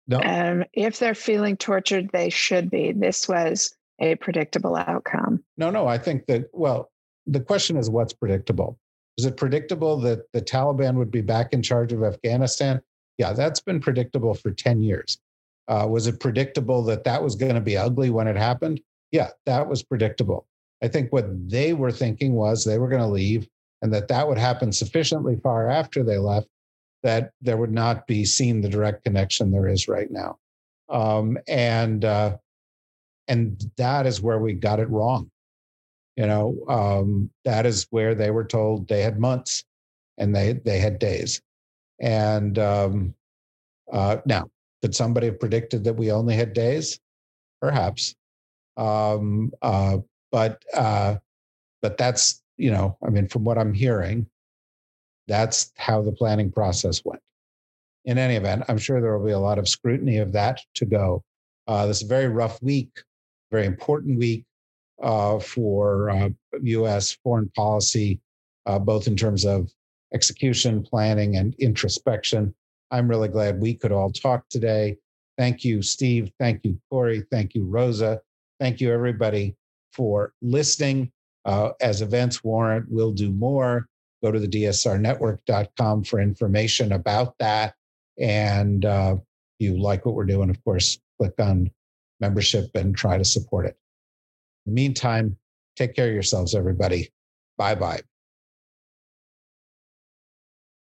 No. 0.07 0.21
Um, 0.23 0.65
if 0.75 0.99
they're 0.99 1.15
feeling 1.15 1.57
tortured, 1.57 2.11
they 2.13 2.29
should 2.29 2.71
be. 2.71 2.93
This 2.93 3.27
was 3.27 3.75
a 3.99 4.17
predictable 4.17 4.77
outcome. 4.77 5.43
No, 5.57 5.71
no, 5.71 5.87
I 5.87 5.97
think 5.97 6.27
that, 6.27 6.51
well, 6.53 6.91
the 7.27 7.41
question 7.41 7.79
is 7.79 7.89
what's 7.89 8.13
predictable? 8.13 8.79
Is 9.17 9.25
it 9.25 9.39
predictable 9.39 9.97
that 10.01 10.31
the 10.35 10.43
Taliban 10.43 10.97
would 10.97 11.11
be 11.11 11.23
back 11.23 11.55
in 11.55 11.63
charge 11.63 11.95
of 11.95 12.03
Afghanistan? 12.03 12.83
Yeah, 13.17 13.33
that's 13.33 13.61
been 13.61 13.81
predictable 13.81 14.35
for 14.35 14.51
10 14.51 14.83
years. 14.83 15.19
Uh, 15.67 15.87
was 15.89 16.07
it 16.07 16.21
predictable 16.21 16.83
that 16.83 17.05
that 17.05 17.23
was 17.23 17.37
going 17.37 17.55
to 17.55 17.61
be 17.63 17.79
ugly 17.79 18.11
when 18.11 18.29
it 18.29 18.37
happened? 18.37 18.83
Yeah, 19.13 19.31
that 19.47 19.67
was 19.67 19.83
predictable. 19.83 20.47
I 20.83 20.89
think 20.89 21.11
what 21.11 21.25
they 21.49 21.73
were 21.73 21.91
thinking 21.91 22.35
was 22.35 22.65
they 22.65 22.79
were 22.79 22.89
going 22.91 23.01
to 23.01 23.09
leave 23.09 23.49
and 23.83 23.93
that 23.93 24.09
that 24.09 24.29
would 24.29 24.39
happen 24.39 24.73
sufficiently 24.73 25.37
far 25.43 25.69
after 25.71 26.03
they 26.03 26.19
left 26.19 26.49
that 27.03 27.33
there 27.41 27.57
would 27.57 27.73
not 27.73 28.07
be 28.07 28.25
seen 28.25 28.61
the 28.61 28.69
direct 28.69 29.05
connection 29.05 29.51
there 29.51 29.69
is 29.69 29.89
right 29.89 30.11
now. 30.11 30.39
Um, 30.89 31.39
and 31.49 32.05
uh, 32.05 32.37
and 33.29 33.63
that 33.77 34.07
is 34.07 34.21
where 34.21 34.39
we 34.39 34.53
got 34.53 34.81
it 34.81 34.91
wrong. 34.91 35.31
You 36.17 36.27
know, 36.27 36.57
um, 36.69 37.31
that 37.45 37.65
is 37.65 37.87
where 37.91 38.15
they 38.15 38.31
were 38.31 38.45
told 38.45 38.89
they 38.89 39.03
had 39.03 39.19
months 39.19 39.65
and 40.19 40.35
they 40.35 40.53
they 40.53 40.79
had 40.79 40.99
days. 40.99 41.41
And 42.01 42.59
um, 42.59 43.15
uh, 43.93 44.19
now, 44.27 44.51
could 44.83 44.95
somebody 44.95 45.27
have 45.29 45.41
predicted 45.41 45.85
that 45.85 45.95
we 45.95 46.11
only 46.11 46.35
had 46.35 46.53
days? 46.53 46.99
Perhaps. 47.61 48.15
Um, 48.77 49.53
uh, 49.63 49.99
but 50.33 50.63
uh, 50.75 51.17
but 51.83 51.97
that's 51.97 52.43
you 52.61 52.71
know, 52.71 52.97
I 53.05 53.09
mean, 53.09 53.27
from 53.27 53.45
what 53.45 53.59
I'm 53.59 53.73
hearing, 53.73 54.27
that's 55.27 55.73
how 55.77 56.03
the 56.03 56.13
planning 56.13 56.53
process 56.53 57.03
went. 57.05 57.23
In 58.05 58.19
any 58.19 58.37
event, 58.37 58.65
I'm 58.69 58.79
sure 58.79 59.01
there 59.01 59.17
will 59.17 59.27
be 59.27 59.33
a 59.33 59.39
lot 59.39 59.59
of 59.59 59.69
scrutiny 59.69 60.19
of 60.19 60.33
that 60.33 60.61
to 60.75 60.85
go. 60.85 61.25
Uh, 61.67 61.87
this 61.87 61.99
is 61.99 62.03
a 62.03 62.07
very 62.07 62.29
rough 62.29 62.63
week, 62.63 62.91
very 63.51 63.67
important 63.67 64.19
week 64.19 64.45
uh, 65.03 65.39
for 65.39 66.11
uh, 66.11 66.29
U.S. 66.63 67.17
foreign 67.25 67.49
policy, 67.51 68.21
uh, 68.67 68.79
both 68.79 69.07
in 69.07 69.17
terms 69.17 69.47
of 69.47 69.71
execution, 70.13 70.83
planning, 70.83 71.37
and 71.37 71.55
introspection. 71.59 72.55
I'm 72.91 73.09
really 73.09 73.29
glad 73.29 73.61
we 73.61 73.75
could 73.75 73.93
all 73.93 74.11
talk 74.11 74.49
today. 74.51 74.99
Thank 75.39 75.65
you, 75.65 75.81
Steve. 75.81 76.31
Thank 76.39 76.65
you, 76.65 76.79
Kori. 76.91 77.25
Thank 77.31 77.55
you, 77.55 77.65
Rosa. 77.65 78.21
Thank 78.59 78.81
you, 78.81 78.93
everybody, 78.93 79.57
for 79.93 80.35
listening. 80.43 81.13
Uh, 81.51 81.73
as 81.81 82.01
events 82.01 82.45
warrant, 82.45 82.87
we'll 82.89 83.11
do 83.11 83.33
more. 83.33 83.89
Go 84.23 84.31
to 84.31 84.39
the 84.39 84.47
dsrnetwork.com 84.47 86.05
for 86.05 86.21
information 86.21 86.93
about 86.93 87.37
that. 87.39 87.75
And 88.21 88.85
uh, 88.85 89.17
if 89.19 89.67
you 89.67 89.77
like 89.77 90.07
what 90.07 90.15
we're 90.15 90.27
doing, 90.27 90.49
of 90.49 90.63
course, 90.63 91.01
click 91.19 91.35
on 91.41 91.69
membership 92.21 92.71
and 92.77 92.97
try 92.97 93.19
to 93.19 93.25
support 93.25 93.67
it. 93.67 93.77
In 94.65 94.75
the 94.75 94.81
meantime, 94.81 95.37
take 95.75 95.97
care 95.97 96.07
of 96.07 96.15
yourselves, 96.15 96.55
everybody. 96.55 97.09
Bye 97.59 97.75
bye. 97.75 98.01